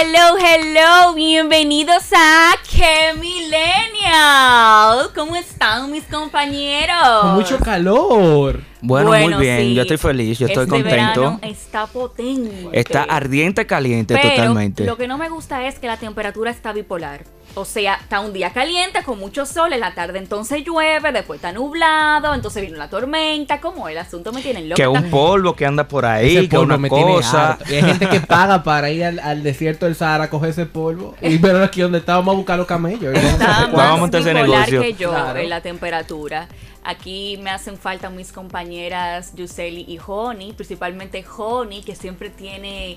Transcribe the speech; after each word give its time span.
hello, 0.00 0.36
hello. 0.38 1.14
Bienvenidos 1.14 2.04
a 2.16 2.52
Que 2.70 3.14
Millennial. 3.18 5.10
¿Cómo 5.14 5.36
están 5.36 5.90
mis 5.90 6.04
compañeros? 6.04 6.96
Con 7.22 7.34
mucho 7.34 7.58
calor. 7.58 8.60
Bueno, 8.80 9.08
Bueno, 9.08 9.36
muy 9.36 9.44
bien, 9.44 9.58
sí. 9.60 9.74
yo 9.74 9.82
estoy 9.82 9.96
feliz, 9.96 10.38
yo 10.38 10.46
estoy 10.46 10.64
Este 10.64 10.70
contento. 10.70 11.20
verano 11.20 11.40
está 11.42 11.86
potente. 11.86 12.68
Está 12.72 13.02
ardiente 13.02 13.66
caliente 13.66 14.14
Pero 14.14 14.30
totalmente. 14.30 14.84
lo 14.84 14.96
que 14.96 15.08
no 15.08 15.18
me 15.18 15.28
gusta 15.28 15.66
es 15.66 15.78
que 15.80 15.88
la 15.88 15.96
temperatura 15.96 16.50
está 16.52 16.72
bipolar. 16.72 17.24
O 17.60 17.64
sea, 17.64 17.94
está 17.96 18.20
un 18.20 18.32
día 18.32 18.50
caliente 18.52 19.02
con 19.04 19.18
mucho 19.18 19.44
sol, 19.46 19.72
en 19.72 19.80
la 19.80 19.94
tarde 19.94 20.18
entonces 20.18 20.62
llueve, 20.64 21.12
después 21.12 21.38
está 21.38 21.52
nublado, 21.52 22.34
entonces 22.34 22.62
viene 22.62 22.78
la 22.78 22.88
tormenta. 22.88 23.60
¿Cómo 23.60 23.88
el 23.88 23.98
asunto 23.98 24.32
me 24.32 24.42
tiene 24.42 24.62
loca? 24.62 24.76
Que 24.76 24.86
un 24.86 25.10
polvo 25.10 25.54
que 25.56 25.66
anda 25.66 25.86
por 25.88 26.06
ahí, 26.06 26.36
Ese 26.36 26.48
que 26.48 26.56
polvo 26.56 26.64
una 26.66 26.78
me 26.78 26.88
tiene 26.90 27.12
cosa. 27.12 27.52
harto. 27.52 27.64
Y 27.70 27.74
hay 27.76 27.82
gente 27.82 28.08
que 28.08 28.20
paga 28.26 28.62
para 28.62 28.90
ir 28.90 29.04
al, 29.04 29.18
al 29.18 29.42
desierto 29.42 29.86
del 29.86 29.94
Sahara 29.94 30.24
a 30.24 30.30
coger 30.30 30.50
ese 30.50 30.66
polvo. 30.66 31.14
Y 31.20 31.38
pero 31.40 31.62
aquí 31.62 31.80
donde 31.80 31.98
estábamos 31.98 32.32
a 32.32 32.36
buscar 32.36 32.58
los 32.58 32.66
camellos. 32.66 33.14
Está 33.14 33.68
Vamos 33.72 34.08
a 34.08 34.12
más 34.12 34.14
ese 34.14 34.32
bipolar 34.34 34.46
negocio. 34.70 34.80
que 34.82 34.94
yo 34.94 35.10
Claro. 35.10 35.38
en 35.38 35.48
la 35.48 35.60
temperatura. 35.60 36.48
Aquí 36.84 37.38
me 37.42 37.50
hacen 37.50 37.76
falta 37.76 38.08
mis 38.08 38.32
compañeras 38.32 39.34
Yuseli 39.34 39.84
y 39.86 39.98
Honey, 40.06 40.52
principalmente 40.52 41.24
Honey, 41.36 41.82
que 41.82 41.94
siempre 41.94 42.30
tiene 42.30 42.96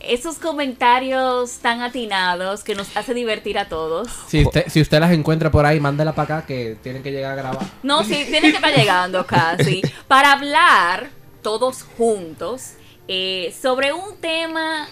esos 0.00 0.38
comentarios 0.38 1.58
tan 1.58 1.82
atinados 1.82 2.64
que 2.64 2.74
nos 2.74 2.96
hace 2.96 3.14
divertir 3.14 3.58
a 3.58 3.68
todos. 3.68 4.08
Si 4.28 4.44
usted, 4.44 4.64
si 4.68 4.80
usted 4.80 4.98
las 4.98 5.12
encuentra 5.12 5.50
por 5.50 5.66
ahí, 5.66 5.78
mándela 5.78 6.14
para 6.14 6.38
acá 6.38 6.46
que 6.46 6.76
tienen 6.82 7.02
que 7.02 7.12
llegar 7.12 7.32
a 7.32 7.36
grabar. 7.36 7.66
No, 7.82 8.02
sí, 8.02 8.24
tiene 8.28 8.50
que 8.50 8.56
estar 8.56 8.74
llegando 8.74 9.26
casi. 9.26 9.82
Para 10.08 10.32
hablar 10.32 11.10
todos 11.42 11.82
juntos 11.96 12.72
eh, 13.08 13.54
sobre 13.60 13.92
un 13.92 14.16
tema 14.20 14.88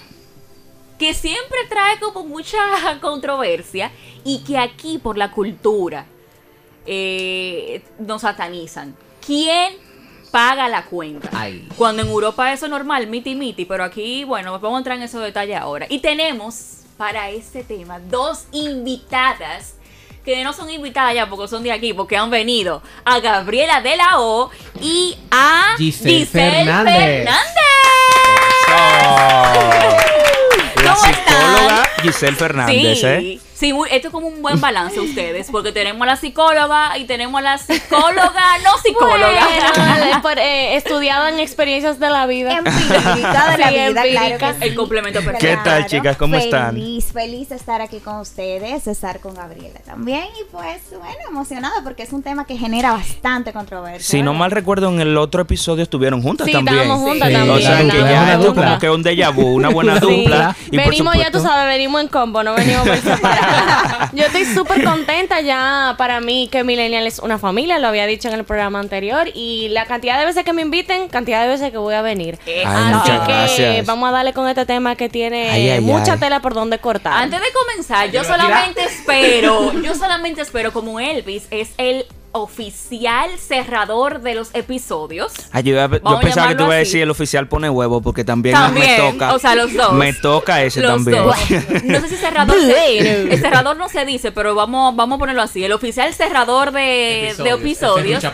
que 0.99 1.15
siempre 1.15 1.59
trae 1.69 1.99
como 2.01 2.25
mucha 2.25 2.59
controversia 3.01 3.91
y 4.25 4.43
que 4.45 4.59
aquí 4.59 4.99
por 4.99 5.17
la 5.17 5.31
cultura 5.31 6.07
eh, 6.87 7.83
nos 7.99 8.23
satanizan. 8.23 8.95
¿Quién 9.25 9.88
paga 10.31 10.69
la 10.69 10.85
cuenta? 10.85 11.29
Ay. 11.33 11.67
Cuando 11.77 12.03
en 12.03 12.09
Europa 12.09 12.53
eso 12.53 12.67
es 12.67 12.71
normal, 12.71 13.07
miti 13.07 13.35
miti, 13.35 13.65
pero 13.65 13.85
aquí, 13.85 14.25
bueno, 14.25 14.53
vamos 14.59 14.77
a 14.77 14.79
entrar 14.79 14.97
en 14.97 15.05
esos 15.05 15.23
detalles 15.23 15.57
ahora. 15.57 15.87
Y 15.89 16.01
tenemos 16.01 16.79
para 16.97 17.31
este 17.31 17.63
tema 17.65 18.01
dos 18.01 18.45
invitadas 18.53 19.75
que 20.25 20.45
no 20.45 20.53
son 20.53 20.69
invitadas 20.69 21.15
ya 21.15 21.29
porque 21.29 21.49
son 21.49 21.63
de 21.63 21.73
aquí, 21.73 21.95
porque 21.95 22.17
han 22.17 22.29
venido 22.29 22.83
a 23.05 23.19
Gabriela 23.21 23.81
de 23.81 23.97
la 23.97 24.21
O 24.21 24.51
y 24.81 25.17
a 25.31 25.75
Giselle 25.79 26.27
Fernández. 26.27 27.23
Eso. 27.23 27.31
La 30.85 30.95
¿Cómo 30.95 31.07
psicóloga 31.07 31.83
están? 31.83 32.03
Giselle 32.03 32.37
Fernández, 32.37 33.01
sí, 33.01 33.07
¿eh? 33.07 33.41
Sí, 33.59 33.73
muy- 33.73 33.89
esto 33.91 34.09
es 34.09 34.13
como 34.13 34.27
un 34.29 34.41
buen 34.43 34.61
balance 34.61 34.99
ustedes, 35.01 35.49
porque 35.51 35.73
tenemos 35.73 36.03
a 36.03 36.07
la 36.07 36.17
psicóloga 36.17 36.97
y 36.99 37.05
tenemos 37.05 37.39
a 37.39 37.43
la 37.43 37.59
psicóloga 37.59 38.59
no 38.65 38.79
psicóloga. 38.83 39.47
Bueno, 39.99 40.23
por, 40.23 40.39
eh, 40.39 40.77
estudiada 40.77 41.29
en 41.31 41.39
experiencias 41.41 41.99
de 41.99 42.11
la 42.11 42.27
vida. 42.27 42.59
Empírica 42.59 43.51
de 43.51 43.59
la 43.59 43.69
Sí, 43.69 43.75
vida, 43.75 43.87
empírica. 44.05 44.37
claro 44.39 44.57
El 44.61 44.71
sí. 44.71 44.75
complemento 44.77 45.21
perfecto. 45.21 45.47
¿Qué 45.47 45.57
tal, 45.65 45.87
chicas? 45.87 46.17
¿Cómo 46.17 46.37
están? 46.37 46.75
Feliz, 46.75 47.13
feliz 47.13 47.49
de 47.49 47.57
estar 47.57 47.81
aquí 47.81 47.99
con 48.01 48.17
ustedes, 48.21 48.85
de 48.85 48.93
estar 48.93 49.21
con 49.21 49.35
Gabriela 49.35 49.81
también. 49.85 50.25
Y 50.41 50.45
pues, 50.53 50.81
bueno, 50.91 51.17
emocionada 51.29 51.83
porque 51.83 52.03
es 52.05 52.13
un 52.13 52.23
tema 52.23 52.47
que 52.47 52.57
genera 52.57 52.93
bastante 52.93 53.53
controversia. 53.53 54.07
Si 54.09 54.23
no 54.23 54.35
mal 54.35 54.51
recuerdo, 54.51 54.89
en 54.89 55.01
el 55.01 55.17
otro 55.17 55.43
episodio 55.43 55.83
estuvieron 55.83 56.23
juntas 56.23 56.47
Sí, 56.47 56.53
también. 56.53 56.79
estábamos 56.79 57.03
juntas 57.09 57.29
Sí. 57.29 57.35
también. 57.35 57.57
O 57.57 57.59
sea 57.61 57.79
que 57.81 57.99
ya 57.99 58.33
esto 58.35 58.47
dupla. 58.47 58.65
como 58.65 58.79
que 58.79 58.91
un 58.91 59.03
déjà 59.05 59.35
vu, 59.35 59.55
una 59.55 59.69
buena 59.71 59.99
dupla. 59.99 60.57
por 60.71 60.77
venimos 60.79 61.15
ya, 61.17 61.31
tú 61.31 61.41
sabes, 61.41 61.67
venimos 61.67 62.01
en 62.03 62.09
combo, 62.09 62.43
no 62.43 62.55
venimos 62.55 62.83
por 62.87 62.97
separado. 62.97 63.48
Yo 64.13 64.25
estoy 64.25 64.45
súper 64.45 64.85
contenta 64.85 65.41
ya. 65.41 65.95
Para 65.99 66.21
mí, 66.21 66.49
que 66.51 66.65
Millennial 66.65 67.07
es 67.07 67.19
una 67.19 67.39
familia, 67.39 67.79
lo 67.79 67.89
había 67.89 68.07
dicho 68.07 68.29
en 68.29 68.35
el 68.35 68.45
programa 68.45 68.81
anterior. 68.81 69.29
Y 69.35 69.69
la 69.71 69.87
cantidad 69.87 70.19
de 70.19 70.27
veces 70.27 70.45
que 70.45 70.53
me 70.53 70.63
inviten, 70.63 71.09
cantidad 71.09 71.43
de 71.43 71.49
veces 71.49 71.71
que 71.71 71.79
voy 71.79 71.95
a 71.95 72.03
venir. 72.03 72.39
Ay, 72.47 72.63
Así 72.65 73.11
que 73.11 73.17
gracias. 73.19 73.87
vamos 73.87 74.09
a 74.09 74.13
darle 74.13 74.33
con 74.33 74.49
este 74.49 74.67
tema 74.67 74.97
que 74.97 75.09
tiene 75.09 75.51
Ay, 75.51 75.71
ay, 75.71 75.81
mucha 75.81 76.15
ay. 76.15 76.19
tela 76.19 76.41
por 76.41 76.55
donde 76.55 76.79
cortar. 76.79 77.15
Antes 77.15 77.41
de 77.41 77.47
comenzar, 77.53 78.11
yo 78.11 78.23
¿Te 78.23 78.29
lo 78.29 78.35
va 78.35 78.35
a 78.35 78.41
solamente 78.41 78.85
espero, 78.85 79.73
yo 79.83 79.95
solamente 79.95 80.41
espero 80.43 80.73
como 80.73 81.01
Elvis 81.01 81.47
es 81.51 81.71
el 81.79 82.07
oficial 82.33 83.31
cerrador 83.39 84.21
de 84.21 84.35
los 84.35 84.51
episodios. 84.55 85.33
Ah, 85.53 85.61
yo, 85.61 85.75
yo 85.75 86.21
pensaba 86.21 86.49
que 86.49 86.55
tú 86.55 86.65
ibas 86.65 86.75
a 86.75 86.79
decir 86.79 87.03
el 87.03 87.11
oficial 87.11 87.49
pone 87.49 87.71
huevo 87.71 88.01
porque 88.01 88.25
también, 88.25 88.55
También, 88.55 89.03
me 89.05 89.11
toca. 89.13 89.35
o 89.35 89.39
sea, 89.39 89.55
los 89.55 89.73
dos. 89.73 89.93
Me 89.93 90.13
toca 90.13 90.63
ese 90.63 90.81
Los 90.81 90.93
también. 90.93 91.23
dos. 91.25 91.37
No 91.85 92.01
sé 92.01 92.09
si 92.09 92.17
cerrador 92.17 92.61
se, 92.61 93.23
el 93.33 93.41
cerrador 93.41 93.77
no 93.77 93.89
se 93.89 94.05
dice, 94.05 94.33
pero 94.33 94.55
vamos, 94.55 94.95
vamos 94.97 95.17
a 95.17 95.19
ponerlo 95.19 95.43
así. 95.43 95.65
El 95.65 95.73
oficial 95.73 96.13
cerrador 96.15 96.73
de, 96.73 97.35
de 97.37 97.51
episodios. 97.51 98.25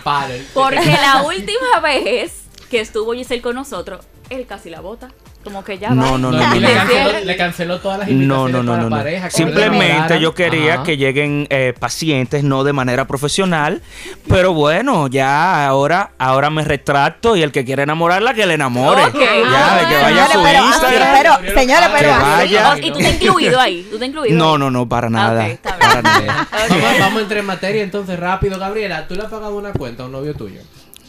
Porque 0.53 0.84
la 1.00 1.22
última 1.22 1.81
vez 1.82 2.44
que 2.75 2.81
estuvo 2.81 3.12
Giselle 3.12 3.41
con 3.41 3.55
nosotros, 3.55 4.05
él 4.31 4.47
casi 4.49 4.69
la 4.69 4.81
bota. 4.81 5.09
Como 5.45 5.62
que 5.62 5.79
ya 5.79 5.91
No, 5.91 6.03
va. 6.03 6.11
no, 6.12 6.19
No, 6.19 6.33
no, 6.33 6.55
le, 6.57 6.73
canceló, 6.75 7.21
le 7.25 7.37
canceló 7.37 7.79
todas 7.79 7.99
las 7.99 8.09
No, 8.09 8.49
invitaciones 8.49 8.53
no, 8.55 8.62
no, 8.62 8.71
para 8.73 8.83
no, 8.83 8.91
no. 8.91 8.97
pareja. 8.97 9.31
Simplemente 9.31 10.19
yo 10.19 10.35
quería 10.35 10.75
Ajá. 10.75 10.83
que 10.83 10.97
lleguen 10.97 11.47
eh, 11.51 11.73
pacientes, 11.79 12.43
no 12.43 12.65
de 12.65 12.73
manera 12.73 13.07
profesional. 13.07 13.81
Pero 14.27 14.55
bueno, 14.55 15.07
ya 15.07 15.67
ahora, 15.67 16.12
ahora 16.19 16.49
me 16.51 16.65
retracto 16.65 17.37
y 17.37 17.43
el 17.43 17.53
que 17.53 17.65
quiere 17.65 17.83
enamorarla, 17.85 18.33
que 18.35 18.45
le 18.47 18.55
enamore. 18.55 19.05
Ok. 19.05 19.15
Ya, 19.15 19.77
de 19.79 19.87
que 19.87 19.95
Ah, 19.97 20.03
vaya 20.03 20.25
a 20.25 20.27
su 20.29 20.33
Señores, 20.33 20.51
pero, 20.51 20.67
Instagram. 20.67 21.12
pero, 21.43 21.61
señores, 21.61 21.89
pero 21.97 22.09
Que 22.15 22.19
vaya. 22.21 22.79
Y 22.79 22.91
tú 22.91 22.99
te 22.99 23.06
has 23.06 23.15
incluido 23.23 23.61
ahí. 23.61 23.87
Tú 23.91 23.99
te 23.99 24.05
has 24.05 24.09
incluido. 24.09 24.37
No, 24.39 24.53
ahí? 24.55 24.59
no, 24.59 24.71
no, 24.71 24.89
para 24.89 25.06
Ah, 25.09 25.11
nada. 25.11 25.49
Para 25.62 26.03
nada. 26.03 26.49
Vamos, 26.71 26.99
vamos 27.01 27.19
a 27.19 27.23
entrar 27.23 27.39
en 27.41 27.47
materia 27.47 27.83
entonces 27.83 28.19
rápido, 28.19 28.59
Gabriela. 28.59 29.06
¿Tú 29.06 29.15
le 29.15 29.23
has 29.25 29.31
pagado 29.31 29.55
una 29.56 29.73
cuenta 29.75 30.03
a 30.05 30.06
un 30.06 30.12
novio 30.12 30.35
tuyo? 30.35 30.61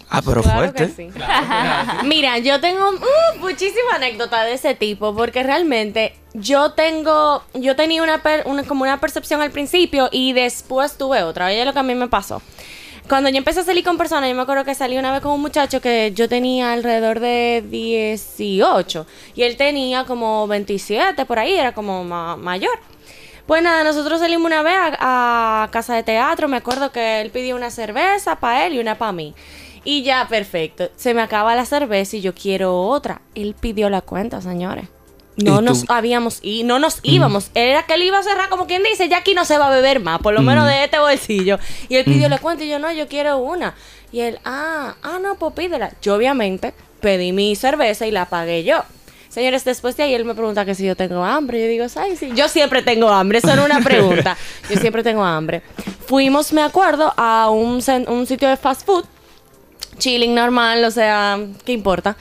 Ah, 0.10 0.22
pero 0.24 0.42
Claro 0.44 0.72
que 0.74 0.88
fuerte. 0.88 0.96
sí. 0.96 1.10
Mira, 2.06 2.38
yo 2.38 2.60
tengo 2.62 2.90
uh, 2.90 3.40
muchísimas 3.40 3.96
anécdotas 3.96 4.46
de 4.46 4.54
ese 4.54 4.76
tipo 4.76 5.16
porque 5.16 5.42
realmente 5.44 6.16
yo 6.34 6.72
tengo, 6.74 7.44
yo 7.54 7.76
tenía 7.76 8.04
una, 8.04 8.22
per- 8.22 8.44
una- 8.46 8.64
como 8.64 8.84
una 8.84 9.00
percepción 9.00 9.42
al 9.42 9.52
principio 9.52 10.10
y 10.12 10.34
después 10.34 10.98
tuve 10.98 11.24
otra. 11.24 11.48
Oye, 11.48 11.66
lo 11.66 11.74
que 11.74 11.80
a 11.80 11.84
mí 11.84 11.96
me 11.96 12.08
pasó. 12.08 12.42
Cuando 13.10 13.30
yo 13.30 13.38
empecé 13.38 13.60
a 13.60 13.64
salir 13.64 13.84
con 13.84 13.98
personas, 13.98 14.30
yo 14.30 14.36
me 14.36 14.42
acuerdo 14.42 14.64
que 14.66 14.74
salí 14.74 14.98
una 14.98 15.12
vez 15.12 15.22
con 15.22 15.32
un 15.34 15.42
muchacho 15.42 15.80
que 15.80 16.12
yo 16.16 16.28
tenía 16.28 16.74
alrededor 16.74 17.20
de 17.20 17.64
18 17.68 19.06
y 19.36 19.44
él 19.44 19.58
tenía 19.58 20.06
como 20.06 20.48
27 20.48 21.26
por 21.26 21.40
ahí, 21.40 21.54
era 21.56 21.74
como 21.74 22.04
ma- 22.04 22.36
mayor. 22.36 22.78
Pues 23.46 23.62
nada, 23.62 23.84
nosotros 23.84 24.20
salimos 24.20 24.46
una 24.48 24.64
vez 24.64 24.74
a, 25.00 25.64
a 25.64 25.72
casa 25.72 25.94
de 25.94 26.02
teatro. 26.02 26.48
Me 26.48 26.58
acuerdo 26.58 26.92
que 26.92 27.22
él 27.22 27.30
pidió 27.30 27.56
una 27.56 27.70
cerveza 27.70 28.38
para 28.40 28.66
él 28.66 28.74
y 28.74 28.80
una 28.80 28.98
para 28.98 29.12
mí. 29.12 29.36
Y 29.85 30.01
ya, 30.01 30.28
perfecto. 30.28 30.90
Se 30.97 31.13
me 31.13 31.22
acaba 31.22 31.56
la 31.56 31.66
cerveza 31.66 32.18
y 32.18 32.22
yo 32.22 32.34
quiero 32.34 32.81
otra. 32.81 33.22
Él 33.35 33.56
pidió 33.57 33.90
la 33.90 34.01
cuenta, 34.01 34.41
señores. 34.41 34.85
No 35.38 35.62
¿Y 35.62 35.66
nos 35.66 35.85
habíamos 35.90 36.40
y 36.41 36.63
no 36.63 36.79
nos 36.79 37.00
íbamos. 37.03 37.51
Era 37.53 37.85
que 37.85 37.94
él 37.94 38.03
iba 38.03 38.18
a 38.18 38.23
cerrar 38.23 38.50
como 38.50 38.68
quien 38.68 38.84
dice, 38.84 39.09
ya 39.09 39.18
aquí 39.18 39.34
no 39.34 39.46
se 39.46 39.57
va 39.57 39.68
a 39.68 39.69
beber 39.69 40.00
más, 40.00 40.19
por 40.19 40.34
lo 40.34 40.41
menos 40.41 40.66
de 40.66 40.85
este 40.85 40.97
bolsillo. 40.97 41.59
Y 41.90 41.96
él 41.96 42.06
pidió 42.06 42.29
la 42.29 42.40
cuenta 42.40 42.63
y 42.63 42.69
yo 42.69 42.79
no, 42.79 42.91
yo 42.91 43.07
quiero 43.07 43.38
una. 43.38 43.75
Y 44.12 44.22
él, 44.22 44.40
ah, 44.46 44.96
ah, 45.03 45.19
no, 45.22 45.35
pues 45.35 45.53
pídela. 45.53 45.91
Yo 46.02 46.16
obviamente 46.16 46.73
pedí 47.02 47.34
mi 47.34 47.56
cerveza 47.56 48.07
y 48.07 48.12
la 48.12 48.25
pagué 48.28 48.63
yo. 48.63 48.84
Señores, 49.28 49.66
después 49.66 49.97
de 49.97 50.03
ahí 50.03 50.13
él 50.13 50.23
me 50.23 50.34
pregunta 50.34 50.63
que 50.63 50.73
si 50.73 50.85
yo 50.85 50.96
tengo 50.96 51.22
hambre. 51.23 51.62
Yo 51.62 51.67
digo, 51.67 51.85
ay, 51.97 52.16
sí. 52.16 52.31
Yo 52.34 52.47
siempre 52.47 52.81
tengo 52.81 53.09
hambre. 53.09 53.40
Eso 53.40 53.50
una 53.66 53.81
pregunta. 53.81 54.38
Yo 54.69 54.79
siempre 54.79 55.03
tengo 55.03 55.23
hambre. 55.23 55.62
Fuimos, 56.08 56.53
me 56.53 56.61
acuerdo, 56.61 57.14
a 57.17 57.49
un, 57.49 57.84
un 58.08 58.26
sitio 58.26 58.47
de 58.47 58.55
fast 58.55 58.85
food. 58.85 59.03
Chilling 59.97 60.34
normal, 60.34 60.84
o 60.84 60.92
sea, 60.92 61.40
¿qué 61.66 61.72
importa? 61.74 62.18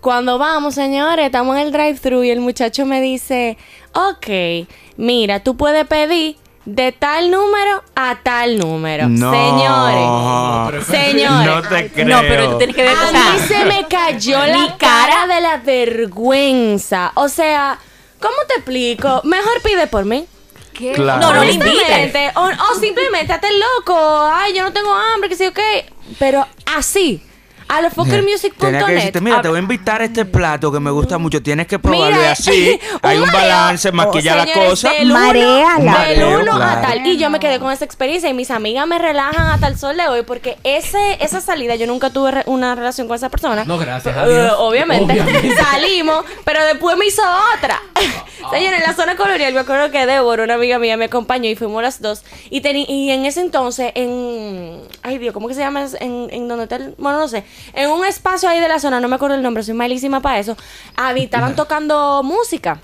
Cuando 0.00 0.38
vamos, 0.38 0.74
señores, 0.74 1.26
estamos 1.26 1.56
en 1.56 1.62
el 1.66 1.72
drive-thru 1.72 2.22
y 2.22 2.30
el 2.30 2.40
muchacho 2.40 2.86
me 2.86 3.00
dice, 3.00 3.58
ok, 3.92 4.68
mira, 4.96 5.40
tú 5.40 5.56
puedes 5.56 5.86
pedir 5.86 6.36
de 6.64 6.92
tal 6.92 7.30
número 7.30 7.82
a 7.96 8.18
tal 8.22 8.58
número. 8.58 9.08
No. 9.08 9.32
Señores, 9.32 10.86
señores. 10.86 11.46
No 11.46 11.62
te 11.62 11.90
creo. 11.90 12.06
No, 12.06 12.20
pero 12.20 12.50
tú 12.50 12.58
tienes 12.58 12.76
que 12.76 12.82
ver. 12.82 12.94
A 12.96 13.32
mí 13.32 13.38
se 13.48 13.64
me 13.64 13.86
cayó 13.88 14.44
la 14.46 14.76
cara 14.76 15.26
de 15.26 15.40
la 15.40 15.56
vergüenza. 15.56 17.12
O 17.14 17.28
sea, 17.28 17.78
¿cómo 18.20 18.36
te 18.46 18.54
explico? 18.54 19.22
Mejor 19.24 19.62
pide 19.62 19.86
por 19.86 20.04
mí. 20.04 20.26
¿qué? 20.74 20.92
Claro. 20.92 21.20
No, 21.20 21.34
no 21.34 21.44
le 21.44 21.52
invites. 21.52 22.36
O, 22.36 22.42
o 22.42 22.80
simplemente, 22.80 23.32
hazte 23.32 23.48
loco. 23.52 23.96
Ay, 24.32 24.54
yo 24.54 24.62
no 24.62 24.72
tengo 24.72 24.94
hambre, 24.94 25.28
que 25.28 25.36
sé 25.36 25.44
yo 25.46 25.52
qué. 25.52 25.90
Pero 26.18 26.46
así. 26.76 27.20
A 27.68 27.82
los 27.82 27.92
fuckermusic.net. 27.92 29.20
mira, 29.20 29.42
te 29.42 29.48
voy 29.48 29.58
a 29.58 29.60
invitar 29.62 30.00
a 30.00 30.04
este 30.04 30.24
plato 30.24 30.72
que 30.72 30.80
me 30.80 30.90
gusta 30.90 31.18
mucho. 31.18 31.42
Tienes 31.42 31.66
que 31.66 31.78
probarlo 31.78 32.16
Mira, 32.16 32.32
así. 32.32 32.78
Hay 33.02 33.18
un 33.18 33.26
mareo. 33.26 33.40
balance, 33.40 33.92
maquilla 33.92 34.36
la 34.36 34.44
Señores, 34.46 34.70
cosa. 34.70 34.92
Del 34.92 35.10
uno, 35.10 35.20
Maréala. 35.20 36.04
del 36.06 36.24
uno 36.24 36.52
a 36.54 36.80
tal. 36.80 37.06
Y 37.06 37.18
yo 37.18 37.30
me 37.30 37.38
quedé 37.40 37.58
con 37.58 37.70
esa 37.70 37.84
experiencia 37.84 38.28
y 38.30 38.34
mis 38.34 38.50
amigas 38.50 38.86
me 38.86 38.98
relajan 38.98 39.48
hasta 39.48 39.66
el 39.68 39.78
sol 39.78 39.96
de 39.96 40.08
hoy 40.08 40.22
porque 40.22 40.56
ese, 40.64 41.18
esa 41.22 41.40
salida, 41.40 41.74
yo 41.76 41.86
nunca 41.86 42.10
tuve 42.10 42.30
re- 42.30 42.42
una 42.46 42.74
relación 42.74 43.06
con 43.06 43.16
esa 43.16 43.28
persona. 43.28 43.64
No, 43.64 43.76
gracias 43.78 44.16
a 44.16 44.26
Eh, 44.26 44.30
Dios. 44.32 44.54
obviamente. 44.58 45.12
Obviamente. 45.20 45.54
Salimos, 45.62 46.24
pero 46.44 46.64
después 46.64 46.96
me 46.96 47.06
hizo 47.06 47.22
otra. 47.56 47.80
Señores, 48.50 48.80
en 48.80 48.86
la 48.86 48.94
zona 48.94 49.14
colonial, 49.16 49.52
me 49.52 49.60
acuerdo 49.60 49.90
que 49.90 50.06
Débora, 50.06 50.44
una 50.44 50.54
amiga 50.54 50.78
mía, 50.78 50.96
me 50.96 51.04
acompañó 51.06 51.50
y 51.50 51.54
fuimos 51.56 51.82
las 51.82 52.00
dos. 52.00 52.24
Y, 52.50 52.66
y 52.66 53.10
en 53.10 53.26
ese 53.26 53.40
entonces, 53.40 53.92
en. 53.94 54.80
Ay, 55.02 55.18
Dios, 55.18 55.34
¿cómo 55.34 55.48
que 55.48 55.54
se 55.54 55.60
llama? 55.60 55.84
En, 56.00 56.28
en 56.30 56.48
donde 56.48 56.64
está 56.64 56.76
el- 56.76 56.94
Bueno, 56.98 57.18
no 57.18 57.28
sé. 57.28 57.44
En 57.72 57.90
un 57.90 58.04
espacio 58.04 58.48
ahí 58.48 58.60
de 58.60 58.68
la 58.68 58.78
zona, 58.80 59.00
no 59.00 59.08
me 59.08 59.16
acuerdo 59.16 59.36
el 59.36 59.42
nombre, 59.42 59.62
soy 59.62 59.74
malísima 59.74 60.20
para 60.20 60.38
eso. 60.38 60.56
Ahí 60.96 61.24
estaban 61.24 61.54
tocando 61.56 62.22
música. 62.22 62.78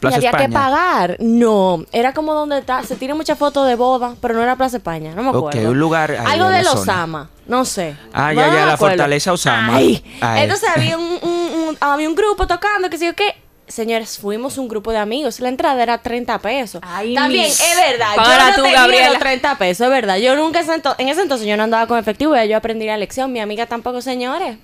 Plaza 0.00 0.16
y 0.20 0.26
había 0.26 0.32
que 0.46 0.48
pagar. 0.52 1.16
No, 1.20 1.84
era 1.92 2.12
como 2.12 2.34
donde 2.34 2.58
está, 2.58 2.82
se 2.82 2.96
tiran 2.96 3.16
muchas 3.16 3.38
fotos 3.38 3.68
de 3.68 3.76
boda, 3.76 4.16
pero 4.20 4.34
no 4.34 4.42
era 4.42 4.56
Plaza 4.56 4.78
España, 4.78 5.12
no 5.14 5.22
me 5.22 5.28
Ok, 5.30 5.36
acuerdo. 5.50 5.70
un 5.70 5.78
lugar 5.78 6.10
ahí 6.10 6.32
Algo 6.32 6.46
en 6.46 6.52
de 6.52 6.58
la 6.58 6.62
los 6.64 6.80
zona. 6.80 6.92
Osama, 6.92 7.30
no 7.46 7.64
sé. 7.64 7.96
Ah, 8.12 8.32
No 8.32 8.40
ya, 8.40 8.46
ya, 8.48 8.52
me 8.52 8.66
la 8.66 8.72
acuerdo. 8.74 8.96
fortaleza 8.96 9.32
Osama. 9.32 9.76
Ay. 9.76 10.04
Ay. 10.20 10.42
Entonces 10.42 10.68
había 10.74 10.98
un, 10.98 11.04
un- 11.22 11.68
un- 11.68 11.76
había 11.80 12.08
un 12.08 12.16
grupo 12.16 12.48
tocando, 12.48 12.90
que 12.90 12.98
sé 12.98 13.06
yo 13.06 13.14
qué. 13.14 13.36
Señores, 13.72 14.18
fuimos 14.18 14.58
un 14.58 14.68
grupo 14.68 14.92
de 14.92 14.98
amigos. 14.98 15.40
La 15.40 15.48
entrada 15.48 15.82
era 15.82 15.96
30 16.02 16.38
pesos. 16.40 16.82
Ay, 16.84 17.14
También, 17.14 17.44
mis- 17.44 17.58
es 17.58 17.76
verdad. 17.76 18.14
Para 18.16 18.38
yo 18.44 18.50
no 18.50 18.56
tú, 18.56 18.62
tenía 18.64 18.80
Gabriela. 18.80 19.08
los 19.10 19.18
30 19.18 19.56
pesos, 19.56 19.84
es 19.86 19.90
verdad. 19.90 20.16
Yo 20.18 20.36
nunca, 20.36 20.60
en 20.98 21.08
ese 21.08 21.22
entonces 21.22 21.46
yo 21.46 21.56
no 21.56 21.62
andaba 21.62 21.86
con 21.86 21.98
efectivo. 21.98 22.34
Ya 22.34 22.44
yo 22.44 22.56
aprendí 22.58 22.84
la 22.84 22.98
lección. 22.98 23.32
Mi 23.32 23.40
amiga 23.40 23.64
tampoco, 23.64 24.02
señores. 24.02 24.58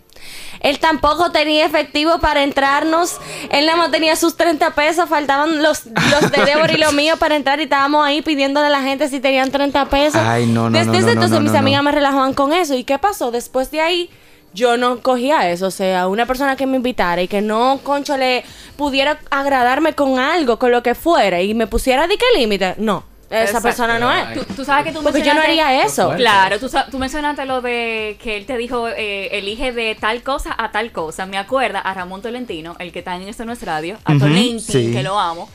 Él 0.60 0.78
tampoco 0.78 1.32
tenía 1.32 1.64
efectivo 1.64 2.18
para 2.18 2.42
entrarnos. 2.42 3.16
Él 3.50 3.64
nada 3.64 3.78
más 3.78 3.90
tenía 3.90 4.14
sus 4.14 4.36
30 4.36 4.74
pesos. 4.74 5.08
Faltaban 5.08 5.62
los, 5.62 5.86
los 5.86 6.30
de 6.30 6.44
Débora 6.44 6.74
y 6.74 6.76
los 6.76 6.92
míos 6.92 7.18
para 7.18 7.34
entrar. 7.34 7.60
Y 7.60 7.62
estábamos 7.62 8.04
ahí 8.04 8.20
pidiéndole 8.20 8.66
a 8.66 8.70
la 8.70 8.82
gente 8.82 9.08
si 9.08 9.20
tenían 9.20 9.50
30 9.50 9.86
pesos. 9.86 10.20
Ay, 10.22 10.44
no, 10.44 10.68
no, 10.68 10.76
Desde 10.78 10.92
no, 10.92 10.98
ese 10.98 11.10
entonces 11.12 11.38
no, 11.38 11.40
mis 11.40 11.52
no, 11.52 11.58
amigas 11.60 11.82
me 11.82 11.92
relajaban 11.92 12.34
con 12.34 12.52
eso. 12.52 12.74
¿Y 12.74 12.84
qué 12.84 12.98
pasó? 12.98 13.30
Después 13.30 13.70
de 13.70 13.80
ahí, 13.80 14.10
yo 14.52 14.76
no 14.76 15.00
cogía 15.00 15.50
eso. 15.50 15.66
O 15.66 15.70
sea, 15.70 16.08
una 16.08 16.26
persona 16.26 16.56
que 16.56 16.66
me 16.66 16.76
invitara 16.76 17.22
y 17.22 17.28
que 17.28 17.40
no, 17.40 17.80
concho, 17.82 18.16
le 18.16 18.44
pudiera 18.76 19.18
agradarme 19.30 19.94
con 19.94 20.18
algo, 20.18 20.58
con 20.58 20.70
lo 20.70 20.82
que 20.82 20.94
fuera, 20.94 21.40
y 21.42 21.54
me 21.54 21.66
pusiera 21.66 22.06
de 22.06 22.16
qué 22.16 22.26
límite. 22.36 22.74
No, 22.78 23.04
esa 23.30 23.42
Exacto. 23.42 23.62
persona 23.68 23.98
no 23.98 24.10
es. 24.10 24.34
Tú, 24.34 24.54
tú 24.54 24.64
sabes 24.64 24.86
que 24.86 24.92
tú 24.92 25.02
Porque 25.02 25.22
yo 25.22 25.34
no 25.34 25.40
haría 25.40 25.84
eso. 25.84 26.14
Claro, 26.16 26.58
tú, 26.58 26.70
tú 26.90 26.98
mencionaste 26.98 27.44
lo 27.44 27.60
de 27.60 28.16
que 28.22 28.36
él 28.38 28.46
te 28.46 28.56
dijo, 28.56 28.88
eh, 28.88 29.28
elige 29.38 29.72
de 29.72 29.94
tal 29.94 30.22
cosa 30.22 30.54
a 30.56 30.72
tal 30.72 30.92
cosa. 30.92 31.26
Me 31.26 31.36
acuerda 31.36 31.80
a 31.80 31.92
Ramón 31.92 32.22
Tolentino, 32.22 32.74
el 32.78 32.90
que 32.90 33.00
está 33.00 33.16
en 33.16 33.28
Esto 33.28 33.44
No 33.44 33.52
es 33.52 33.62
Radio, 33.62 33.98
a 34.04 34.12
Ujú, 34.12 34.20
Tolentín, 34.20 34.60
sí. 34.60 34.92
que 34.92 35.02
lo 35.02 35.18
amo, 35.18 35.50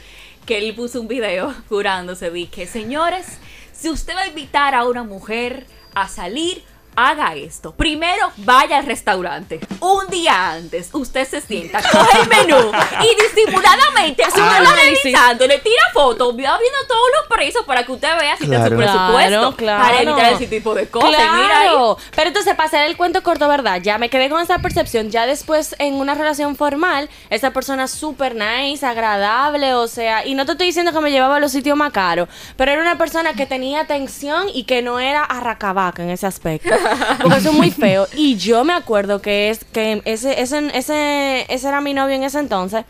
que 0.46 0.60
él 0.60 0.76
puso 0.76 1.02
un 1.02 1.08
video 1.08 1.54
jurándose, 1.68 2.30
dije, 2.30 2.68
señores, 2.68 3.40
si 3.72 3.90
usted 3.90 4.16
va 4.16 4.22
a 4.22 4.28
invitar 4.28 4.76
a 4.76 4.86
una 4.86 5.04
mujer 5.04 5.66
a 5.96 6.08
salir, 6.08 6.64
haga 6.96 7.34
esto. 7.36 7.74
Primero, 7.76 8.32
vaya 8.38 8.78
al 8.78 8.86
restaurante. 8.86 9.60
Un 9.80 10.08
día 10.08 10.52
antes, 10.52 10.90
usted 10.94 11.28
se 11.28 11.42
sienta, 11.42 11.82
coge 11.82 12.22
el 12.22 12.28
menú 12.30 12.72
y 13.02 13.24
disimuladamente 13.24 14.24
hace 14.24 14.42
Ah. 14.42 14.58
análisis, 14.58 15.14
le 15.40 15.60
tira 15.60 15.84
fotos, 15.94 16.30
va 16.30 16.36
viendo 16.36 16.80
todos 16.88 17.10
los 17.20 17.28
precios 17.38 17.64
para 17.66 17.84
que 17.86 17.92
usted 17.92 18.10
vea 18.20 18.38
si 18.38 18.44
está 18.46 18.56
en 18.58 18.64
su 18.64 18.70
Claro. 18.76 18.78
presupuesto 18.78 19.56
Claro, 19.58 19.84
para 19.84 19.96
claro. 19.98 20.12
evitar 20.12 20.34
ese 20.34 20.48
tipo 20.48 20.74
de 20.74 20.88
cosas. 20.88 21.10
Mira 21.12 21.62
ahí. 21.62 21.70
Claro. 21.70 21.98
Pero 22.16 22.28
entonces, 22.30 22.56
para 22.56 22.68
hacer 22.68 22.84
el 22.84 22.98
cuento 22.98 23.22
corto, 23.24 23.48
¿verdad? 23.48 23.80
Ya 23.82 23.98
me 23.98 24.10
quedé 24.10 24.30
con 24.30 24.42
esa 24.42 24.60
percepción. 24.60 25.10
Ya 25.12 25.26
después, 25.26 25.76
en 25.80 25.96
una 25.96 26.14
relación 26.16 26.56
formal, 26.56 27.10
esa 27.30 27.52
persona 27.52 27.88
súper 27.88 28.36
nice, 28.36 28.86
agradable, 28.86 29.74
o 29.74 29.88
sea, 29.88 30.26
y 30.26 30.36
no 30.36 30.46
te 30.46 30.54
estoy 30.54 30.68
diciendo 30.68 30.92
que 30.94 31.00
me 31.00 31.12
llevaba 31.12 31.38
a 31.38 31.40
los 31.40 31.52
sitios 31.52 31.78
más 31.78 31.92
caros, 31.92 32.30
pero 32.58 32.72
era 32.72 32.82
una 32.82 32.98
persona 32.98 33.34
que 33.34 33.46
tenía 33.46 33.82
atención 33.82 34.48
y 34.54 34.64
que 34.64 34.82
no 34.82 35.00
era 35.00 35.24
arracabaca 35.24 36.04
en 36.04 36.10
ese 36.10 36.28
aspecto. 36.28 36.74
Porque 37.22 37.38
eso 37.38 37.50
es 37.50 37.56
muy 37.56 37.72
feo. 37.72 38.08
Y 38.16 38.36
yo 38.38 38.64
me 38.64 38.74
acuerdo 38.74 39.22
que 39.22 39.50
es 39.50 39.64
que 39.66 40.02
ese, 40.06 40.42
ese, 40.42 40.72
ese, 40.78 41.46
ese 41.50 41.68
era 41.68 41.82
mi 41.82 41.94
novio 41.94 42.16
en 42.16 42.24
ese 42.24 42.40
entonces. 42.40 42.86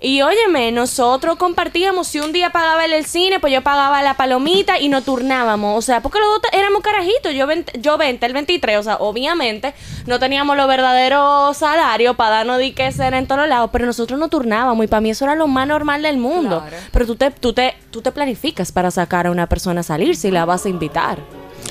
Y 0.00 0.20
óyeme, 0.22 0.72
nosotros 0.72 1.36
compartíamos, 1.36 2.06
si 2.08 2.20
un 2.20 2.32
día 2.32 2.50
pagaba 2.50 2.84
él 2.84 2.92
el 2.92 3.06
cine, 3.06 3.40
pues 3.40 3.52
yo 3.52 3.62
pagaba 3.62 4.02
la 4.02 4.14
palomita 4.14 4.78
y 4.78 4.88
nos 4.88 5.04
turnábamos. 5.04 5.78
O 5.78 5.82
sea, 5.82 6.02
porque 6.02 6.18
los 6.18 6.28
dos 6.28 6.40
éramos 6.52 6.82
carajitos. 6.82 7.34
Yo, 7.34 7.46
20, 7.46 7.80
yo 7.80 7.96
20, 7.96 8.26
el 8.26 8.32
23. 8.32 8.78
O 8.78 8.82
sea, 8.82 8.96
obviamente 8.96 9.74
no 10.06 10.18
teníamos 10.18 10.56
los 10.56 10.68
verdaderos 10.68 11.56
salarios 11.56 12.16
para 12.16 12.36
darnos 12.36 12.58
de 12.58 12.74
que 12.74 12.92
ser 12.92 13.14
en 13.14 13.26
todos 13.26 13.48
lados, 13.48 13.70
pero 13.72 13.86
nosotros 13.86 14.18
nos 14.18 14.30
turnábamos 14.30 14.84
y 14.84 14.88
para 14.88 15.00
mí 15.00 15.10
eso 15.10 15.24
era 15.24 15.34
lo 15.34 15.48
más 15.48 15.66
normal 15.66 16.02
del 16.02 16.18
mundo. 16.18 16.60
Claro. 16.60 16.76
Pero 16.92 17.06
tú 17.06 17.16
te, 17.16 17.30
tú, 17.30 17.52
te, 17.52 17.74
tú 17.90 18.02
te 18.02 18.12
planificas 18.12 18.72
para 18.72 18.90
sacar 18.90 19.26
a 19.26 19.30
una 19.30 19.46
persona 19.46 19.80
a 19.80 19.84
salir 19.84 20.16
si 20.16 20.30
la 20.30 20.44
vas 20.44 20.66
a 20.66 20.68
invitar. 20.68 21.18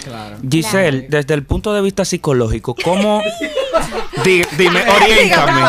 Claro. 0.03 0.37
Giselle, 0.49 1.07
desde 1.09 1.33
el 1.33 1.43
punto 1.43 1.73
de 1.73 1.81
vista 1.81 2.05
psicológico, 2.05 2.75
¿cómo... 2.83 3.21
Di- 4.23 4.43
dime, 4.57 4.81
oriéntame. 4.89 5.61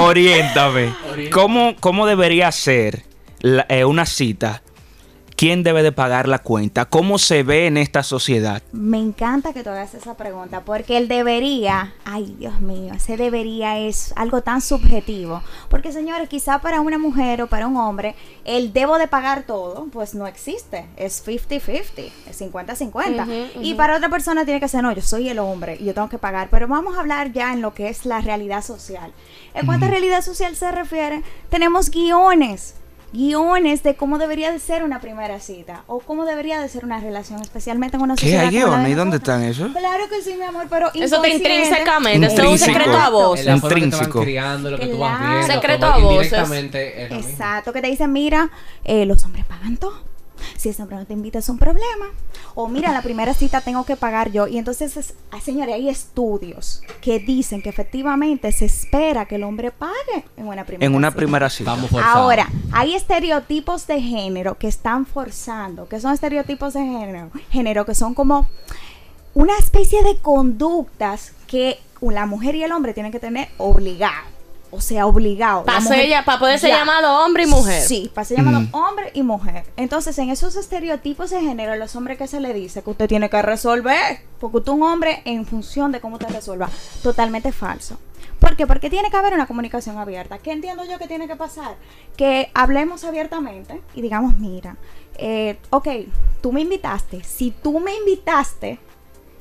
Oriéntame. 0.00 0.94
¿Cómo, 1.30 1.74
cómo 1.80 2.06
debería 2.06 2.50
ser 2.52 3.02
la- 3.40 3.66
eh, 3.68 3.84
una 3.84 4.06
cita? 4.06 4.62
¿Quién 5.38 5.62
debe 5.62 5.84
de 5.84 5.92
pagar 5.92 6.26
la 6.26 6.40
cuenta? 6.40 6.86
¿Cómo 6.86 7.16
se 7.16 7.44
ve 7.44 7.68
en 7.68 7.76
esta 7.76 8.02
sociedad? 8.02 8.60
Me 8.72 8.98
encanta 8.98 9.52
que 9.52 9.62
tú 9.62 9.70
hagas 9.70 9.94
esa 9.94 10.16
pregunta, 10.16 10.62
porque 10.64 10.96
el 10.96 11.06
debería, 11.06 11.94
ay 12.04 12.34
Dios 12.40 12.60
mío, 12.60 12.92
ese 12.94 13.16
debería 13.16 13.78
es 13.78 14.12
algo 14.16 14.42
tan 14.42 14.60
subjetivo. 14.60 15.40
Porque 15.68 15.92
señores, 15.92 16.28
quizá 16.28 16.58
para 16.58 16.80
una 16.80 16.98
mujer 16.98 17.40
o 17.40 17.46
para 17.46 17.68
un 17.68 17.76
hombre, 17.76 18.16
el 18.44 18.72
debo 18.72 18.98
de 18.98 19.06
pagar 19.06 19.44
todo, 19.44 19.86
pues 19.92 20.12
no 20.16 20.26
existe. 20.26 20.86
Es 20.96 21.24
50-50, 21.24 22.10
es 22.28 22.40
50-50. 22.40 23.22
Ujú, 23.22 23.62
Y 23.62 23.74
para 23.74 23.96
otra 23.96 24.08
persona 24.08 24.44
tiene 24.44 24.58
que 24.58 24.66
ser, 24.66 24.82
no, 24.82 24.90
yo 24.90 25.02
soy 25.02 25.28
el 25.28 25.38
hombre 25.38 25.76
y 25.78 25.84
yo 25.84 25.94
tengo 25.94 26.08
que 26.08 26.18
pagar. 26.18 26.48
Pero 26.50 26.66
vamos 26.66 26.96
a 26.96 27.00
hablar 27.00 27.30
ya 27.30 27.52
en 27.52 27.62
lo 27.62 27.74
que 27.74 27.90
es 27.90 28.06
la 28.06 28.20
realidad 28.20 28.64
social. 28.64 29.12
En 29.54 29.66
cuanto 29.66 29.86
a 29.86 29.88
realidad 29.88 30.22
social 30.22 30.56
se 30.56 30.72
refiere, 30.72 31.22
tenemos 31.48 31.90
guiones 31.92 32.74
guiones 33.12 33.82
de 33.82 33.94
cómo 33.96 34.18
debería 34.18 34.52
de 34.52 34.58
ser 34.58 34.82
una 34.84 35.00
primera 35.00 35.40
cita 35.40 35.82
o 35.86 36.00
cómo 36.00 36.24
debería 36.26 36.60
de 36.60 36.68
ser 36.68 36.84
una 36.84 37.00
relación, 37.00 37.40
especialmente 37.40 37.96
en 37.96 38.02
una 38.02 38.14
¿Qué? 38.14 38.20
sociedad 38.22 38.44
¿Hay 38.44 38.50
guiones? 38.50 38.90
¿Y 38.90 38.94
dónde 38.94 39.16
están 39.16 39.42
esos? 39.44 39.72
Claro 39.72 40.08
que 40.08 40.22
sí, 40.22 40.34
mi 40.38 40.44
amor, 40.44 40.66
pero 40.68 40.90
Eso 40.94 41.20
te 41.20 41.30
intrínsecamente, 41.30 42.26
eso 42.26 42.42
es 42.42 42.48
un 42.48 42.58
secreto 42.58 42.98
a 42.98 43.08
te 43.08 43.44
van 43.48 43.56
Intrínseco. 43.56 44.20
criando, 44.20 44.70
lo 44.70 44.78
que 44.78 44.86
tú 44.86 44.98
vas 44.98 45.20
viendo. 45.20 45.46
Secreto 45.46 45.86
a 45.86 45.98
mismo. 45.98 47.16
Exacto, 47.16 47.72
que 47.72 47.80
te 47.80 47.88
dicen, 47.88 48.12
mira, 48.12 48.50
eh, 48.84 49.06
los 49.06 49.24
hombres 49.24 49.44
pagan 49.46 49.76
todo. 49.76 50.07
Si 50.56 50.68
ese 50.68 50.82
hombre 50.82 50.96
no 50.98 51.06
te 51.06 51.12
invita 51.12 51.38
es 51.38 51.48
un 51.48 51.58
problema. 51.58 52.06
O 52.54 52.68
mira, 52.68 52.92
la 52.92 53.02
primera 53.02 53.34
cita 53.34 53.60
tengo 53.60 53.84
que 53.84 53.96
pagar 53.96 54.30
yo. 54.32 54.46
Y 54.48 54.58
entonces, 54.58 54.96
es- 54.96 55.14
ah, 55.30 55.40
señores, 55.40 55.74
hay 55.74 55.88
estudios 55.88 56.82
que 57.00 57.18
dicen 57.18 57.62
que 57.62 57.68
efectivamente 57.68 58.50
se 58.52 58.64
espera 58.64 59.26
que 59.26 59.36
el 59.36 59.44
hombre 59.44 59.70
pague 59.70 60.24
en 60.36 60.46
una 60.48 60.64
primera 60.64 60.86
En 60.86 60.94
una 60.94 61.08
cita. 61.08 61.16
primera 61.16 61.50
cita. 61.50 61.76
Ahora, 62.04 62.48
hay 62.72 62.94
estereotipos 62.94 63.86
de 63.86 64.00
género 64.00 64.56
que 64.58 64.68
están 64.68 65.06
forzando. 65.06 65.88
que 65.88 66.00
son 66.00 66.12
estereotipos 66.14 66.74
de 66.74 66.80
género? 66.80 67.30
Género 67.50 67.84
que 67.86 67.94
son 67.94 68.14
como 68.14 68.46
una 69.34 69.56
especie 69.58 70.02
de 70.02 70.16
conductas 70.18 71.32
que 71.46 71.78
la 72.00 72.26
mujer 72.26 72.54
y 72.54 72.62
el 72.64 72.72
hombre 72.72 72.94
tienen 72.94 73.12
que 73.12 73.20
tener 73.20 73.48
obligado. 73.58 74.37
O 74.70 74.80
sea, 74.82 75.06
obligado. 75.06 75.64
Para 75.64 75.80
mujer- 75.80 76.24
poder 76.38 76.58
ser 76.58 76.70
Ya. 76.70 76.78
llamado 76.80 77.24
hombre 77.24 77.44
y 77.44 77.46
mujer. 77.46 77.82
Sí, 77.82 78.10
para 78.14 78.24
ser 78.26 78.36
llamado 78.36 78.60
Mm. 78.60 78.68
hombre 78.74 79.10
y 79.14 79.22
mujer. 79.22 79.64
Entonces, 79.76 80.18
en 80.18 80.28
esos 80.28 80.56
estereotipos 80.56 81.30
de 81.30 81.40
género, 81.40 81.72
a 81.72 81.76
los 81.76 81.96
hombres 81.96 82.18
que 82.18 82.26
se 82.26 82.38
le 82.40 82.52
dice 82.52 82.82
que 82.82 82.90
usted 82.90 83.08
tiene 83.08 83.30
que 83.30 83.40
resolver, 83.40 84.20
porque 84.38 84.58
usted 84.58 84.72
es 84.72 84.76
un 84.76 84.82
hombre 84.82 85.22
en 85.24 85.46
función 85.46 85.90
de 85.90 86.00
cómo 86.00 86.16
usted 86.16 86.28
resuelva, 86.28 86.68
totalmente 87.02 87.50
falso. 87.52 87.98
¿Por 88.40 88.56
qué? 88.56 88.66
Porque 88.66 88.88
tiene 88.90 89.10
que 89.10 89.16
haber 89.16 89.32
una 89.32 89.46
comunicación 89.46 89.98
abierta. 89.98 90.38
¿Qué 90.38 90.52
entiendo 90.52 90.84
yo 90.84 90.98
que 90.98 91.08
tiene 91.08 91.26
que 91.26 91.34
pasar? 91.34 91.74
Que 92.16 92.50
hablemos 92.54 93.02
abiertamente 93.04 93.80
y 93.94 94.02
digamos, 94.02 94.36
mira, 94.38 94.76
eh, 95.16 95.58
ok, 95.70 95.88
tú 96.40 96.52
me 96.52 96.60
invitaste. 96.60 97.24
Si 97.24 97.50
tú 97.50 97.80
me 97.80 97.94
invitaste, 97.96 98.78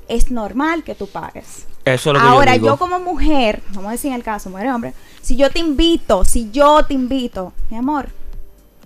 es 0.08 0.32
normal 0.32 0.84
que 0.84 0.96
tú 0.96 1.06
pagues. 1.08 1.68
Eso 1.94 2.10
es 2.10 2.14
lo 2.16 2.20
que 2.20 2.26
Ahora, 2.28 2.56
yo 2.56 2.58
yo, 2.58 2.64
digo. 2.64 2.78
como 2.78 3.00
mujer, 3.00 3.62
vamos 3.70 3.90
a 3.90 3.92
decir 3.92 4.10
en 4.10 4.16
el 4.16 4.24
caso, 4.24 4.50
mujer 4.50 4.68
y 4.68 4.70
hombre, 4.70 4.94
si 5.22 5.36
yo 5.36 5.50
te 5.50 5.60
invito, 5.60 6.26
si 6.26 6.52
yo 6.52 6.84
te 6.84 6.94
invito, 6.94 7.54
mi 7.70 7.78
amor, 7.78 8.10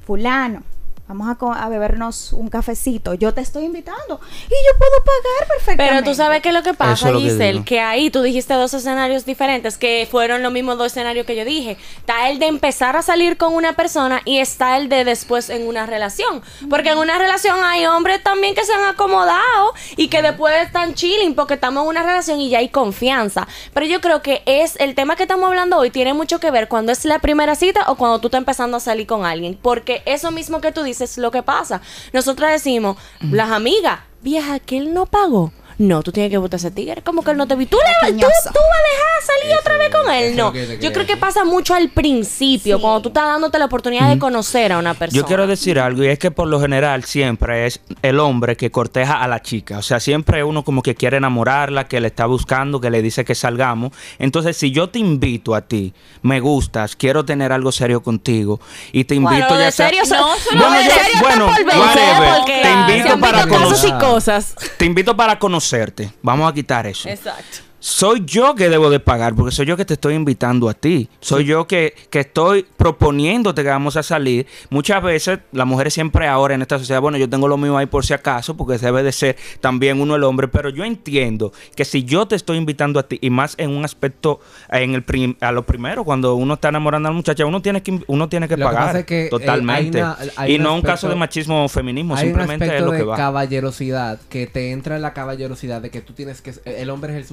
fulano, 0.05 0.63
Vamos 1.07 1.27
a, 1.57 1.67
bebernos 1.67 2.31
un 2.31 2.47
cafecito. 2.47 3.13
Yo 3.15 3.33
te 3.33 3.41
estoy 3.41 3.65
invitando 3.65 4.21
y 4.45 4.49
yo 4.49 4.77
puedo 4.77 5.03
pagar 5.03 5.47
perfectamente. 5.49 5.93
Pero 5.93 6.03
tú 6.03 6.15
sabes 6.15 6.41
qué 6.41 6.49
es 6.49 6.55
lo 6.55 6.63
que 6.63 6.73
pasa, 6.73 7.09
es 7.09 7.13
lo 7.13 7.19
Giselle, 7.19 7.65
que 7.65 7.81
ahí 7.81 8.09
tú 8.09 8.21
dijiste 8.21 8.53
dos 8.53 8.73
escenarios 8.73 9.25
diferentes, 9.25 9.77
que 9.77 10.07
fueron 10.09 10.41
los 10.41 10.53
mismos 10.53 10.77
dos 10.77 10.87
escenarios 10.87 11.25
que 11.25 11.35
yo 11.35 11.43
dije. 11.43 11.77
Está 11.97 12.29
el 12.29 12.39
de 12.39 12.47
empezar 12.47 12.95
a 12.95 13.01
salir 13.01 13.35
con 13.35 13.53
una 13.53 13.73
persona 13.73 14.21
y 14.23 14.37
está 14.37 14.77
el 14.77 14.87
de 14.87 15.03
después 15.03 15.49
en 15.49 15.67
una 15.67 15.85
relación. 15.85 16.41
Porque 16.69 16.91
en 16.91 16.97
una 16.97 17.17
relación 17.17 17.61
hay 17.61 17.85
hombres 17.87 18.23
también 18.23 18.55
que 18.55 18.63
se 18.63 18.73
han 18.73 18.85
acomodado 18.85 19.73
y 19.97 20.07
que 20.07 20.21
después 20.21 20.55
están 20.65 20.93
chilling 20.93 21.35
porque 21.35 21.55
estamos 21.55 21.83
en 21.83 21.89
una 21.89 22.03
relación 22.03 22.39
y 22.39 22.49
ya 22.49 22.59
hay 22.59 22.69
confianza. 22.69 23.49
Pero 23.73 23.85
yo 23.85 23.99
creo 23.99 24.21
que 24.21 24.43
es 24.45 24.79
el 24.79 24.95
tema 24.95 25.17
que 25.17 25.23
estamos 25.23 25.47
hablando 25.49 25.77
hoy 25.77 25.91
tiene 25.91 26.13
mucho 26.13 26.39
que 26.39 26.51
ver 26.51 26.69
cuando 26.69 26.93
es 26.93 27.03
la 27.03 27.19
primera 27.19 27.55
cita 27.55 27.83
o 27.87 27.95
cuando 27.95 28.19
tú 28.19 28.27
estás 28.27 28.39
empezando 28.39 28.77
a 28.77 28.79
salir 28.79 29.07
con 29.07 29.25
alguien. 29.25 29.59
Porque 29.61 30.03
eso 30.05 30.31
mismo 30.31 30.61
que 30.61 30.71
tú 30.71 30.83
dices 30.83 31.00
es 31.05 31.17
lo 31.17 31.31
que 31.31 31.43
pasa. 31.43 31.81
Nosotras 32.13 32.51
decimos, 32.51 32.97
las 33.19 33.51
amigas, 33.51 33.99
vieja, 34.21 34.59
que 34.59 34.77
él 34.77 34.93
no 34.93 35.05
pagó. 35.05 35.51
No, 35.81 36.03
tú 36.03 36.11
tienes 36.11 36.29
que 36.29 36.37
votar 36.37 36.59
ese 36.59 36.69
tigre. 36.69 37.01
Como 37.01 37.23
que 37.23 37.31
él 37.31 37.37
no 37.37 37.47
te 37.47 37.55
vi. 37.55 37.65
¿Tú, 37.65 37.75
le, 37.77 38.11
tú, 38.13 38.19
tú 38.19 38.25
vas 38.25 38.29
a 38.29 38.53
dejar 38.53 39.39
salir 39.41 39.57
otra 39.59 39.77
vez 39.77 39.89
con 39.89 40.11
él? 40.11 40.35
No. 40.35 40.53
Yo 40.79 40.93
creo 40.93 41.07
que 41.07 41.17
pasa 41.17 41.43
mucho 41.43 41.73
al 41.73 41.89
principio, 41.89 42.75
Sí. 42.77 42.81
cuando 42.81 43.01
tú 43.01 43.09
estás 43.09 43.25
dándote 43.25 43.57
la 43.57 43.65
oportunidad 43.65 44.09
de 44.09 44.19
conocer 44.19 44.71
a 44.73 44.77
una 44.77 44.93
persona. 44.93 45.19
Yo 45.19 45.25
quiero 45.25 45.47
decir 45.47 45.79
algo 45.79 46.03
y 46.03 46.07
es 46.07 46.19
que 46.19 46.29
por 46.29 46.47
lo 46.47 46.59
general 46.59 47.03
siempre 47.03 47.65
es 47.65 47.79
el 48.03 48.19
hombre 48.19 48.55
que 48.57 48.69
corteja 48.69 49.23
a 49.23 49.27
la 49.27 49.41
chica. 49.41 49.79
O 49.79 49.81
sea, 49.81 49.99
siempre 49.99 50.43
uno 50.43 50.63
como 50.63 50.83
que 50.83 50.93
quiere 50.93 51.17
enamorarla, 51.17 51.87
que 51.87 51.99
le 51.99 52.07
está 52.09 52.27
buscando, 52.27 52.79
que 52.79 52.91
le 52.91 53.01
dice 53.01 53.25
que 53.25 53.33
salgamos. 53.33 53.91
Entonces, 54.19 54.57
si 54.57 54.71
yo 54.71 54.89
te 54.89 54.99
invito 54.99 55.55
a 55.55 55.61
ti, 55.61 55.93
me 56.21 56.39
gustas, 56.41 56.95
quiero 56.95 57.25
tener 57.25 57.51
algo 57.51 57.71
serio 57.71 58.03
contigo 58.03 58.59
y 58.91 59.05
te 59.05 59.15
invito 59.15 59.31
Bueno, 59.47 59.57
ya 59.57 59.65
de 59.65 59.71
sea- 59.71 59.87
serio, 59.89 60.03
No, 60.11 60.27
Bueno, 60.59 60.71
de 60.77 60.83
yo- 60.85 60.91
serio 60.91 61.07
está 61.15 61.19
bueno, 61.21 61.45
por 61.47 61.65
ver, 61.65 61.77
whatever. 61.79 62.33
porque 62.37 62.61
te 62.61 62.71
invito 62.93 63.19
para 63.19 63.47
conocer. 63.47 63.91
cosas. 63.99 64.55
Te 64.77 64.85
invito 64.85 65.15
para 65.15 65.39
conocerte. 65.71 66.11
Vamos 66.21 66.49
a 66.49 66.53
quitar 66.53 66.85
eso. 66.85 67.09
Exacto. 67.09 67.70
Soy 67.83 68.21
yo 68.25 68.53
que 68.53 68.69
debo 68.69 68.91
de 68.91 68.99
pagar, 68.99 69.33
porque 69.33 69.51
soy 69.51 69.65
yo 69.65 69.75
que 69.75 69.85
te 69.85 69.95
estoy 69.95 70.13
invitando 70.13 70.69
a 70.69 70.75
ti. 70.75 71.09
Soy 71.19 71.45
yo 71.45 71.65
que, 71.65 71.95
que 72.11 72.19
estoy 72.19 72.63
proponiéndote 72.77 73.63
que 73.63 73.69
vamos 73.69 73.97
a 73.97 74.03
salir. 74.03 74.45
Muchas 74.69 75.01
veces 75.01 75.39
las 75.51 75.65
mujeres 75.65 75.91
siempre 75.91 76.27
ahora 76.27 76.53
en 76.53 76.61
esta 76.61 76.77
sociedad, 76.77 77.01
bueno, 77.01 77.17
yo 77.17 77.27
tengo 77.27 77.47
lo 77.47 77.57
mío 77.57 77.75
ahí 77.75 77.87
por 77.87 78.05
si 78.05 78.13
acaso, 78.13 78.55
porque 78.55 78.77
debe 78.77 79.01
de 79.01 79.11
ser 79.11 79.35
también 79.61 79.99
uno 79.99 80.15
el 80.15 80.23
hombre, 80.23 80.47
pero 80.47 80.69
yo 80.69 80.83
entiendo 80.85 81.53
que 81.75 81.83
si 81.83 82.03
yo 82.03 82.27
te 82.27 82.35
estoy 82.35 82.57
invitando 82.57 82.99
a 82.99 83.07
ti, 83.07 83.17
y 83.19 83.31
más 83.31 83.55
en 83.57 83.71
un 83.71 83.83
aspecto, 83.83 84.41
en 84.69 84.93
el 84.93 85.01
prim- 85.01 85.35
a 85.41 85.51
lo 85.51 85.65
primero, 85.65 86.03
cuando 86.03 86.35
uno 86.35 86.53
está 86.53 86.69
enamorando 86.69 87.09
a 87.09 87.11
la 87.11 87.15
muchacha, 87.17 87.47
uno 87.47 87.63
tiene 87.63 87.81
que, 87.81 87.99
uno 88.05 88.29
tiene 88.29 88.47
que 88.47 88.57
Lo 88.57 88.69
que 88.69 88.75
pagar 88.75 88.97
es 88.97 89.05
que, 89.05 89.25
eh, 89.25 89.29
totalmente. 89.31 89.97
hay 89.97 90.03
una- 90.03 90.17
hay 90.37 90.51
y 90.51 90.55
un 90.57 90.61
no 90.63 90.69
un 90.73 90.75
aspecto- 90.77 90.91
caso 90.93 91.09
de 91.09 91.15
machismo 91.15 91.65
o 91.65 91.67
feminismo, 91.67 92.15
Hay 92.15 92.25
un 92.27 92.33
simplemente 92.35 92.65
es 92.65 92.71
aspecto 92.73 92.85
lo 92.85 92.91
que 92.91 92.97
de 92.99 93.03
va. 93.05 93.17
caballerosidad 93.17 94.19
que 94.29 94.45
te 94.45 94.69
entra 94.69 94.97
en 94.97 95.01
la 95.01 95.13
caballerosidad 95.13 95.81
de 95.81 95.89
que 95.89 96.01
tú 96.01 96.13
tienes 96.13 96.41
que 96.43 96.53
el 96.65 96.91
hombre 96.91 97.13
es 97.13 97.17
el 97.17 97.25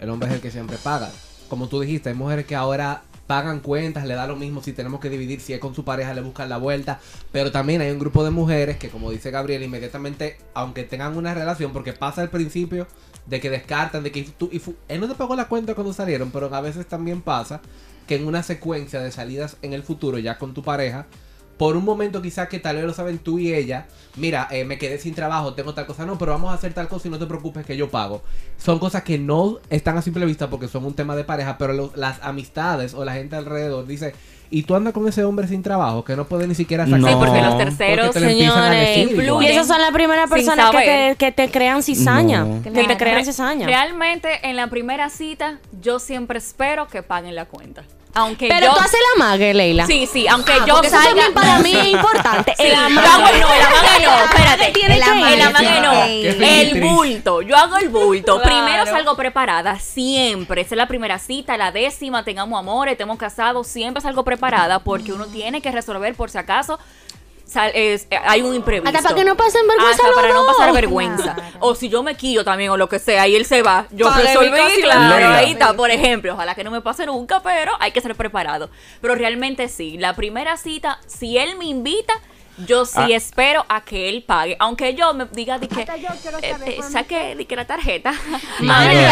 el 0.00 0.10
hombre 0.10 0.28
es 0.28 0.34
el 0.34 0.40
que 0.40 0.50
siempre 0.50 0.76
paga. 0.76 1.10
Como 1.48 1.68
tú 1.68 1.80
dijiste, 1.80 2.10
hay 2.10 2.14
mujeres 2.14 2.46
que 2.46 2.54
ahora 2.54 3.02
pagan 3.28 3.60
cuentas, 3.60 4.06
le 4.06 4.14
da 4.14 4.26
lo 4.26 4.36
mismo 4.36 4.62
si 4.62 4.72
tenemos 4.72 5.00
que 5.00 5.10
dividir, 5.10 5.40
si 5.40 5.52
es 5.52 5.60
con 5.60 5.74
su 5.74 5.84
pareja 5.84 6.14
le 6.14 6.22
buscan 6.22 6.48
la 6.48 6.56
vuelta, 6.56 6.98
pero 7.30 7.52
también 7.52 7.82
hay 7.82 7.90
un 7.90 7.98
grupo 7.98 8.24
de 8.24 8.30
mujeres 8.30 8.78
que 8.78 8.88
como 8.88 9.10
dice 9.10 9.30
Gabriel, 9.30 9.62
inmediatamente 9.62 10.38
aunque 10.54 10.82
tengan 10.84 11.16
una 11.16 11.34
relación 11.34 11.72
porque 11.72 11.92
pasa 11.92 12.22
al 12.22 12.30
principio 12.30 12.86
de 13.26 13.38
que 13.38 13.50
descartan 13.50 14.02
de 14.02 14.10
que 14.10 14.22
tú 14.22 14.48
y 14.50 14.62
él 14.88 15.00
no 15.00 15.08
te 15.08 15.14
pagó 15.14 15.36
la 15.36 15.46
cuenta 15.46 15.74
cuando 15.74 15.92
salieron, 15.92 16.30
pero 16.30 16.52
a 16.52 16.60
veces 16.62 16.86
también 16.86 17.20
pasa 17.20 17.60
que 18.06 18.16
en 18.16 18.26
una 18.26 18.42
secuencia 18.42 19.00
de 19.00 19.12
salidas 19.12 19.58
en 19.60 19.74
el 19.74 19.82
futuro 19.82 20.18
ya 20.18 20.38
con 20.38 20.54
tu 20.54 20.62
pareja 20.62 21.06
por 21.58 21.76
un 21.76 21.84
momento 21.84 22.22
quizás 22.22 22.48
que 22.48 22.58
tal 22.60 22.76
vez 22.76 22.84
lo 22.84 22.94
saben 22.94 23.18
tú 23.18 23.38
y 23.38 23.52
ella, 23.52 23.86
mira, 24.16 24.46
eh, 24.50 24.64
me 24.64 24.78
quedé 24.78 24.98
sin 24.98 25.14
trabajo, 25.14 25.54
tengo 25.54 25.74
tal 25.74 25.86
cosa, 25.86 26.06
no, 26.06 26.16
pero 26.16 26.32
vamos 26.32 26.50
a 26.50 26.54
hacer 26.54 26.72
tal 26.72 26.88
cosa 26.88 27.08
y 27.08 27.10
no 27.10 27.18
te 27.18 27.26
preocupes 27.26 27.66
que 27.66 27.76
yo 27.76 27.90
pago. 27.90 28.22
Son 28.56 28.78
cosas 28.78 29.02
que 29.02 29.18
no 29.18 29.58
están 29.68 29.98
a 29.98 30.02
simple 30.02 30.24
vista 30.24 30.48
porque 30.48 30.68
son 30.68 30.84
un 30.84 30.94
tema 30.94 31.16
de 31.16 31.24
pareja, 31.24 31.58
pero 31.58 31.72
lo- 31.72 31.92
las 31.96 32.22
amistades 32.22 32.94
o 32.94 33.04
la 33.04 33.14
gente 33.14 33.36
alrededor 33.36 33.86
dice, 33.86 34.14
¿y 34.50 34.62
tú 34.62 34.74
andas 34.76 34.92
con 34.94 35.06
ese 35.08 35.24
hombre 35.24 35.46
sin 35.48 35.62
trabajo 35.62 36.04
que 36.04 36.14
no 36.16 36.26
puede 36.26 36.46
ni 36.46 36.54
siquiera 36.54 36.84
sacar? 36.86 37.00
No. 37.00 37.08
Sí, 37.08 37.14
porque 37.18 37.42
los 37.42 37.58
terceros, 37.58 38.06
Porque 38.06 38.20
te 38.20 38.26
Señores, 38.28 38.80
decir 38.80 39.02
influyen. 39.02 39.26
igual. 39.26 39.44
Y 39.44 39.48
esas 39.48 39.66
son 39.66 39.80
las 39.80 39.90
primeras 39.92 40.30
personas 40.30 40.70
que 40.70 40.76
te, 40.78 40.84
saber. 40.84 41.16
que 41.16 41.32
te 41.32 41.50
crean 41.50 41.82
cizaña. 41.82 42.44
No. 42.44 42.62
Que 42.62 42.70
te 42.70 42.96
crean 42.96 43.16
Re- 43.16 43.24
cizaña. 43.24 43.66
Realmente 43.66 44.48
en 44.48 44.56
la 44.56 44.68
primera 44.68 45.10
cita 45.10 45.58
yo 45.82 45.98
siempre 45.98 46.38
espero 46.38 46.86
que 46.88 47.02
paguen 47.02 47.34
la 47.34 47.44
cuenta. 47.46 47.82
Aunque 48.14 48.48
Pero 48.48 48.66
yo 48.66 48.74
tú 48.74 48.80
haces 48.80 48.98
la 49.16 49.24
mague, 49.24 49.54
Leila. 49.54 49.86
Sí, 49.86 50.08
sí, 50.10 50.26
aunque 50.26 50.52
Ah, 50.52 50.64
yo 50.66 50.74
porque 50.74 50.86
eso 50.88 50.96
salga 50.96 51.10
también 51.26 51.34
para 51.34 51.58
mí 51.60 51.72
es 51.72 51.86
importante. 51.92 52.54
Sí, 52.56 52.62
El 52.64 52.70
yo 52.72 52.78
amague. 52.78 53.06
hago 53.06 53.20
no, 53.20 53.54
el 53.54 53.62
amague 53.62 54.06
no, 54.06 54.24
espérate. 54.24 54.66
El 54.66 54.72
que 54.72 55.02
amague. 55.04 55.34
El 55.34 55.42
amague 55.42 55.80
no, 55.80 56.02
el 56.04 56.80
bulto. 56.80 57.42
Yo 57.42 57.56
hago 57.56 57.76
el 57.76 57.88
bulto. 57.90 58.40
Claro. 58.40 58.56
Primero 58.64 58.86
salgo 58.86 59.14
preparada, 59.16 59.78
siempre. 59.78 60.62
Esa 60.62 60.74
es 60.74 60.78
la 60.78 60.88
primera 60.88 61.18
cita, 61.18 61.56
la 61.56 61.70
décima, 61.70 62.24
tengamos 62.24 62.58
amor, 62.58 62.88
estemos 62.88 63.18
casados, 63.18 63.66
siempre 63.66 64.00
salgo 64.00 64.24
preparada 64.24 64.78
porque 64.80 65.12
uno 65.12 65.26
tiene 65.26 65.60
que 65.60 65.70
resolver 65.70 66.14
por 66.14 66.30
si 66.30 66.38
acaso 66.38 66.78
sal- 67.48 67.72
es- 67.74 68.06
eh, 68.10 68.18
hay 68.24 68.42
un 68.42 68.54
imprevisto. 68.54 68.88
Hasta 68.88 69.02
para 69.02 69.14
que 69.16 69.24
no 69.24 69.36
pasen 69.36 69.66
vergüenza 69.66 69.90
Hasta 70.06 70.14
para 70.14 70.32
no 70.32 70.46
pasar 70.46 70.72
vergüenza. 70.72 71.34
Claro. 71.34 71.56
O 71.60 71.74
si 71.74 71.88
yo 71.88 72.02
me 72.02 72.14
quillo 72.14 72.44
también 72.44 72.70
o 72.70 72.76
lo 72.76 72.88
que 72.88 72.98
sea 72.98 73.26
y 73.26 73.34
él 73.36 73.44
se 73.46 73.62
va, 73.62 73.86
yo 73.90 74.08
resolví, 74.10 74.50
claro, 74.82 75.28
ahí 75.30 75.52
está, 75.52 75.72
por 75.74 75.90
ejemplo. 75.90 76.34
Ojalá 76.34 76.54
que 76.54 76.62
no 76.64 76.70
me 76.70 76.80
pase 76.80 77.06
nunca, 77.06 77.40
pero 77.42 77.72
hay 77.80 77.90
que 77.92 78.00
ser 78.00 78.14
preparado. 78.14 78.70
Pero 79.00 79.14
realmente 79.14 79.68
sí, 79.68 79.96
la 79.98 80.14
primera 80.14 80.56
cita, 80.56 81.00
si 81.06 81.38
él 81.38 81.56
me 81.56 81.64
invita, 81.64 82.14
yo 82.66 82.84
sí 82.84 82.98
Ah. 82.98 83.06
espero 83.10 83.64
a 83.68 83.80
que 83.82 84.08
él 84.08 84.24
pague. 84.26 84.56
Aunque 84.58 84.94
yo 84.94 85.14
me 85.14 85.26
diga 85.26 85.58
de 85.58 85.68
que 85.68 85.80
Hasta 85.80 85.96
yo 85.96 86.08
quiero 86.20 86.38
eh, 86.38 86.56
eh, 86.66 86.78
saque 86.90 87.34
de 87.36 87.46
que 87.46 87.56
la 87.56 87.66
tarjeta. 87.66 88.12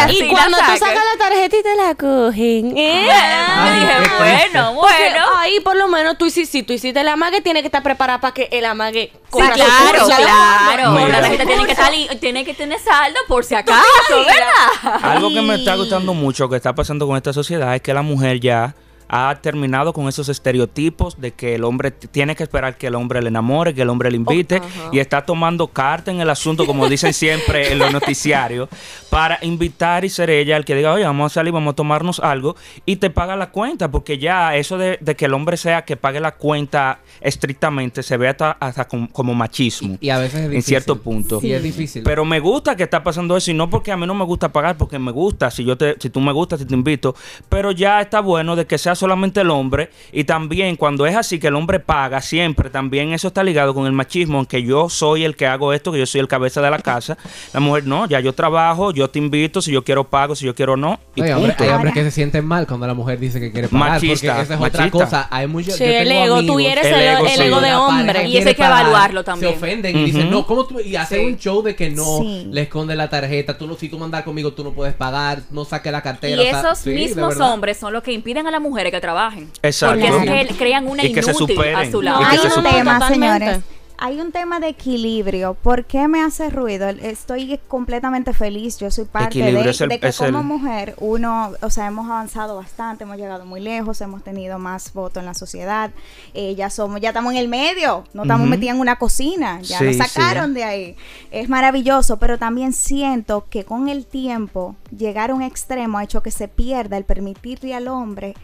Y 0.09 0.27
cuando 0.29 0.57
tú 0.57 0.77
sacas 0.77 1.03
la 1.13 1.17
tarjeta 1.25 1.57
y 1.57 1.63
te 1.63 1.75
la 1.75 1.95
cogen. 1.95 2.77
¿eh? 2.77 3.07
Dije, 3.07 4.09
bueno, 4.19 4.73
Porque 4.79 4.95
bueno. 5.09 5.25
ahí 5.37 5.59
por 5.61 5.75
lo 5.75 5.87
menos 5.87 6.17
tú 6.17 6.25
hiciste, 6.25 6.51
si 6.51 6.63
tú 6.63 6.73
hiciste 6.73 6.99
el 6.99 7.07
amague, 7.07 7.41
tiene 7.41 7.61
que 7.61 7.67
estar 7.67 7.83
preparada 7.83 8.19
para 8.19 8.33
que 8.33 8.49
el 8.51 8.65
amague 8.65 9.11
Sí, 9.31 9.39
claro, 9.39 9.99
curso. 9.99 10.15
claro. 10.17 10.91
Mira. 10.91 11.07
La 11.09 11.21
tarjeta 11.21 11.45
tiene 11.45 11.65
que, 11.65 11.75
salir, 11.75 12.19
tiene 12.19 12.45
que 12.45 12.53
tener 12.53 12.79
saldo 12.79 13.19
por 13.27 13.43
si 13.43 13.55
acaso, 13.55 13.83
¿verdad? 14.09 14.99
Algo 15.03 15.29
que 15.29 15.41
me 15.41 15.55
está 15.55 15.75
gustando 15.75 16.13
mucho 16.13 16.47
que 16.49 16.55
está 16.55 16.73
pasando 16.73 17.07
con 17.07 17.17
esta 17.17 17.33
sociedad 17.33 17.75
es 17.75 17.81
que 17.81 17.93
la 17.93 18.01
mujer 18.01 18.39
ya 18.39 18.75
ha 19.09 19.37
terminado 19.41 19.93
con 19.93 20.07
esos 20.07 20.29
estereotipos 20.29 21.19
de 21.19 21.31
que 21.31 21.55
el 21.55 21.63
hombre 21.63 21.91
tiene 21.91 22.35
que 22.35 22.43
esperar 22.43 22.77
que 22.77 22.87
el 22.87 22.95
hombre 22.95 23.21
le 23.21 23.29
enamore, 23.29 23.73
que 23.73 23.81
el 23.83 23.89
hombre 23.89 24.09
le 24.11 24.17
invite 24.17 24.57
ajá. 24.57 24.67
y 24.91 24.99
está 24.99 25.25
tomando 25.25 25.67
carta 25.67 26.11
en 26.11 26.19
el 26.21 26.29
asunto, 26.29 26.65
como 26.65 26.87
dicen 26.89 27.13
siempre 27.13 27.71
en 27.71 27.79
los 27.79 27.91
noticiarios, 27.91 28.69
para 29.09 29.39
invitar 29.41 30.03
y 30.05 30.09
ser 30.09 30.29
ella 30.29 30.57
el 30.57 30.65
que 30.65 30.75
diga, 30.75 30.93
oye, 30.93 31.03
vamos 31.05 31.31
a 31.31 31.35
salir, 31.35 31.53
vamos 31.53 31.71
a 31.73 31.75
tomarnos 31.75 32.19
algo 32.19 32.55
y 32.85 32.97
te 32.97 33.09
paga 33.09 33.35
la 33.35 33.49
cuenta, 33.51 33.89
porque 33.89 34.17
ya 34.17 34.55
eso 34.55 34.77
de, 34.77 34.97
de 35.01 35.15
que 35.15 35.25
el 35.25 35.33
hombre 35.33 35.57
sea 35.57 35.83
que 35.85 35.95
pague 35.97 36.19
la 36.19 36.33
cuenta 36.35 36.99
estrictamente 37.21 38.03
se 38.03 38.17
ve 38.17 38.27
hasta, 38.29 38.51
hasta 38.59 38.87
com- 38.87 39.07
como 39.07 39.33
machismo. 39.33 39.97
Y 40.01 40.09
a 40.09 40.17
veces 40.17 40.35
es 40.39 40.45
En 40.45 40.49
difícil. 40.51 40.67
cierto 40.69 40.99
punto. 41.01 41.39
Sí, 41.39 41.51
es 41.53 41.63
difícil. 41.63 42.03
Pero 42.03 42.25
me 42.25 42.39
gusta 42.39 42.75
que 42.75 42.83
está 42.83 43.03
pasando 43.03 43.35
eso 43.37 43.51
y 43.51 43.53
no 43.53 43.69
porque 43.69 43.91
a 43.91 43.97
mí 43.97 44.05
no 44.05 44.13
me 44.15 44.25
gusta 44.25 44.49
pagar, 44.51 44.77
porque 44.77 44.99
me 44.99 45.11
gusta, 45.11 45.51
si 45.51 45.63
yo 45.63 45.77
te, 45.77 45.95
si 45.99 46.09
tú 46.09 46.19
me 46.19 46.31
gustas, 46.31 46.59
si 46.59 46.65
te 46.65 46.73
invito, 46.73 47.15
pero 47.49 47.71
ya 47.71 48.01
está 48.01 48.19
bueno 48.21 48.55
de 48.55 48.65
que 48.65 48.77
sea 48.77 48.95
solamente 48.97 49.39
el 49.41 49.49
hombre 49.49 49.89
y 50.11 50.25
también 50.25 50.75
cuando 50.75 51.05
es 51.05 51.15
así 51.15 51.39
que 51.39 51.47
el 51.47 51.55
hombre 51.55 51.79
paga 51.79 52.19
siempre, 52.19 52.69
también 52.69 53.13
eso 53.13 53.29
está 53.29 53.43
ligado 53.43 53.73
con 53.73 53.85
el 53.85 53.93
machismo, 53.93 54.39
en 54.39 54.45
que 54.45 54.61
yo 54.63 54.89
soy 54.89 55.23
el 55.23 55.37
que 55.37 55.47
hago 55.47 55.71
esto, 55.71 55.93
que 55.93 55.99
yo 55.99 56.05
soy 56.05 56.19
el 56.19 56.27
cabeza 56.27 56.61
de 56.61 56.69
la 56.69 56.79
casa, 56.79 57.17
la 57.53 57.59
mujer 57.61 57.85
no, 57.87 58.05
ya 58.07 58.19
yo 58.19 58.33
trabajo, 58.33 58.91
yo 58.91 59.09
te 59.09 59.19
invito, 59.19 59.61
si 59.61 59.71
yo 59.71 59.83
quiero 59.85 60.03
pago, 60.03 60.35
si 60.35 60.45
yo 60.45 60.53
quiero 60.53 60.75
no, 60.75 60.99
y 61.15 61.21
hay, 61.21 61.31
hombres, 61.31 61.55
punto. 61.55 61.63
hay 61.63 61.75
hombres 61.75 61.93
que 61.93 62.03
se 62.03 62.11
sienten 62.11 62.45
mal 62.45 62.67
cuando 62.67 62.85
la 62.87 62.93
mujer 62.93 63.19
dice 63.19 63.39
que 63.39 63.51
quiere 63.51 63.69
pagar. 63.69 63.91
Machista, 63.91 64.33
porque 64.35 64.43
esa 64.43 64.53
es 64.55 64.61
otra 64.61 64.89
cosa. 64.91 65.27
Hay 65.31 65.47
muchos. 65.47 65.75
Sí, 65.75 65.83
yo 65.85 65.89
el 65.91 66.11
ego, 66.11 66.43
tú 66.43 66.59
eres 66.59 66.85
El 66.85 66.93
el, 66.95 67.01
ego, 67.07 67.25
el 67.25 67.31
sí. 67.31 67.41
ego 67.43 67.61
de 67.61 67.69
la 67.69 67.81
hombre. 67.81 68.27
Y 68.27 68.37
eso 68.37 68.49
hay 68.49 68.55
que 68.55 68.61
pagar, 68.61 68.81
evaluarlo 68.81 69.23
también. 69.23 69.51
Se 69.53 69.57
ofenden 69.57 69.97
y 69.97 70.05
dicen, 70.05 70.29
no, 70.29 70.45
¿cómo 70.45 70.65
tú? 70.65 70.79
Y 70.79 70.95
hacen 70.95 71.19
Sí. 71.19 71.25
un 71.25 71.37
show 71.37 71.61
de 71.61 71.75
que 71.75 71.89
no, 71.89 72.03
Sí. 72.19 72.47
le 72.51 72.61
esconden 72.63 72.97
la 72.97 73.09
tarjeta, 73.09 73.57
tú 73.57 73.67
no, 73.67 73.75
si 73.75 73.89
tú 73.89 73.97
mandas 73.99 74.23
conmigo, 74.23 74.51
tú 74.53 74.63
no 74.63 74.71
puedes 74.71 74.93
pagar, 74.95 75.41
no 75.51 75.65
saques 75.65 75.91
la 75.91 75.99
Y 75.99 76.01
cartera. 76.01 76.41
o 76.41 76.45
sea, 76.45 76.59
esos 76.71 76.85
mismos 76.87 77.39
hombres 77.39 77.77
son 77.77 77.93
los 77.93 78.03
que 78.03 78.11
impiden 78.11 78.47
a 78.47 78.51
las 78.51 78.61
que 78.91 79.01
trabajen. 79.01 79.49
Exacto. 79.61 79.95
Porque 79.95 80.07
Claro. 80.25 80.41
es 80.41 80.47
que 80.49 80.55
crean 80.57 80.87
una 80.87 81.03
Y 81.05 81.13
que 81.13 81.23
se 81.23 81.31
inútil 81.31 81.55
superen. 81.55 81.75
a 81.75 81.91
su 81.91 82.01
lado. 82.01 82.23
hay 82.25 82.37
se 82.37 82.47
un 82.47 82.63
tema, 82.63 82.93
Totalmente. 82.99 83.13
señores. 83.45 83.59
Hay 83.99 84.19
un 84.21 84.31
tema 84.31 84.59
de 84.59 84.67
equilibrio. 84.67 85.55
¿Por 85.55 85.85
qué 85.85 86.07
me 86.07 86.21
hace 86.21 86.51
ruido? 86.51 86.87
Estoy 86.87 87.59
completamente 87.67 88.31
feliz. 88.31 88.77
Yo 88.77 88.91
soy 88.91 89.05
parte 89.05 89.29
Equilibrio 89.39 89.63
de, 89.63 89.69
es 89.71 89.81
el- 89.81 89.89
de 89.89 89.99
que 89.99 90.09
es 90.09 90.17
como 90.19 90.37
el- 90.37 90.45
mujer 90.45 90.93
uno, 90.99 91.53
o 91.63 91.69
sea, 91.71 91.87
hemos 91.87 92.05
avanzado 92.05 92.55
bastante, 92.57 93.05
hemos 93.05 93.17
llegado 93.17 93.43
muy 93.47 93.59
lejos, 93.59 93.99
hemos 94.01 94.23
tenido 94.23 94.59
más 94.59 94.93
voto 94.93 95.19
en 95.19 95.25
la 95.25 95.33
sociedad. 95.33 95.89
Eh, 96.35 96.53
ya 96.53 96.69
somos, 96.69 97.01
ya 97.01 97.09
estamos 97.09 97.31
en 97.33 97.39
el 97.39 97.47
medio, 97.47 98.03
no 98.13 98.21
estamos 98.21 98.43
Ujú. 98.43 98.51
metidos 98.51 98.75
en 98.75 98.81
una 98.81 98.97
cocina, 98.97 99.61
ya 99.63 99.79
Sí, 99.79 99.85
nos 99.85 99.95
sí. 99.95 100.01
sacaron 100.03 100.53
de 100.53 100.63
ahí. 100.63 100.95
Es 101.31 101.49
maravilloso, 101.49 102.17
pero 102.17 102.37
también 102.37 102.73
siento 102.73 103.47
que 103.49 103.65
con 103.65 103.89
el 103.89 104.05
tiempo 104.05 104.75
llegar 104.95 105.31
a 105.31 105.33
un 105.33 105.41
extremo 105.41 105.97
ha 105.97 106.03
hecho 106.03 106.21
que 106.21 106.29
se 106.29 106.47
pierda 106.47 106.97
el 106.97 107.03
permitirle 107.03 107.73
al 107.73 107.87
hombre 107.87 108.35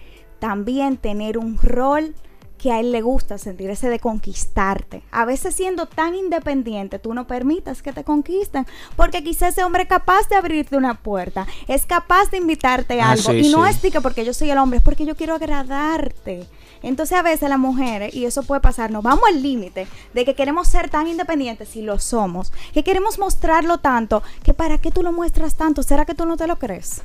también 0.43 0.97
tener 0.97 1.38
un 1.38 1.57
rol 1.57 2.13
que 2.57 2.73
a 2.73 2.81
él 2.81 2.91
le 2.91 3.01
gusta 3.01 3.38
sentir 3.38 3.69
ese 3.69 3.88
de 3.89 4.00
conquistarte. 4.00 5.01
A 5.09 5.23
veces 5.23 5.55
siendo 5.55 5.85
tan 5.85 6.15
independiente, 6.15 7.00
tú 7.00 7.13
no 7.13 7.27
permitas 7.27 7.81
que 7.81 7.93
te 7.93 8.03
conquisten, 8.03 8.67
porque 8.97 9.23
quizás 9.23 9.53
ese 9.53 9.63
hombre 9.63 9.83
es 9.83 9.88
capaz 9.88 10.27
de 10.27 10.35
abrirte 10.35 10.75
una 10.75 10.95
puerta, 10.95 11.47
es 11.69 11.85
capaz 11.85 12.29
de 12.29 12.39
invitarte 12.39 13.00
a 13.00 13.07
Ah, 13.07 13.12
algo, 13.13 13.31
sí, 13.31 13.38
y 13.38 13.50
no 13.53 13.65
sí. 13.65 13.71
es 13.85 13.93
que 13.93 14.01
porque 14.01 14.25
yo 14.25 14.33
soy 14.33 14.50
el 14.51 14.57
hombre, 14.57 14.79
es 14.79 14.83
porque 14.83 15.05
yo 15.05 15.15
quiero 15.15 15.33
agradarte. 15.35 16.45
Entonces 16.81 17.17
a 17.17 17.21
veces 17.21 17.47
las 17.47 17.57
mujeres, 17.59 18.13
y 18.13 18.25
eso 18.25 18.43
puede 18.43 18.59
pasar, 18.59 18.91
nos 18.91 19.01
vamos 19.01 19.23
al 19.29 19.41
límite 19.41 19.88
de 20.13 20.25
que 20.25 20.35
queremos 20.35 20.67
ser 20.67 20.89
tan 20.89 21.07
independientes 21.07 21.73
y 21.77 21.83
lo 21.83 22.00
somos, 22.00 22.51
que 22.73 22.83
queremos 22.83 23.17
mostrarlo 23.17 23.77
tanto, 23.77 24.23
que 24.43 24.53
para 24.53 24.77
qué 24.77 24.91
tú 24.91 25.03
lo 25.03 25.13
muestras 25.13 25.55
tanto, 25.55 25.83
¿será 25.83 26.03
que 26.03 26.15
tú 26.15 26.25
no 26.25 26.35
te 26.35 26.47
lo 26.47 26.59
crees? 26.59 27.01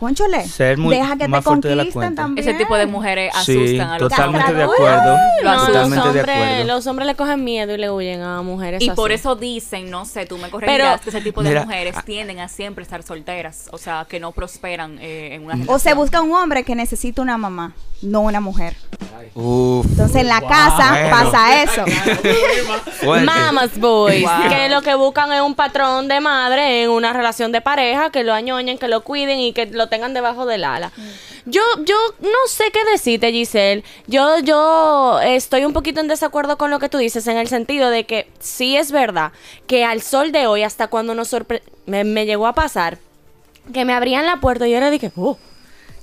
Conchole, 0.00 0.44
Ser 0.48 0.78
muy- 0.78 0.96
deja 0.96 1.16
que 1.16 1.28
más 1.28 1.40
te 1.40 1.44
fuerte 1.44 1.68
de 1.68 1.76
la 1.76 1.82
conquisten 1.82 2.00
cuenta. 2.00 2.22
también. 2.22 2.48
Ese 2.48 2.58
tipo 2.58 2.74
de 2.74 2.86
mujeres 2.86 3.32
Sí, 3.44 3.52
asustan 3.52 3.90
a 3.90 3.98
los 3.98 4.08
totalmente 4.08 4.54
de 4.54 4.64
hombres. 4.64 4.80
acuerdo. 4.80 5.16
No, 5.44 5.52
los. 5.52 5.66
Totalmente 5.66 5.96
de 5.96 6.08
hombres, 6.20 6.36
acuerdo. 6.36 6.64
los 6.64 6.86
hombres 6.86 7.06
le 7.06 7.14
cogen 7.14 7.44
miedo 7.44 7.74
y 7.74 7.78
le 7.78 7.90
huyen 7.90 8.22
a 8.22 8.42
mujeres 8.42 8.80
Y 8.82 8.88
así. 8.88 8.96
por 8.96 9.12
eso 9.12 9.36
dicen, 9.36 9.90
no 9.90 10.06
sé, 10.06 10.24
tú 10.26 10.38
me 10.38 10.48
corregirás, 10.50 11.00
Pero- 11.00 11.02
que 11.04 11.10
ese 11.10 11.20
tipo 11.20 11.42
de 11.42 11.50
Mira, 11.50 11.64
mujeres 11.64 11.94
tienden 12.06 12.40
a 12.40 12.48
siempre 12.48 12.82
estar 12.82 13.02
solteras, 13.02 13.68
o 13.72 13.78
sea, 13.78 14.06
que 14.08 14.18
no 14.20 14.32
prosperan 14.32 14.98
eh, 15.00 15.34
en 15.34 15.44
una 15.44 15.54
O 15.54 15.56
se 15.58 15.90
relación. 15.90 15.96
busca 15.98 16.22
un 16.22 16.32
hombre 16.34 16.64
que 16.64 16.74
necesita 16.74 17.20
una 17.20 17.36
mamá, 17.36 17.74
no 18.00 18.20
una 18.22 18.40
mujer. 18.40 18.76
Uf. 19.34 19.84
Entonces 19.86 20.16
en 20.22 20.28
la 20.28 20.40
casa 20.40 20.92
Bueno. 20.92 21.10
pasa 21.10 21.62
eso. 21.62 21.84
Mamas 23.24 23.78
boys, 23.78 24.22
Wow. 24.22 24.48
que 24.48 24.68
lo 24.68 24.82
que 24.82 24.94
buscan 24.94 25.32
es 25.32 25.40
un 25.42 25.54
patrón 25.54 26.08
de 26.08 26.20
madre 26.20 26.82
en 26.84 26.90
una 26.90 27.12
relación 27.12 27.52
de 27.52 27.60
pareja, 27.60 28.10
que 28.10 28.24
lo 28.24 28.32
añoñen, 28.32 28.78
que 28.78 28.88
lo 28.88 29.02
cuiden 29.02 29.38
y 29.38 29.52
que 29.52 29.66
lo 29.66 29.88
tengan 29.90 30.14
debajo 30.14 30.46
del 30.46 30.64
ala. 30.64 30.92
Yo, 31.44 31.60
yo 31.84 31.96
no 32.20 32.48
sé 32.48 32.70
qué 32.72 32.82
decirte, 32.90 33.32
Giselle. 33.32 33.84
Yo, 34.06 34.38
yo 34.38 35.20
estoy 35.20 35.66
un 35.66 35.74
poquito 35.74 36.00
en 36.00 36.08
desacuerdo 36.08 36.56
con 36.56 36.70
lo 36.70 36.78
que 36.78 36.88
tú 36.88 36.96
dices, 36.96 37.26
en 37.26 37.36
el 37.36 37.48
sentido 37.48 37.90
de 37.90 38.04
que 38.04 38.30
sí 38.38 38.76
es 38.76 38.92
verdad 38.92 39.32
que 39.66 39.84
al 39.84 40.00
sol 40.00 40.32
de 40.32 40.46
hoy, 40.46 40.62
hasta 40.62 40.86
cuando 40.88 41.14
nos 41.14 41.28
sorpre 41.28 41.62
me, 41.84 42.04
me 42.04 42.24
llegó 42.24 42.46
a 42.46 42.54
pasar, 42.54 42.98
que 43.74 43.84
me 43.84 43.92
abrían 43.92 44.24
la 44.24 44.40
puerta 44.40 44.66
y 44.66 44.70
yo 44.70 44.78
era 44.78 44.90
dije, 44.90 45.12
oh, 45.16 45.36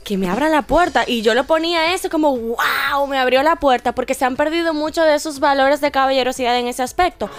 que 0.08 0.18
me 0.18 0.30
abran 0.30 0.54
la 0.54 0.62
puerta. 0.62 1.04
Y 1.06 1.22
yo 1.22 1.34
lo 1.34 1.44
ponía 1.44 1.94
eso 1.94 2.10
como, 2.10 2.38
wow, 2.38 3.08
me 3.08 3.18
abrió 3.18 3.44
la 3.44 3.58
puerta, 3.58 3.92
porque 3.92 4.14
se 4.14 4.24
han 4.24 4.38
perdido 4.38 4.74
muchos 4.74 5.06
de 5.06 5.16
esos 5.16 5.42
valores 5.42 5.82
de 5.82 5.92
caballerosidad 5.92 6.58
en 6.58 6.68
ese 6.68 6.82
aspecto. 6.82 7.30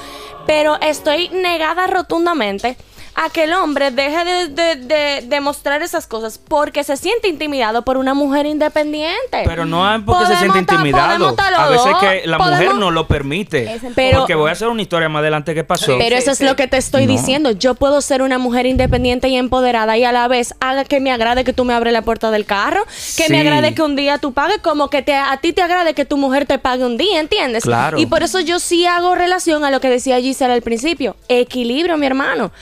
Pero 0.46 0.78
estoy 0.82 1.30
negada 1.30 1.86
rotundamente 1.86 2.76
a 3.20 3.30
que 3.30 3.44
el 3.44 3.52
hombre 3.52 3.90
deje 3.90 4.24
de, 4.24 4.48
de- 4.48 4.76
de- 4.76 5.20
de 5.26 5.40
mostrar 5.40 5.82
esas 5.82 6.06
cosas 6.06 6.38
porque 6.38 6.84
se 6.84 6.96
siente 6.96 7.26
intimidado 7.28 7.82
por 7.82 7.96
una 7.96 8.14
mujer 8.14 8.46
independiente. 8.46 9.42
Pero 9.44 9.64
no 9.64 9.92
es 9.94 10.00
porque 10.04 10.26
se 10.26 10.36
siente 10.36 10.58
intimidado. 10.60 11.34
A 11.56 11.68
veces 11.68 11.84
dos, 11.90 11.98
que 12.00 12.22
la 12.26 12.38
podemos- 12.38 12.60
mujer 12.60 12.74
no 12.76 12.90
lo 12.90 13.08
permite. 13.08 13.80
Pero- 13.94 14.18
porque 14.20 14.34
voy 14.34 14.50
a 14.50 14.52
hacer 14.52 14.68
una 14.68 14.82
historia 14.82 15.08
más 15.08 15.20
adelante 15.20 15.54
que 15.54 15.64
pasó. 15.64 15.96
Pero 15.98 16.16
Sí, 16.16 16.22
eso 16.22 16.30
es 16.32 16.38
sí. 16.38 16.44
lo 16.44 16.54
que 16.56 16.68
te 16.68 16.76
estoy 16.76 17.06
No. 17.06 17.12
diciendo. 17.12 17.50
Yo 17.50 17.74
puedo 17.74 18.00
ser 18.00 18.22
una 18.22 18.38
mujer 18.38 18.66
independiente 18.66 19.28
y 19.28 19.36
empoderada 19.36 19.96
y 19.96 20.04
a 20.04 20.12
la 20.12 20.28
vez 20.28 20.54
haga 20.60 20.84
que 20.84 21.00
me 21.00 21.10
agrade 21.10 21.42
que 21.44 21.52
tú 21.52 21.64
me 21.64 21.74
abres 21.74 21.92
la 21.92 22.02
puerta 22.02 22.30
del 22.30 22.44
carro, 22.46 22.84
que 22.84 23.24
Sí. 23.24 23.32
me 23.32 23.40
agrade 23.40 23.74
que 23.74 23.82
un 23.82 23.96
día 23.96 24.18
tú 24.18 24.32
pagues, 24.32 24.58
como 24.58 24.90
que 24.90 25.02
te, 25.02 25.14
a 25.14 25.36
ti 25.38 25.52
te 25.52 25.62
agrade 25.62 25.94
que 25.94 26.04
tu 26.04 26.16
mujer 26.16 26.46
te 26.46 26.58
pague 26.58 26.84
un 26.84 26.96
día, 26.96 27.18
¿entiendes? 27.20 27.64
Claro. 27.64 27.98
Y 27.98 28.06
por 28.06 28.22
eso 28.22 28.38
yo 28.40 28.60
sí 28.60 28.86
hago 28.86 29.14
relación 29.16 29.64
a 29.64 29.70
lo 29.70 29.80
que 29.80 29.90
decía 29.90 30.20
Gisela 30.20 30.54
al 30.54 30.62
principio. 30.62 31.16
Equilibrio, 31.28 31.96
mi 31.96 32.06
hermano. 32.06 32.52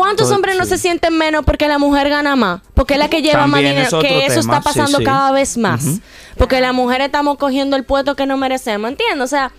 ¿Cuántos 0.00 0.26
Todo- 0.28 0.36
hombres 0.36 0.56
no 0.56 0.64
sí. 0.64 0.70
se 0.70 0.78
sienten 0.78 1.16
menos 1.16 1.44
porque 1.44 1.68
la 1.68 1.78
mujer 1.78 2.08
gana 2.08 2.36
más? 2.36 2.60
Porque 2.74 2.94
es 2.94 2.98
la 3.00 3.08
que 3.08 3.22
lleva 3.22 3.46
más 3.46 3.52
También 3.60 3.74
dinero. 3.74 3.86
es 3.88 3.92
otro 3.94 4.08
Que 4.08 4.26
eso 4.26 4.40
está 4.40 4.60
pasando 4.60 4.98
sí. 4.98 5.04
cada 5.04 5.30
vez 5.32 5.56
más. 5.56 5.84
Porque 6.36 6.60
las 6.60 6.72
mujeres 6.74 7.06
estamos 7.06 7.36
cogiendo 7.38 7.76
el 7.76 7.84
puesto 7.84 8.16
que 8.16 8.26
no 8.26 8.36
merecemos, 8.36 8.90
¿entiendes? 8.90 9.24
O 9.24 9.26
sea, 9.26 9.52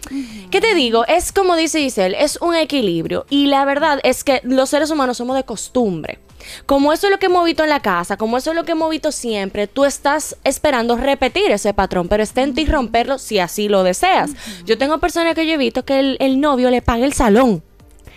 ¿qué 0.50 0.60
te 0.62 0.74
digo? 0.74 1.05
Es 1.05 1.31
como 1.31 1.55
dice 1.55 1.79
Giselle, 1.79 2.15
es 2.24 2.38
un 2.41 2.55
equilibrio. 2.55 3.25
Y 3.29 3.45
la 3.48 3.65
verdad 3.65 4.00
es 4.03 4.24
que 4.24 4.41
los 4.43 4.69
seres 4.69 4.89
humanos 4.89 5.17
somos 5.17 5.36
de 5.36 5.43
costumbre. 5.43 6.19
Como 6.65 6.91
eso 6.91 7.05
es 7.05 7.12
lo 7.12 7.19
que 7.19 7.27
hemos 7.27 7.45
visto 7.45 7.63
en 7.63 7.69
la 7.69 7.81
casa, 7.81 8.17
como 8.17 8.36
eso 8.38 8.50
es 8.50 8.55
lo 8.55 8.65
que 8.65 8.71
hemos 8.71 8.89
visto 8.89 9.12
siempre, 9.12 9.67
tú 9.67 9.86
estás 9.86 10.36
esperando 10.43 10.98
repetir 10.98 11.51
ese 11.51 11.71
patrón, 11.75 12.07
pero 12.07 12.24
está 12.24 12.41
en 12.41 12.55
ti 12.55 12.65
romperlo 12.65 13.19
si 13.19 13.38
así 13.38 13.69
lo 13.69 13.83
deseas. 13.83 14.31
Yo 14.65 14.77
tengo 14.79 14.98
personas 14.98 15.36
que 15.36 15.45
yo 15.45 15.53
he 15.53 15.57
visto 15.57 15.86
que 15.86 16.00
el, 16.00 16.17
el 16.19 16.41
novio 16.41 16.71
le 16.71 16.81
paga 16.81 17.05
el 17.05 17.13
salón. 17.13 17.62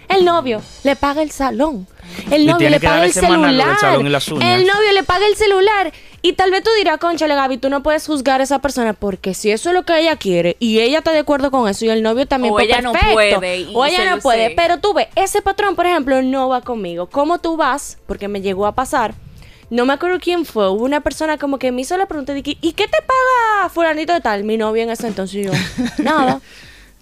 El 0.09 0.25
novio 0.25 0.63
le 0.85 0.97
paga 0.97 1.21
el 1.23 1.31
salón. 1.33 1.87
El 2.31 2.43
Y 2.43 2.47
novio 2.47 2.71
le 2.71 2.81
paga 2.81 3.05
el 3.05 3.13
celular. 3.13 3.77
salón 3.79 4.07
y 4.07 4.11
las 4.11 4.29
uñas. 4.29 4.59
El 4.61 4.67
novio 4.67 4.93
le 4.93 5.03
paga 5.03 5.27
el 5.27 5.37
celular. 5.37 5.93
Y 6.23 6.33
tal 6.33 6.51
vez 6.51 6.63
tú 6.63 6.71
dirás, 6.79 6.99
conchale 6.99 7.35
Gaby, 7.35 7.59
tú 7.59 7.69
no 7.69 7.83
puedes 7.83 8.07
juzgar 8.07 8.41
a 8.41 8.45
esa 8.45 8.59
persona 8.61 8.95
porque 8.95 9.35
si 9.35 9.51
eso 9.51 9.69
es 9.69 9.75
lo 9.75 9.83
que 9.85 9.99
ella 9.99 10.17
quiere 10.17 10.57
y 10.59 10.81
ella 10.81 10.99
está 10.99 11.13
de 11.13 11.19
acuerdo 11.19 11.51
con 11.51 11.69
eso 11.69 11.85
y 11.85 11.91
el 11.91 12.03
novio 12.03 12.27
también, 12.27 12.53
O 12.53 12.57
pues 12.57 12.67
ella 12.67 12.81
no 12.81 12.93
puede 13.13 13.59
y 13.61 13.71
o 13.75 13.85
ella 13.85 14.09
no 14.15 14.21
puede. 14.23 14.49
sé. 14.49 14.55
Pero 14.57 14.79
tú 14.79 14.95
ves, 14.95 15.09
ese 15.17 15.43
patrón, 15.43 15.77
por 15.77 15.85
ejemplo, 15.85 16.23
no 16.23 16.49
va 16.49 16.63
conmigo. 16.63 17.07
¿Cómo 17.11 17.41
tú 17.41 17.59
vas? 17.59 17.99
Porque 18.07 18.29
me 18.29 18.41
llegó 18.41 18.65
a 18.67 18.73
pasar. 18.73 19.13
No 19.69 19.85
me 19.85 19.93
acuerdo 19.93 20.19
quién 20.19 20.47
fue. 20.47 20.71
Hubo 20.71 20.85
una 20.85 21.03
persona 21.03 21.37
como 21.37 21.59
que 21.59 21.73
me 21.73 21.83
hizo 21.83 21.97
la 21.99 22.07
pregunta 22.07 22.33
de 22.33 22.43
que, 22.43 22.57
¿y 22.61 22.73
qué 22.73 22.87
te 22.89 22.99
paga 23.03 23.69
fulanito 23.69 24.15
de 24.15 24.21
tal? 24.23 24.45
Mi 24.45 24.57
novio 24.57 24.83
en 24.83 24.91
ese 24.91 25.07
entonces 25.07 25.37
y 25.37 25.45
yo, 25.45 25.53
nada. 26.03 26.41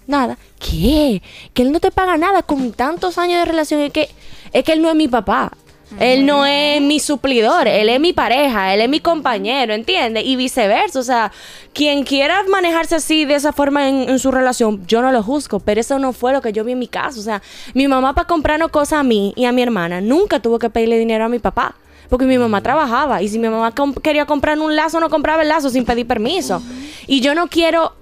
Nada. 0.05 0.37
¿Qué? 0.59 1.21
Que 1.53 1.61
él 1.61 1.71
no 1.71 1.79
te 1.79 1.91
paga 1.91 2.17
nada 2.17 2.43
con 2.43 2.73
tantos 2.73 3.17
años 3.17 3.39
de 3.39 3.45
relación. 3.45 3.79
Es 3.79 3.93
que, 3.93 4.09
es 4.53 4.63
que 4.63 4.73
él 4.73 4.81
no 4.81 4.89
es 4.89 4.95
mi 4.95 5.07
papá. 5.07 5.51
Él 5.99 6.25
no 6.25 6.43
es 6.45 6.81
mi 6.81 6.99
suplidor, 6.99 7.67
él 7.67 7.87
es 7.87 7.99
mi 7.99 8.13
pareja, 8.13 8.73
él 8.73 8.81
es 8.81 8.89
mi 8.89 8.99
compañero, 8.99 9.73
¿entiendes? 9.73 10.23
Y 10.25 10.35
viceversa, 10.35 10.99
o 10.99 11.03
sea, 11.03 11.31
quien 11.71 12.03
quiera 12.03 12.41
manejarse 12.49 12.95
así, 12.95 13.25
de 13.25 13.35
esa 13.35 13.53
forma 13.53 13.87
en, 13.87 14.09
en 14.09 14.17
su 14.17 14.31
relación, 14.31 14.85
yo 14.87 15.03
no 15.03 15.11
lo 15.11 15.21
juzgo, 15.21 15.59
pero 15.59 15.79
eso 15.79 15.99
no 15.99 16.11
fue 16.11 16.33
lo 16.33 16.41
que 16.41 16.51
yo 16.51 16.63
vi 16.63 16.71
en 16.71 16.79
mi 16.79 16.87
caso. 16.87 17.19
O 17.19 17.23
sea, 17.23 17.43
mi 17.75 17.87
mamá 17.87 18.15
para 18.15 18.27
comprarnos 18.27 18.71
cosas 18.71 18.99
a 18.99 19.03
mí 19.03 19.33
y 19.35 19.45
a 19.45 19.51
mi 19.51 19.61
hermana 19.61 20.01
nunca 20.01 20.39
tuvo 20.39 20.57
que 20.57 20.71
pedirle 20.71 20.97
dinero 20.97 21.25
a 21.25 21.29
mi 21.29 21.39
papá. 21.39 21.75
Porque 22.09 22.25
mi 22.25 22.37
mamá 22.37 22.61
trabajaba 22.61 23.21
y 23.21 23.27
si 23.27 23.39
mi 23.39 23.49
mamá 23.49 23.73
quería 24.01 24.25
comprar 24.25 24.59
un 24.59 24.75
lazo, 24.75 24.99
no 24.99 25.09
compraba 25.09 25.41
el 25.41 25.49
lazo 25.49 25.69
sin 25.69 25.85
pedir 25.85 26.07
permiso. 26.07 26.61
Y 27.07 27.21
yo 27.21 27.33
no 27.33 27.47
quiero 27.47 27.93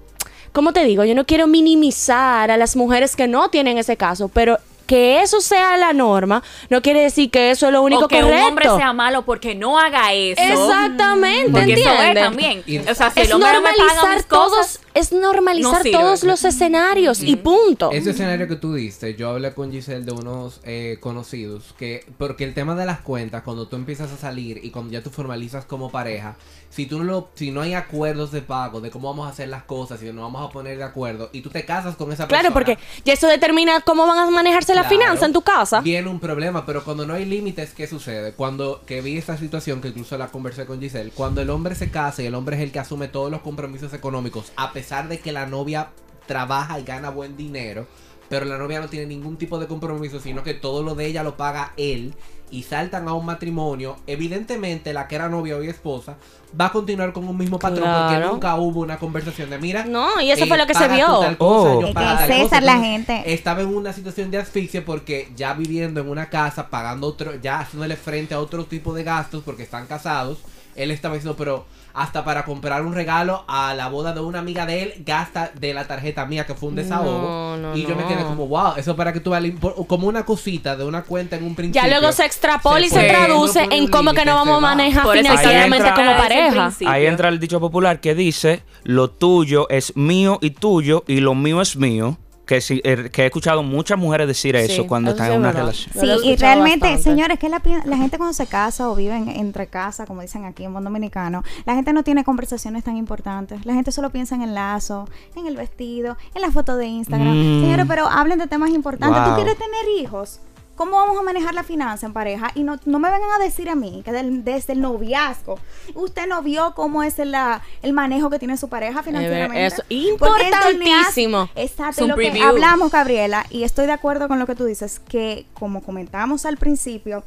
¿cómo 0.52 0.72
te 0.72 0.84
digo? 0.84 1.04
Yo 1.04 1.14
no 1.14 1.24
quiero 1.24 1.46
minimizar 1.46 2.50
a 2.50 2.56
las 2.56 2.76
mujeres 2.76 3.16
que 3.16 3.26
no 3.26 3.48
tienen 3.48 3.78
ese 3.78 3.96
caso, 3.96 4.28
pero 4.28 4.58
que 4.92 5.22
eso 5.22 5.40
sea 5.40 5.78
la 5.78 5.94
norma 5.94 6.42
no 6.68 6.82
quiere 6.82 7.00
decir 7.00 7.30
que 7.30 7.50
eso 7.50 7.64
es 7.66 7.72
lo 7.72 7.80
único 7.80 8.04
o 8.04 8.08
que 8.08 8.20
correcto. 8.20 8.42
un 8.42 8.48
hombre 8.48 8.64
sea 8.76 8.92
malo 8.92 9.22
porque 9.24 9.54
no 9.54 9.78
haga 9.78 10.12
eso. 10.12 10.42
Exactamente, 10.42 11.50
Porque 11.50 11.72
eso 11.72 11.90
es 12.02 12.14
también. 12.14 12.62
Y- 12.66 12.76
O 12.78 12.94
sea, 12.94 13.10
si 13.10 13.20
Es 13.20 13.26
el 13.28 13.32
hombre 13.32 13.52
no 13.54 13.62
me 13.62 13.68
paga 13.70 13.78
normalizar 13.94 14.14
mis 14.16 14.26
todos, 14.26 14.50
cosas, 14.50 14.80
es 14.92 15.12
normalizar 15.12 15.82
no 15.82 15.90
todos 15.90 16.24
los 16.24 16.44
escenarios 16.44 17.22
y 17.22 17.36
punto. 17.36 17.90
Ese 17.90 18.10
escenario 18.10 18.46
que 18.48 18.56
tú 18.56 18.74
diste, 18.74 19.14
yo 19.14 19.30
hablé 19.30 19.54
con 19.54 19.72
Giselle 19.72 20.04
de 20.04 20.12
unos 20.12 20.60
eh, 20.64 20.98
conocidos 21.00 21.74
que, 21.78 22.04
porque 22.18 22.44
el 22.44 22.52
tema 22.52 22.74
de 22.74 22.84
las 22.84 23.00
cuentas, 23.00 23.42
cuando 23.44 23.68
tú 23.68 23.76
empiezas 23.76 24.12
a 24.12 24.18
salir 24.18 24.60
y 24.62 24.70
cuando 24.70 24.92
ya 24.92 25.02
tú 25.02 25.08
formalizas 25.08 25.64
como 25.64 25.90
pareja, 25.90 26.36
si 26.72 26.86
tú 26.86 26.98
no 26.98 27.04
lo, 27.04 27.28
si 27.34 27.50
no 27.50 27.60
hay 27.60 27.74
acuerdos 27.74 28.32
de 28.32 28.40
pago 28.40 28.80
de 28.80 28.90
cómo 28.90 29.10
vamos 29.10 29.26
a 29.26 29.30
hacer 29.30 29.48
las 29.48 29.62
cosas, 29.64 30.00
si 30.00 30.06
nos 30.06 30.22
vamos 30.32 30.48
a 30.48 30.50
poner 30.50 30.78
de 30.78 30.84
acuerdo 30.84 31.28
y 31.30 31.42
tú 31.42 31.50
te 31.50 31.66
casas 31.66 31.96
con 31.96 32.10
esa 32.10 32.26
persona. 32.26 32.40
Claro, 32.48 32.54
porque 32.54 32.78
ya 33.04 33.12
eso 33.12 33.26
determina 33.28 33.82
cómo 33.82 34.06
van 34.06 34.18
a 34.18 34.30
manejarse 34.30 34.74
la 34.74 34.80
Claro, 34.80 34.96
finanza 34.96 35.26
en 35.26 35.34
tu 35.34 35.42
casa. 35.42 35.82
Viene 35.82 36.08
un 36.08 36.18
problema, 36.18 36.64
pero 36.64 36.82
cuando 36.82 37.06
no 37.06 37.12
hay 37.12 37.26
límites, 37.26 37.74
¿qué 37.74 37.86
sucede? 37.86 38.32
Cuando 38.32 38.80
que 38.86 39.02
vi 39.02 39.18
esta 39.18 39.36
situación, 39.36 39.82
que 39.82 39.88
incluso 39.88 40.16
la 40.16 40.28
conversé 40.28 40.64
con 40.64 40.80
Giselle, 40.80 41.10
cuando 41.10 41.42
el 41.42 41.50
hombre 41.50 41.74
se 41.74 41.90
casa 41.90 42.22
y 42.22 42.26
el 42.26 42.34
hombre 42.34 42.56
es 42.56 42.62
el 42.62 42.72
que 42.72 42.78
asume 42.78 43.08
todos 43.08 43.30
los 43.30 43.42
compromisos 43.42 43.92
económicos, 43.92 44.50
a 44.56 44.72
pesar 44.72 45.08
de 45.08 45.20
que 45.20 45.30
la 45.32 45.44
novia 45.44 45.90
trabaja 46.26 46.80
y 46.80 46.84
gana 46.84 47.10
buen 47.10 47.36
dinero, 47.36 47.86
pero 48.30 48.46
la 48.46 48.56
novia 48.56 48.80
no 48.80 48.88
tiene 48.88 49.04
ningún 49.04 49.36
tipo 49.36 49.58
de 49.58 49.66
compromiso, 49.66 50.20
sino 50.20 50.42
que 50.42 50.54
todo 50.54 50.82
lo 50.82 50.94
de 50.94 51.04
ella 51.04 51.22
lo 51.22 51.36
paga 51.36 51.74
él, 51.76 52.14
y 52.52 52.62
saltan 52.62 53.08
a 53.08 53.14
un 53.14 53.24
matrimonio, 53.26 53.96
evidentemente 54.06 54.92
la 54.92 55.08
que 55.08 55.16
era 55.16 55.28
novia 55.28 55.56
o 55.56 55.62
esposa 55.62 56.16
va 56.58 56.66
a 56.66 56.70
continuar 56.72 57.12
con 57.12 57.26
un 57.26 57.36
mismo 57.36 57.58
patrón 57.58 57.88
porque 57.90 58.24
nunca 58.24 58.54
hubo 58.56 58.80
una 58.80 58.98
conversación 58.98 59.50
de 59.50 59.58
mira. 59.58 59.84
No, 59.86 60.20
y 60.20 60.30
eso 60.30 60.44
eh, 60.44 60.46
fue 60.46 60.58
lo 60.58 60.66
que 60.66 60.74
se 60.74 60.86
vio. 60.88 61.06
cosa, 61.06 61.36
Oh. 61.38 61.80
yo 61.80 61.88
Es 61.88 61.94
pago 61.94 62.18
que 62.26 62.26
César, 62.34 62.62
la 62.62 62.78
gente- 62.78 63.22
estaba 63.32 63.62
en 63.62 63.68
una 63.74 63.92
situación 63.92 64.30
de 64.30 64.38
asfixia 64.38 64.84
porque 64.84 65.32
ya 65.34 65.54
viviendo 65.54 66.00
en 66.00 66.08
una 66.08 66.28
casa, 66.28 66.68
pagando 66.68 67.06
otro, 67.08 67.34
ya 67.40 67.60
haciéndole 67.60 67.96
frente 67.96 68.34
a 68.34 68.38
otro 68.40 68.66
tipo 68.66 68.92
de 68.94 69.02
gastos 69.02 69.42
porque 69.42 69.62
están 69.62 69.86
casados, 69.86 70.38
él 70.76 70.90
estaba 70.90 71.14
diciendo, 71.14 71.36
pero 71.36 71.64
hasta 71.94 72.24
para 72.24 72.44
comprar 72.44 72.82
un 72.84 72.94
regalo 72.94 73.44
a 73.48 73.74
la 73.74 73.88
boda 73.88 74.12
de 74.12 74.20
una 74.20 74.38
amiga 74.38 74.66
de 74.66 74.82
él, 74.82 74.92
gasta 75.04 75.50
de 75.58 75.74
la 75.74 75.86
tarjeta 75.86 76.24
mía 76.26 76.46
que 76.46 76.54
fue 76.54 76.68
un 76.70 76.74
desahogo. 76.76 77.10
No, 77.28 77.56
no, 77.56 77.76
y 77.76 77.86
yo 77.86 77.94
me 77.96 78.06
quedé 78.06 78.22
como, 78.24 78.46
wow, 78.48 78.74
eso 78.76 78.96
para 78.96 79.12
que 79.12 79.20
tú 79.20 79.30
veas, 79.30 79.42
la 79.42 79.48
impo- 79.48 79.86
como 79.86 80.06
una 80.08 80.24
cosita 80.24 80.76
de 80.76 80.84
una 80.84 81.02
cuenta 81.02 81.36
en 81.36 81.44
un 81.44 81.54
principio. 81.54 81.82
Ya 81.82 81.88
luego 81.88 82.12
se 82.12 82.24
extrapola 82.24 82.84
y 82.84 82.88
se 82.88 83.08
traduce 83.08 83.66
en 83.70 83.88
cómo 83.88 84.12
que 84.14 84.24
no 84.24 84.34
vamos 84.34 84.58
a 84.58 84.60
manejar 84.60 85.04
Por 85.04 85.16
financieramente 85.16 85.88
entra- 85.88 85.94
como 85.94 86.16
pareja. 86.16 86.72
Ahí 86.86 87.06
entra 87.06 87.28
el 87.28 87.38
dicho 87.38 87.60
popular 87.60 88.00
que 88.00 88.14
dice, 88.14 88.62
lo 88.84 89.10
tuyo 89.10 89.68
es 89.68 89.96
mío 89.96 90.38
y 90.40 90.50
tuyo 90.50 91.04
y 91.06 91.20
lo 91.20 91.34
mío 91.34 91.60
es 91.60 91.76
mío. 91.76 92.18
Que, 92.52 92.60
sí, 92.60 92.82
eh, 92.84 93.08
que 93.10 93.22
he 93.22 93.26
escuchado 93.26 93.62
muchas 93.62 93.98
mujeres 93.98 94.26
decir 94.26 94.54
Sí, 94.58 94.72
eso 94.72 94.86
cuando 94.86 95.10
eso 95.10 95.16
están 95.16 95.28
sí 95.28 95.32
en 95.34 95.38
una 95.40 95.48
verdad. 95.48 95.60
relación. 95.62 96.20
Sí, 96.20 96.28
y 96.28 96.36
realmente, 96.36 96.80
bastante. 96.86 97.02
señores, 97.02 97.38
que 97.38 97.48
la 97.48 97.60
gente 97.96 98.18
cuando 98.18 98.34
se 98.34 98.46
casa 98.46 98.90
o 98.90 98.94
vive 98.94 99.16
en- 99.16 99.30
entre 99.30 99.68
casa, 99.68 100.04
como 100.04 100.20
dicen 100.20 100.44
aquí 100.44 100.64
en 100.64 100.72
Buen 100.72 100.84
Dominicano, 100.84 101.42
la 101.64 101.74
gente 101.74 101.94
no 101.94 102.02
tiene 102.02 102.24
conversaciones 102.24 102.84
tan 102.84 102.98
importantes. 102.98 103.64
La 103.64 103.72
gente 103.72 103.90
solo 103.90 104.10
piensa 104.10 104.34
en 104.34 104.42
el 104.42 104.54
lazo, 104.54 105.08
en 105.34 105.46
el 105.46 105.56
vestido, 105.56 106.18
en 106.34 106.42
la 106.42 106.50
foto 106.50 106.76
de 106.76 106.86
Instagram. 106.86 107.28
Mm. 107.30 107.62
Señores, 107.62 107.86
pero 107.88 108.06
hablen 108.06 108.38
de 108.38 108.46
temas 108.48 108.68
importantes. 108.70 109.18
Wow. 109.18 109.30
¿Tú 109.30 109.34
quieres 109.36 109.56
tener 109.56 110.00
hijos? 110.02 110.40
¿Cómo 110.74 110.92
vamos 110.96 111.18
a 111.18 111.22
manejar 111.22 111.54
la 111.54 111.62
finanza 111.62 112.06
en 112.06 112.12
pareja? 112.14 112.50
Y 112.54 112.64
no, 112.64 112.78
no 112.86 112.98
me 112.98 113.10
vengan 113.10 113.30
a 113.30 113.38
decir 113.44 113.68
a 113.68 113.74
mí 113.74 114.02
que 114.04 114.10
del- 114.10 114.42
desde 114.42 114.72
el 114.72 114.80
noviazgo, 114.80 115.58
usted 115.94 116.26
no 116.26 116.42
vio 116.42 116.74
cómo 116.74 117.02
es 117.02 117.18
el, 117.18 117.30
la- 117.32 117.60
el 117.82 117.92
manejo 117.92 118.30
que 118.30 118.38
tiene 118.38 118.56
su 118.56 118.68
pareja 118.68 119.02
financieramente. 119.02 119.58
el 119.66 119.72
noviazgo- 119.72 119.84
importantísimo. 119.90 121.48
Exacto, 121.54 122.00
que 122.16 122.42
hablamos, 122.48 122.90
Gabriela, 122.90 123.44
y 123.50 123.64
estoy 123.64 123.86
de 123.86 123.92
acuerdo 123.92 124.28
con 124.28 124.38
lo 124.38 124.46
que 124.46 124.54
tú 124.54 124.64
dices, 124.64 124.98
que 124.98 125.46
como 125.54 125.82
comentamos 125.82 126.46
al 126.46 126.56
principio, 126.56 127.22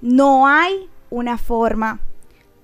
no 0.00 0.46
hay 0.46 0.88
una 1.10 1.36
forma 1.36 2.00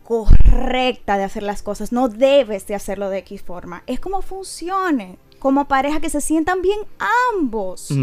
correcta 0.02 1.18
de 1.18 1.24
hacer 1.24 1.42
las 1.42 1.62
cosas, 1.62 1.92
no 1.92 2.09
debes 2.09 2.66
de 2.66 2.74
hacerlo 2.74 3.11
de 3.11 3.18
X 3.18 3.42
forma, 3.42 3.83
es 3.87 4.00
como 4.00 4.22
funcione, 4.22 5.18
como 5.46 5.68
pareja 5.68 6.00
que 6.00 6.11
se 6.11 6.20
sientan 6.20 6.61
bien 6.61 6.80
ambos. 7.32 7.94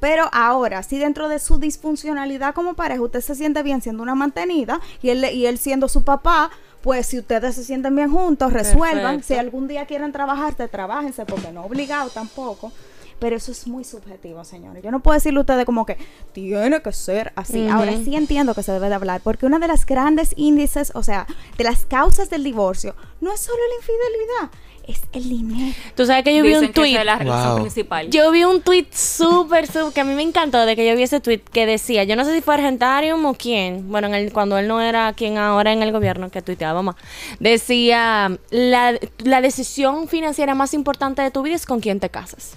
Pero 0.00 0.28
ahora, 0.32 0.82
si 0.82 0.98
dentro 0.98 1.28
de 1.28 1.38
su 1.38 1.60
disfuncionalidad 1.60 2.56
como 2.56 2.74
pareja 2.74 3.00
usted 3.00 3.20
se 3.20 3.36
siente 3.36 3.62
bien 3.62 3.80
siendo 3.80 4.02
una 4.02 4.16
mantenida 4.16 4.80
y 5.00 5.10
él, 5.10 5.24
y 5.32 5.46
él 5.46 5.58
siendo 5.58 5.86
su 5.86 6.02
papá, 6.02 6.50
pues 6.82 7.06
si 7.06 7.20
ustedes 7.20 7.54
se 7.54 7.62
sienten 7.62 7.94
bien 7.94 8.10
juntos, 8.10 8.52
resuelvan. 8.52 9.18
Perfecto. 9.18 9.34
Si 9.34 9.38
algún 9.38 9.68
día 9.68 9.86
quieren 9.86 10.10
trabajar, 10.10 10.56
te 10.56 10.66
trabajense, 10.66 11.24
porque 11.24 11.52
no 11.52 11.66
obligado 11.66 12.10
tampoco. 12.10 12.72
Pero 13.18 13.36
eso 13.36 13.50
es 13.52 13.66
muy 13.66 13.84
subjetivo, 13.84 14.44
señores. 14.44 14.82
Yo 14.84 14.90
no 14.90 15.00
puedo 15.00 15.14
decirle 15.14 15.38
a 15.38 15.40
ustedes 15.42 15.64
como 15.64 15.84
que 15.86 15.96
tiene 16.32 16.80
que 16.82 16.92
ser 16.92 17.32
así. 17.36 17.66
Ahora 17.68 17.92
sí 18.04 18.14
entiendo 18.14 18.54
que 18.54 18.62
se 18.62 18.72
debe 18.72 18.88
de 18.88 18.94
hablar, 18.94 19.20
porque 19.22 19.46
una 19.46 19.58
de 19.58 19.66
las 19.68 19.84
grandes 19.86 20.34
índices, 20.36 20.92
o 20.94 21.02
sea, 21.02 21.26
de 21.56 21.64
las 21.64 21.84
causas 21.86 22.30
del 22.30 22.44
divorcio, 22.44 22.94
no 23.20 23.32
es 23.32 23.40
solo 23.40 23.58
la 23.58 23.74
infidelidad, 23.76 24.50
es 24.86 25.00
el 25.12 25.28
dinero. 25.28 25.74
Tú 25.96 26.06
sabes 26.06 26.22
que 26.24 26.34
yo 26.36 26.42
vi 26.44 26.54
un 26.54 26.72
tweet. 26.72 26.92
esa 26.92 27.00
es 27.00 27.06
la 27.06 27.18
razón 27.18 27.50
Wow. 27.54 27.60
principal. 27.62 28.08
Yo 28.10 28.30
vi 28.30 28.44
un 28.44 28.62
tweet 28.62 28.86
súper, 28.92 29.66
súper, 29.66 29.92
que 29.92 30.00
a 30.00 30.04
mí 30.04 30.14
me 30.14 30.22
encantó 30.22 30.64
de 30.64 30.76
que 30.76 30.88
yo 30.88 30.96
vi 30.96 31.02
ese 31.02 31.18
tweet 31.20 31.40
que 31.40 31.66
decía, 31.66 32.04
yo 32.04 32.14
no 32.16 32.24
sé 32.24 32.32
si 32.34 32.40
fue 32.40 32.54
Argentarium 32.54 33.24
o 33.26 33.34
quién, 33.34 33.90
bueno, 33.90 34.06
en 34.06 34.14
el, 34.14 34.32
cuando 34.32 34.56
él 34.58 34.68
no 34.68 34.80
era 34.80 35.12
quien 35.14 35.36
ahora 35.38 35.72
en 35.72 35.82
el 35.82 35.90
gobierno 35.92 36.30
que 36.30 36.40
tuiteaba 36.40 36.82
más, 36.82 36.94
decía, 37.40 38.38
la, 38.50 38.98
la 39.24 39.40
decisión 39.40 40.08
financiera 40.08 40.54
más 40.54 40.72
importante 40.74 41.22
de 41.22 41.30
tu 41.30 41.42
vida 41.42 41.56
es 41.56 41.66
con 41.66 41.80
quién 41.80 42.00
te 42.00 42.08
casas. 42.10 42.56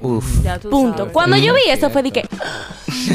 Uf. 0.00 0.42
Ya 0.42 0.58
tú 0.58 0.70
Punto. 0.70 0.98
sabes. 0.98 1.12
Cuando 1.12 1.36
yo 1.36 1.54
vi 1.54 1.70
eso 1.70 1.90
fue 1.90 2.02
de 2.02 2.10
que... 2.10 2.28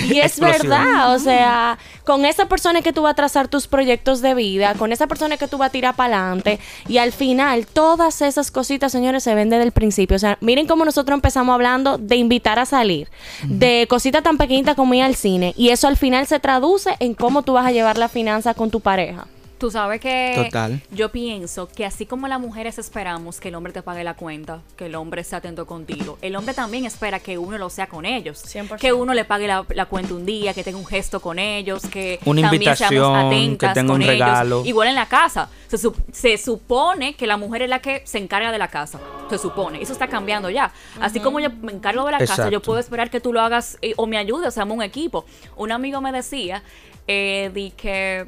Y 0.10 0.20
es 0.20 0.38
Explosión. 0.38 0.70
verdad, 0.70 1.16
o 1.16 1.20
sea, 1.20 1.78
con 2.04 2.26
esa 2.26 2.48
persona 2.48 2.82
que 2.82 2.94
tú 2.94 3.04
vas 3.04 3.12
a 3.12 3.16
trazar 3.16 3.48
tus 3.48 3.68
proyectos 3.68 4.22
de 4.22 4.36
vida, 4.36 4.76
con 4.76 4.92
esa 4.92 5.08
persona 5.08 5.38
que 5.38 5.48
tú 5.48 5.58
vas 5.58 5.70
a 5.70 5.72
tirar 5.72 5.96
para 5.96 6.18
adelante, 6.18 6.60
y 6.88 6.98
al 6.98 7.12
final 7.12 7.66
todas 7.66 8.22
esas 8.22 8.52
cositas, 8.52 8.92
señores, 8.92 9.24
se 9.24 9.34
ven 9.34 9.50
desde 9.50 9.64
el 9.64 9.72
principio. 9.72 10.16
O 10.16 10.20
sea, 10.20 10.38
miren 10.42 10.68
cómo 10.68 10.86
nosotros 10.86 11.16
empezamos 11.16 11.54
hablando 11.54 11.98
de 11.98 12.18
invitar 12.18 12.60
a 12.60 12.66
salir, 12.66 13.10
de 13.44 13.88
cositas 13.90 14.22
tan 14.22 14.38
pequeñitas 14.38 14.76
como 14.76 14.94
ir 14.94 15.04
al 15.04 15.16
cine, 15.16 15.54
y 15.58 15.70
eso 15.70 15.88
al 15.88 15.98
final 15.98 16.28
se 16.28 16.40
traduce 16.40 16.96
en 17.00 17.14
cómo 17.16 17.42
tú 17.42 17.54
vas 17.54 17.66
a 17.66 17.72
llevar 17.72 17.98
la 17.98 18.10
finanza 18.10 18.54
con 18.54 18.70
tu 18.70 18.82
pareja. 18.82 19.28
Tú 19.60 19.70
sabes 19.72 20.00
que 20.00 20.34
Total. 20.36 20.82
yo 20.92 21.10
pienso 21.10 21.68
que 21.68 21.86
así 21.86 22.06
como 22.06 22.28
las 22.30 22.40
mujeres 22.40 22.80
esperamos 22.80 23.40
que 23.42 23.50
el 23.50 23.56
hombre 23.56 23.74
te 23.74 23.82
pague 23.82 24.04
la 24.06 24.14
cuenta, 24.14 24.62
que 24.78 24.86
el 24.86 24.96
hombre 24.96 25.22
esté 25.22 25.36
atento 25.36 25.66
contigo, 25.68 26.18
el 26.22 26.36
hombre 26.38 26.54
también 26.54 26.86
espera 26.86 27.20
que 27.20 27.38
uno 27.38 27.58
lo 27.58 27.70
sea 27.70 27.88
con 27.88 28.06
ellos. 28.06 28.42
100%. 28.46 28.78
Que 28.80 28.94
uno 28.94 29.14
le 29.14 29.26
pague 29.26 29.48
la, 29.48 29.66
la 29.70 29.86
cuenta 29.88 30.14
un 30.14 30.26
día, 30.26 30.54
que 30.54 30.64
tenga 30.64 30.78
un 30.78 30.86
gesto 30.86 31.20
con 31.20 31.40
ellos, 31.40 31.82
que 31.88 32.20
Una 32.26 32.44
también 32.44 32.64
seamos 32.76 32.92
invitación, 32.94 33.16
atentas 33.18 33.70
que 33.70 33.74
tenga 33.74 33.88
con 33.94 33.96
un 33.98 34.02
ellos. 34.04 34.14
regalo. 34.14 34.62
Igual 34.66 34.88
en 34.88 34.96
la 34.96 35.08
casa. 35.08 35.50
Se, 35.68 35.78
sup- 35.78 35.98
se 36.14 36.38
supone 36.38 37.16
que 37.16 37.28
la 37.28 37.36
mujer 37.38 37.62
es 37.64 37.70
la 37.70 37.80
que 37.80 38.02
se 38.06 38.18
encarga 38.18 38.52
de 38.52 38.58
la 38.58 38.70
casa. 38.70 39.00
Se 39.30 39.38
supone. 39.38 39.82
Eso 39.82 39.92
está 39.94 40.08
cambiando 40.08 40.50
ya. 40.50 40.72
Así 41.02 41.20
como 41.20 41.40
yo 41.42 41.50
me 41.62 41.74
encargo 41.74 42.06
de 42.06 42.14
la 42.14 42.20
casa, 42.20 42.50
yo 42.50 42.62
puedo 42.62 42.80
esperar 42.80 43.10
que 43.10 43.20
tú 43.20 43.34
lo 43.34 43.42
hagas 43.42 43.78
eh, 43.82 43.94
o 43.98 44.08
me 44.08 44.18
ayudes, 44.18 44.48
o 44.48 44.52
seamos 44.52 44.78
un 44.78 44.84
equipo. 44.84 45.26
Un 45.58 45.72
amigo 45.74 46.00
me 46.02 46.12
decía 46.14 46.64
eh, 47.08 47.52
de 47.54 47.72
que 47.76 48.28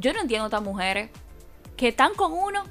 yo 0.00 0.12
no 0.12 0.20
entiendo 0.20 0.44
a 0.44 0.48
estas 0.48 0.62
mujeres 0.62 1.10
que 1.76 1.88
están 1.88 2.14
con 2.14 2.32
uno 2.32 2.64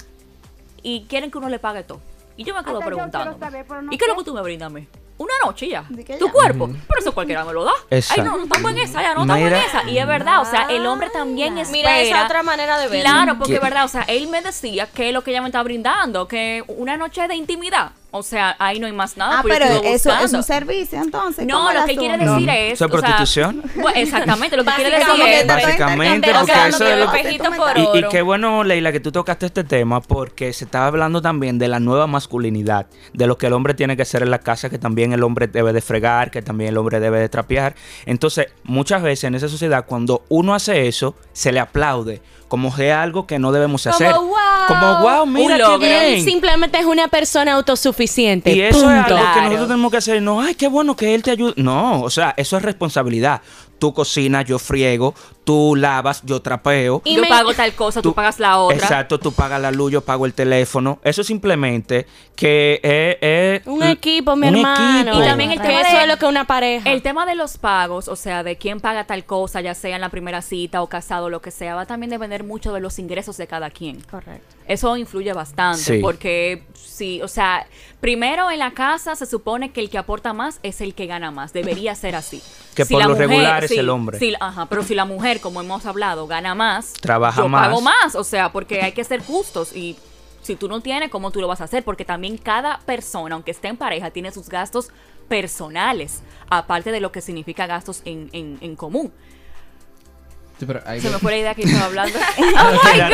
y 0.82 1.06
quieren 1.06 1.32
que 1.32 1.38
uno 1.38 1.50
le 1.50 1.60
pague 1.60 1.84
todo. 1.84 2.02
Y 2.36 2.44
yo 2.44 2.56
me 2.56 2.64
quedo 2.64 2.80
preguntando. 2.80 3.38
no 3.82 3.92
¿Y 3.92 3.98
qué 3.98 4.06
es 4.06 4.10
lo 4.10 4.18
que 4.18 4.24
tú 4.24 4.34
me 4.34 4.42
brindas 4.42 4.68
a 4.68 4.70
mí? 4.70 4.88
Una 5.18 5.34
noche 5.44 5.68
ya. 5.68 5.84
Tu 5.84 6.26
ya. 6.26 6.32
cuerpo. 6.32 6.68
Pero 6.68 7.00
eso 7.00 7.14
cualquiera 7.14 7.44
me 7.44 7.52
lo 7.52 7.66
da. 7.66 7.74
Exacto. 7.90 8.22
Ay, 8.22 8.30
no, 8.30 8.38
no 8.38 8.44
estamos 8.44 8.72
en 8.72 8.78
esa, 8.78 9.02
ya 9.02 9.14
no 9.14 9.22
estamos 9.24 9.44
Mira. 9.44 9.60
en 9.60 9.66
esa. 9.66 9.90
Y 9.90 9.98
es 9.98 10.08
verdad, 10.08 10.42
o 10.42 10.46
sea, 10.46 10.68
el 10.70 10.86
hombre 10.86 11.10
también 11.10 11.58
espera. 11.58 11.90
Mira 11.90 12.00
esa 12.00 12.24
otra 12.24 12.42
manera 12.42 12.80
de 12.80 12.88
verlo. 12.88 13.12
Claro, 13.12 13.38
porque 13.38 13.56
es 13.56 13.62
verdad, 13.62 13.84
o 13.84 13.90
sea, 13.90 14.04
él 14.04 14.30
me 14.30 14.42
decía 14.42 14.88
que 14.88 15.10
es 15.10 15.14
lo 15.14 15.22
que 15.22 15.32
ella 15.32 15.42
me 15.42 15.50
está 15.50 15.62
brindando, 15.62 16.30
que 16.30 16.64
una 16.68 16.96
noche 16.96 17.28
de 17.28 17.36
intimidad. 17.36 17.92
O 18.12 18.24
sea, 18.24 18.56
ahí 18.58 18.80
no 18.80 18.88
hay 18.88 18.94
más 18.94 19.18
nada. 19.18 19.40
Ah, 19.40 19.42
pues 19.44 19.60
pero 19.60 19.84
eso 19.84 20.12
es 20.20 20.34
un 20.34 20.42
servicio, 20.42 21.00
entonces. 21.00 21.46
No, 21.46 21.58
¿cómo 21.58 21.72
lo 21.72 21.86
que 21.86 21.96
quiere 21.96 22.18
decir 22.18 22.50
es. 22.50 22.74
¿Eso 22.74 22.86
es 22.86 22.92
o 22.92 22.98
sea, 22.98 23.02
prostitución? 23.02 23.64
bueno, 23.76 24.00
exactamente, 24.00 24.58
lo 24.58 24.64
que 24.64 24.72
quiere 24.72 24.90
decir 24.90 25.08
Básicamente, 25.08 25.42
es. 25.42 25.48
Básicamente, 25.48 26.16
intercambiando 26.16 26.40
porque 26.40 26.54
que 26.54 26.70
eso 26.70 26.84
lo 26.84 26.90
es 26.90 27.22
que 27.22 27.38
lo 27.38 27.94
que-. 27.94 28.00
Y, 28.00 28.10
qué 28.10 28.22
bueno, 28.24 28.64
Leila, 28.64 28.92
que 28.92 29.00
tú 29.00 29.12
tocaste 29.12 29.46
este 29.46 29.64
tema 29.64 30.02
porque 30.02 30.54
se 30.54 30.66
estaba 30.66 30.88
hablando 30.88 31.22
también 31.22 31.60
de 31.60 31.68
la 31.68 31.80
nueva 31.80 32.08
masculinidad, 32.08 32.88
de 33.14 33.28
lo 33.28 33.38
que 33.38 33.46
el 33.46 33.54
hombre 33.54 33.76
tiene 33.76 33.96
que 33.96 34.02
hacer 34.02 34.24
en 34.24 34.32
la 34.32 34.40
casa, 34.40 34.72
que 34.72 34.80
también 34.80 35.14
el 35.14 35.22
hombre 35.22 35.48
debe 35.48 35.72
de 35.72 35.82
fregar, 35.82 36.32
que 36.32 36.42
también 36.42 36.70
el 36.70 36.78
hombre 36.78 37.00
debe 37.00 37.20
de 37.20 37.30
trapear. 37.30 37.76
Entonces, 38.08 38.48
muchas 38.64 39.04
veces 39.04 39.26
en 39.26 39.36
esa 39.36 39.48
sociedad, 39.48 39.86
cuando 39.86 40.24
uno 40.30 40.56
hace 40.56 40.88
eso, 40.88 41.16
se 41.32 41.52
le 41.52 41.60
aplaude, 41.60 42.22
como 42.50 42.76
que 42.76 42.90
es 42.90 42.96
algo 42.96 43.26
que 43.26 43.40
no 43.40 43.54
debemos 43.54 43.88
hacer. 43.88 44.12
Como 44.14 44.28
wow. 44.28 44.38
Como 44.68 45.00
wow, 45.02 45.26
mira 45.26 45.58
qué 45.58 45.78
bien. 45.78 46.04
Él 46.04 46.24
simplemente 46.24 46.78
es 46.80 46.86
una 46.86 47.08
persona 47.08 47.54
autosuficiente. 47.54 48.52
Y 48.52 48.62
eso 48.62 48.80
es 48.92 48.98
algo 48.98 49.04
que 49.08 49.14
Claro. 49.14 49.42
nosotros 49.44 49.68
tenemos 49.70 49.92
que 49.92 49.98
hacer. 49.98 50.22
No, 50.22 50.42
ay, 50.42 50.56
qué 50.56 50.68
bueno 50.68 50.96
que 50.96 51.16
él 51.16 51.24
te 51.24 51.32
ayude. 51.32 51.54
No, 51.56 52.02
o 52.02 52.10
sea, 52.10 52.34
eso 52.36 52.58
es 52.58 52.64
responsabilidad. 52.64 53.42
Tú 53.80 53.94
cocinas, 53.94 54.46
yo 54.46 54.60
friego, 54.60 55.16
tú 55.46 55.76
lavas, 55.76 56.22
yo 56.26 56.42
trapeo. 56.42 57.02
Y 57.06 57.16
yo 57.16 57.22
me- 57.22 57.28
pago 57.30 57.54
tal 57.56 57.74
cosa, 57.74 58.02
tú, 58.02 58.14
pagas 58.14 58.40
la 58.40 58.60
otra. 58.60 58.78
Exacto, 58.78 59.18
tú 59.20 59.32
pagas 59.32 59.60
la 59.62 59.72
luz, 59.72 59.92
yo 59.92 60.02
pago 60.02 60.26
el 60.26 60.34
teléfono. 60.34 61.00
Eso 61.04 61.24
simplemente 61.24 62.06
que 62.36 62.80
es... 62.84 63.62
es 63.62 63.68
Un 63.68 63.84
equipo, 63.84 64.36
mi 64.36 64.48
un 64.50 64.56
hermano. 64.58 65.00
equipo. 65.12 65.24
Y 65.24 65.26
también 65.28 65.52
el 65.52 65.62
que 65.62 65.68
tema 65.68 65.82
eso 65.82 65.96
de- 65.96 66.02
es 66.04 66.08
lo 66.08 66.18
que 66.18 66.26
una 66.26 66.46
pareja. 66.46 66.90
El 66.92 67.02
tema 67.02 67.26
de 67.26 67.36
los 67.36 67.58
pagos, 67.58 68.08
o 68.08 68.16
sea, 68.16 68.44
de 68.44 68.58
quién 68.58 68.80
paga 68.80 69.06
tal 69.06 69.24
cosa, 69.26 69.62
ya 69.62 69.74
sea 69.76 69.96
en 69.96 70.02
la 70.02 70.10
primera 70.10 70.42
cita 70.42 70.82
o 70.82 70.88
casado, 70.88 71.30
lo 71.30 71.42
que 71.42 71.52
sea, 71.52 71.76
va 71.76 71.86
también 71.86 72.12
a 72.12 72.16
depender 72.16 72.44
mucho 72.44 72.74
de 72.74 72.82
los 72.82 73.00
ingresos 73.00 73.38
de 73.38 73.48
cada 73.48 73.70
quien. 73.70 74.02
Correcto. 74.02 74.56
Eso 74.68 74.96
influye 74.98 75.34
bastante, 75.34 75.82
Sí. 75.84 76.00
porque 76.00 76.64
sí, 76.76 77.22
o 77.24 77.28
sea, 77.28 77.66
primero 78.02 78.52
en 78.52 78.60
la 78.60 78.72
casa 78.72 79.16
se 79.16 79.26
supone 79.26 79.72
que 79.72 79.82
el 79.82 79.90
que 79.90 79.98
aporta 79.98 80.32
más 80.34 80.60
es 80.64 80.80
el 80.82 80.94
que 80.94 81.08
gana 81.08 81.32
más, 81.32 81.54
debería 81.54 81.96
ser 81.96 82.16
así. 82.16 82.42
Que 82.86 82.94
por 82.94 83.02
la 83.02 83.08
lo 83.08 83.16
regular 83.16 83.64
es 83.64 83.72
el 83.72 83.90
hombre. 83.90 84.20
ajá, 84.40 84.66
pero 84.68 84.84
si 84.84 84.96
la 84.96 85.06
mujer, 85.06 85.40
como 85.42 85.62
hemos 85.62 85.86
hablado, 85.86 86.28
gana 86.28 86.56
más, 86.56 86.94
Trabaja 86.94 87.42
yo 87.42 87.48
más. 87.48 87.68
pago 87.68 87.82
más, 87.82 88.16
o 88.16 88.24
sea, 88.24 88.52
porque 88.52 88.82
hay 88.82 88.92
que 88.92 89.04
ser 89.04 89.22
justos 89.24 89.76
y 89.76 89.98
si 90.42 90.56
tú 90.56 90.68
no 90.68 90.82
tienes, 90.82 91.10
¿cómo 91.10 91.32
tú 91.32 91.42
lo 91.42 91.48
vas 91.48 91.62
a 91.62 91.66
hacer? 91.66 91.84
Porque 91.84 92.06
también 92.06 92.38
cada 92.38 92.80
persona, 92.80 93.36
aunque 93.36 93.52
esté 93.52 93.68
en 93.68 93.78
pareja, 93.78 94.10
tiene 94.12 94.32
sus 94.32 94.50
gastos 94.50 94.90
personales, 95.28 96.22
aparte 96.50 96.92
de 96.92 97.00
lo 97.00 97.12
que 97.12 97.22
significa 97.22 97.68
gastos 97.68 98.02
en, 98.06 98.30
en, 98.34 98.58
en 98.62 98.76
común. 98.76 99.12
Sí, 100.60 100.66
pero 100.66 100.82
hay 100.86 101.00
Se 101.00 101.10
me 101.10 101.18
fue 101.20 101.32
la 101.32 101.38
idea 101.38 101.56
que 101.56 101.62
estaba 101.64 101.86
hablando. 101.86 102.20
¡Oh, 102.20 102.42
my. 102.44 103.00
God! 103.00 103.10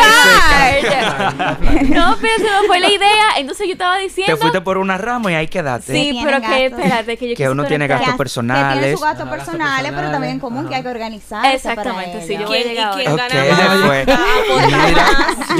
No, 1.95 2.17
pero 2.19 2.33
se 2.37 2.43
me 2.43 2.65
fue 2.67 2.79
la 2.79 2.89
idea. 2.89 3.37
Entonces 3.37 3.67
yo 3.67 3.73
estaba 3.73 3.97
diciendo... 3.99 4.33
Te 4.35 4.41
fuiste 4.41 4.61
por 4.61 4.77
una 4.79 4.97
rama 4.97 5.31
y 5.31 5.35
ahí 5.35 5.47
quedaste. 5.47 5.93
Sí, 5.93 6.19
pero 6.23 6.41
que, 6.41 6.65
espérate, 6.65 7.17
que 7.17 7.29
yo 7.29 7.35
Que 7.35 7.47
uno 7.49 7.65
tiene 7.65 7.85
gastos 7.87 8.13
Que- 8.13 8.17
personales. 8.17 8.73
Que 8.73 8.79
tiene 8.79 8.93
sus 8.97 9.05
gastos 9.05 9.29
personales, 9.29 9.91
pero 9.91 9.91
personales, 9.91 10.11
también 10.11 10.33
en 10.33 10.39
común 10.39 10.59
ajá. 10.61 10.69
que 10.69 10.75
hay 10.75 10.81
que 10.81 10.87
organizarse. 10.89 11.53
Exactamente, 11.55 12.25
sí, 12.25 12.35
yo 12.37 12.47
voy 12.47 12.57
a 12.57 12.61
¿Quién, 12.63 12.71
y 12.71 12.75
llegar 12.75 12.95
quién 12.95 13.07
ahora. 13.09 13.25
Ok, 13.25 13.31
gana 13.33 13.45
ella 13.45 13.67
más? 13.67 13.81
fue. 13.85 14.01
Aporta 14.01 14.87
Mira, 14.87 15.05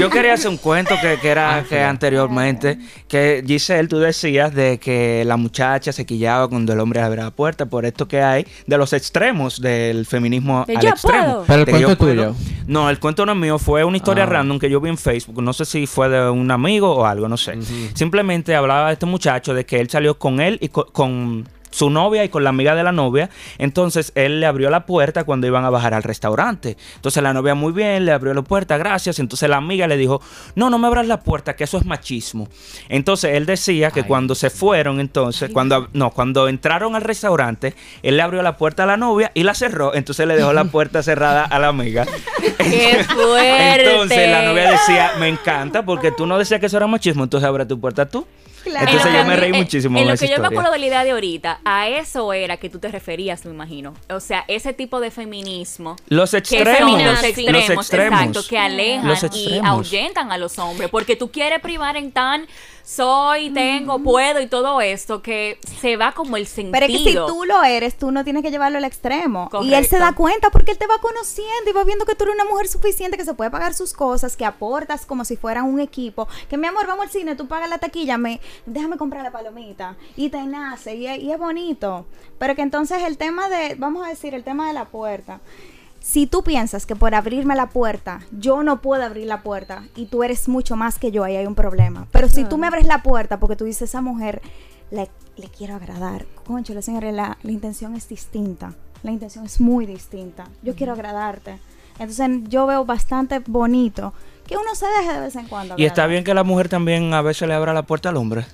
yo 0.00 0.10
quería 0.10 0.32
hacer 0.34 0.48
un 0.50 0.56
cuento 0.56 0.94
que, 1.00 1.18
que 1.20 1.28
era 1.28 1.56
Ah, 1.56 1.62
que 1.62 1.76
sí. 1.76 1.82
anteriormente, 1.82 2.78
que 3.08 3.44
Giselle, 3.46 3.88
tú 3.88 3.98
decías 3.98 4.52
de 4.54 4.78
que 4.78 5.22
la 5.24 5.36
muchacha 5.36 5.92
se 5.92 6.04
quillaba 6.04 6.48
cuando 6.48 6.72
el 6.72 6.80
hombre 6.80 7.00
abría 7.00 7.24
la 7.24 7.30
puerta, 7.30 7.66
por 7.66 7.84
esto 7.86 8.08
que 8.08 8.20
hay 8.22 8.46
de 8.66 8.78
los 8.78 8.92
extremos 8.92 9.60
del 9.60 10.06
feminismo 10.06 10.64
al 10.68 10.80
yo 10.80 10.88
extremo. 10.88 11.24
puedo. 11.24 11.44
Pero 11.46 11.60
el 11.60 11.66
cuento 11.84 11.92
es 11.92 11.96
puedo. 11.98 12.32
tuyo. 12.32 12.34
No, 12.66 12.90
el 12.90 12.98
cuento 12.98 13.24
no 13.26 13.32
es 13.32 13.38
mío, 13.38 13.58
fue 13.58 13.84
una 13.84 13.96
historia 13.96 14.24
Ah. 14.24 14.26
random 14.26 14.58
que 14.58 14.68
yo 14.68 14.80
vi 14.80 14.88
en 14.90 14.98
Facebook, 14.98 15.40
no 15.42 15.52
sé 15.52 15.64
si 15.64 15.86
fue 15.86 16.08
de 16.08 16.28
un 16.30 16.50
amigo 16.50 16.90
o 16.94 17.04
algo, 17.06 17.28
no 17.28 17.36
sé. 17.36 17.56
Simplemente 17.94 18.54
hablaba 18.56 18.88
de 18.88 18.94
este 18.94 19.06
muchacho 19.06 19.54
de 19.54 19.64
que 19.64 19.80
él 19.80 19.88
salió 19.88 20.18
con 20.18 20.40
él 20.40 20.58
y 20.60 20.68
co- 20.68 20.86
con 20.86 21.48
su 21.76 21.90
novia 21.90 22.24
y 22.24 22.30
con 22.30 22.42
la 22.42 22.50
amiga 22.50 22.74
de 22.74 22.82
la 22.82 22.92
novia. 22.92 23.28
Entonces 23.58 24.12
él 24.14 24.40
le 24.40 24.46
abrió 24.46 24.70
la 24.70 24.86
puerta 24.86 25.24
cuando 25.24 25.46
iban 25.46 25.64
a 25.64 25.70
bajar 25.70 25.92
al 25.92 26.02
restaurante. 26.02 26.78
Entonces 26.94 27.22
la 27.22 27.34
novia 27.34 27.54
muy 27.54 27.72
bien, 27.72 28.06
le 28.06 28.12
abrió 28.12 28.32
la 28.32 28.40
puerta, 28.40 28.78
gracias. 28.78 29.18
Entonces 29.18 29.48
la 29.50 29.58
amiga 29.58 29.86
le 29.86 29.98
dijo, 29.98 30.22
no, 30.54 30.70
no 30.70 30.78
me 30.78 30.86
abras 30.86 31.06
la 31.06 31.20
puerta, 31.20 31.54
que 31.54 31.64
eso 31.64 31.76
es 31.76 31.84
machismo. 31.84 32.48
Entonces 32.88 33.34
él 33.34 33.44
decía 33.44 33.90
que 33.90 34.00
Ay. 34.00 34.06
cuando 34.06 34.34
se 34.34 34.48
fueron, 34.48 35.00
entonces, 35.00 35.50
cuando, 35.52 35.88
no, 35.92 36.12
cuando 36.12 36.48
entraron 36.48 36.96
al 36.96 37.02
restaurante, 37.02 37.74
él 38.02 38.16
le 38.16 38.22
abrió 38.22 38.42
la 38.42 38.56
puerta 38.56 38.84
a 38.84 38.86
la 38.86 38.96
novia 38.96 39.30
y 39.34 39.42
la 39.42 39.54
cerró. 39.54 39.94
Entonces 39.94 40.26
le 40.26 40.34
dejó 40.34 40.54
la 40.54 40.64
puerta 40.64 41.02
cerrada 41.02 41.44
a 41.44 41.58
la 41.58 41.68
amiga. 41.68 42.06
¡Qué 42.58 43.04
fuerte! 43.04 43.90
Entonces 43.90 44.30
la 44.30 44.42
novia 44.46 44.70
decía, 44.70 45.12
me 45.18 45.28
encanta 45.28 45.84
porque 45.84 46.10
tú 46.10 46.26
no 46.26 46.38
decías 46.38 46.58
que 46.58 46.66
eso 46.66 46.78
era 46.78 46.86
machismo, 46.86 47.24
entonces 47.24 47.46
abre 47.46 47.66
tu 47.66 47.78
puerta 47.78 48.06
tú. 48.06 48.26
Claro. 48.66 48.86
Entonces 48.86 49.06
En 49.06 49.12
yo 49.12 49.18
lo 49.22 49.28
me 49.28 49.34
que- 49.34 49.40
reí 49.40 49.50
en- 49.50 49.56
muchísimo 49.56 49.98
En 49.98 50.02
con 50.04 50.08
lo 50.08 50.14
esa 50.14 50.26
que 50.26 50.32
yo 50.32 50.40
me 50.40 50.46
acuerdo 50.48 50.72
de 50.72 50.78
la 50.78 50.86
idea 50.86 51.04
de 51.04 51.10
ahorita, 51.12 51.60
a 51.64 51.88
eso 51.88 52.32
era 52.32 52.56
que 52.56 52.68
tú 52.68 52.78
te 52.78 52.88
referías, 52.88 53.44
me 53.44 53.52
imagino. 53.52 53.94
O 54.10 54.20
sea, 54.20 54.44
ese 54.48 54.72
tipo 54.72 55.00
de 55.00 55.10
feminismo. 55.10 55.96
Los 56.08 56.32
Que 56.32 56.38
extremos. 56.38 57.02
los 57.02 57.22
extremos, 57.22 57.68
Los 57.68 57.70
extremos. 57.70 58.20
exacto, 58.20 58.48
que 58.48 58.58
alejan 58.58 59.06
Los 59.08 59.22
y 59.36 59.58
ahuyentan 59.62 60.32
a 60.32 60.38
los 60.38 60.58
hombres. 60.58 60.90
Porque 60.90 61.16
tú 61.16 61.30
quieres 61.30 61.60
privar 61.60 61.96
en 61.96 62.10
tan 62.12 62.46
soy, 62.82 63.50
tengo, 63.50 63.98
puedo 63.98 64.40
y 64.40 64.46
todo 64.46 64.80
esto, 64.80 65.20
que 65.20 65.58
se 65.80 65.96
va 65.96 66.12
como 66.12 66.36
el 66.36 66.46
sentido. 66.46 66.72
Pero 66.72 66.86
es 66.86 66.92
que 66.92 66.98
si 67.10 67.14
tú 67.16 67.44
lo 67.44 67.64
eres, 67.64 67.98
tú 67.98 68.12
no 68.12 68.22
tienes 68.22 68.44
que 68.44 68.52
llevarlo 68.52 68.78
al 68.78 68.84
extremo. 68.84 69.50
Y 69.62 69.74
él 69.74 69.86
se 69.86 69.98
da 69.98 70.12
cuenta 70.12 70.50
porque 70.50 70.70
él 70.70 70.78
te 70.78 70.86
va 70.86 70.98
conociendo 71.00 71.68
y 71.68 71.72
va 71.72 71.82
viendo 71.82 72.04
que 72.04 72.14
tú 72.14 72.22
eres 72.24 72.36
una 72.36 72.44
mujer 72.44 72.68
suficiente 72.68 73.16
que 73.16 73.24
se 73.24 73.34
puede 73.34 73.50
pagar 73.50 73.74
sus 73.74 73.92
cosas, 73.92 74.36
que 74.36 74.44
aportas 74.44 75.04
como 75.04 75.24
si 75.24 75.36
fuera 75.36 75.64
un 75.64 75.80
equipo. 75.80 76.28
Que 76.48 76.56
mi 76.56 76.68
amor, 76.68 76.86
vamos 76.86 77.06
al 77.06 77.10
cine, 77.10 77.34
tú 77.34 77.48
pagas 77.48 77.68
la 77.68 77.78
taquilla, 77.78 78.18
me, 78.18 78.40
déjame 78.64 78.96
comprar 78.96 79.22
la 79.22 79.30
palomita. 79.32 79.96
Y 80.16 80.30
te 80.30 80.42
nace, 80.44 80.94
y, 80.96 81.06
es- 81.06 81.18
y 81.18 81.32
es 81.32 81.38
bonito. 81.38 82.06
Pero 82.38 82.54
que 82.54 82.62
entonces 82.62 83.02
el 83.02 83.18
tema 83.18 83.48
de, 83.48 83.74
vamos 83.76 84.06
a 84.06 84.08
decir, 84.08 84.34
el 84.34 84.44
tema 84.44 84.66
de 84.68 84.72
la 84.72 84.84
puerta. 84.86 85.40
Si 86.00 86.26
tú 86.28 86.44
piensas 86.44 86.86
que 86.86 86.94
por 86.94 87.14
abrirme 87.16 87.56
la 87.56 87.68
puerta, 87.68 88.20
yo 88.30 88.62
no 88.62 88.80
puedo 88.80 89.02
abrir 89.02 89.26
la 89.26 89.42
puerta 89.42 89.82
y 89.96 90.06
tú 90.06 90.22
eres 90.22 90.48
mucho 90.48 90.76
más 90.76 91.00
que 91.00 91.10
yo, 91.10 91.24
ahí 91.24 91.34
hay 91.34 91.46
un 91.46 91.56
problema. 91.56 92.06
Pero 92.12 92.28
si 92.28 92.44
tú 92.44 92.58
me 92.58 92.68
abres 92.68 92.86
la 92.86 93.02
puerta 93.02 93.40
porque 93.40 93.56
tú 93.56 93.64
dices, 93.64 93.88
esa 93.90 94.00
mujer 94.02 94.40
le, 94.92 95.10
le 95.36 95.48
quiero 95.48 95.74
agradar, 95.74 96.24
concho, 96.46 96.74
la 96.74 96.82
señora, 96.82 97.10
la, 97.10 97.38
la 97.42 97.50
intención 97.50 97.96
es 97.96 98.08
distinta. 98.08 98.72
La 99.02 99.10
intención 99.10 99.44
es 99.46 99.60
muy 99.60 99.84
distinta. 99.84 100.44
Yo 100.62 100.76
quiero 100.76 100.92
agradarte. 100.92 101.58
Entonces 101.98 102.28
yo 102.48 102.66
veo 102.66 102.84
bastante 102.84 103.40
bonito 103.40 104.12
que 104.46 104.56
uno 104.56 104.74
se 104.74 104.86
deje 104.86 105.12
de 105.12 105.20
vez 105.20 105.36
en 105.36 105.46
cuando. 105.48 105.74
Y 105.76 105.84
está 105.84 106.06
bien 106.06 106.24
que 106.24 106.34
la 106.34 106.44
mujer 106.44 106.68
también 106.68 107.12
a 107.14 107.22
veces 107.22 107.46
le 107.48 107.54
abra 107.54 107.72
la 107.74 107.82
puerta 107.82 108.08
al 108.10 108.16
hombre. 108.16 108.46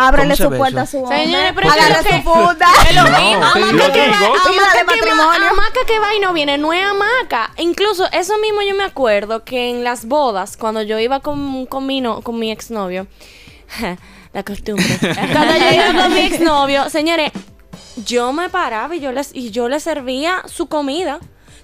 Ábrele 0.00 0.24
¿Cómo 0.28 0.36
se 0.36 0.42
su 0.44 0.50
ve 0.50 0.58
puerta 0.58 0.82
a 0.82 0.86
su 0.86 0.98
hombre. 1.02 1.18
Señores, 1.24 1.52
pero 1.56 1.68
es 1.70 1.74
que- 1.74 1.82
su 1.82 2.02
te 2.04 2.86
que 2.88 2.94
lo 2.94 3.04
digo. 3.04 3.18
amaca 3.18 3.92
que 3.92 4.08
va- 4.10 4.84
matrimonio. 4.86 5.48
amaca 5.50 5.80
que 5.86 5.98
va 5.98 6.14
y 6.14 6.20
no 6.20 6.32
viene, 6.32 6.56
no 6.56 6.72
es 6.72 6.84
hamaca. 6.84 7.50
Incluso 7.56 8.06
eso 8.12 8.38
mismo 8.38 8.62
yo 8.62 8.76
me 8.76 8.84
acuerdo 8.84 9.42
que 9.44 9.70
en 9.70 9.82
las 9.82 10.04
bodas, 10.06 10.56
cuando 10.56 10.82
yo 10.82 11.00
iba 11.00 11.18
con, 11.18 11.66
con 11.66 11.84
mi, 11.86 12.00
no, 12.00 12.20
con 12.22 12.38
mi 12.38 12.52
exnovio, 12.52 13.08
la 14.32 14.42
costumbre, 14.44 14.86
cuando 15.32 15.54
yo 15.56 15.70
iba 15.72 16.02
con 16.02 16.14
mi 16.14 16.20
exnovio, 16.20 16.88
señores, 16.90 17.32
yo 18.06 18.32
me 18.32 18.48
paraba 18.50 18.94
y 18.94 19.00
yo 19.00 19.10
les, 19.10 19.34
y 19.34 19.50
yo 19.50 19.68
le 19.68 19.80
servía 19.80 20.42
su 20.46 20.68
comida. 20.68 21.18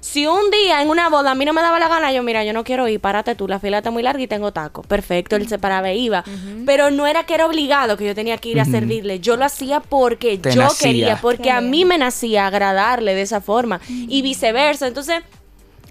Si 0.05 0.27
un 0.27 0.51
día 0.51 0.83
en 0.83 0.91
una 0.91 1.09
boda 1.09 1.31
a 1.31 1.35
mí 1.35 1.47
no 1.47 1.55
me 1.55 1.63
daba 1.63 1.79
la 1.79 1.89
gana, 1.89 2.13
yo, 2.13 2.23
mira, 2.23 2.45
yo 2.45 2.53
no 2.53 2.63
quiero 2.63 2.87
ir, 2.89 3.01
párate 3.01 3.35
tú, 3.35 3.49
la 3.49 3.59
fila 3.59 3.79
está 3.79 3.91
muy 3.91 4.03
larga 4.03 4.23
y 4.23 4.27
tengo 4.27 4.53
taco. 4.53 4.83
Perfecto, 4.83 5.35
él 5.35 5.49
se 5.49 5.59
paraba 5.59 5.91
e 5.91 5.97
iba. 5.97 6.23
Pero 6.67 6.91
no 6.91 7.07
era 7.07 7.25
que 7.25 7.33
era 7.35 7.47
obligado 7.47 7.97
que 7.97 8.05
yo 8.05 8.15
tenía 8.15 8.37
que 8.37 8.51
ir 8.51 8.61
a 8.61 8.67
servirle. 8.67 9.21
Yo 9.21 9.39
lo 9.39 9.47
hacía 9.47 9.81
porque 9.81 10.37
Te 10.37 10.53
yo 10.53 10.61
nacía. 10.61 10.89
quería, 10.89 11.19
porque 11.23 11.45
Qué 11.45 11.51
a 11.51 11.63
mí 11.63 11.79
bien. 11.79 11.89
me 11.89 11.97
nacía 11.99 12.47
agradarle 12.47 13.15
de 13.15 13.23
esa 13.23 13.41
forma 13.41 13.81
y 13.89 14.21
viceversa. 14.21 14.87
Entonces, 14.87 15.23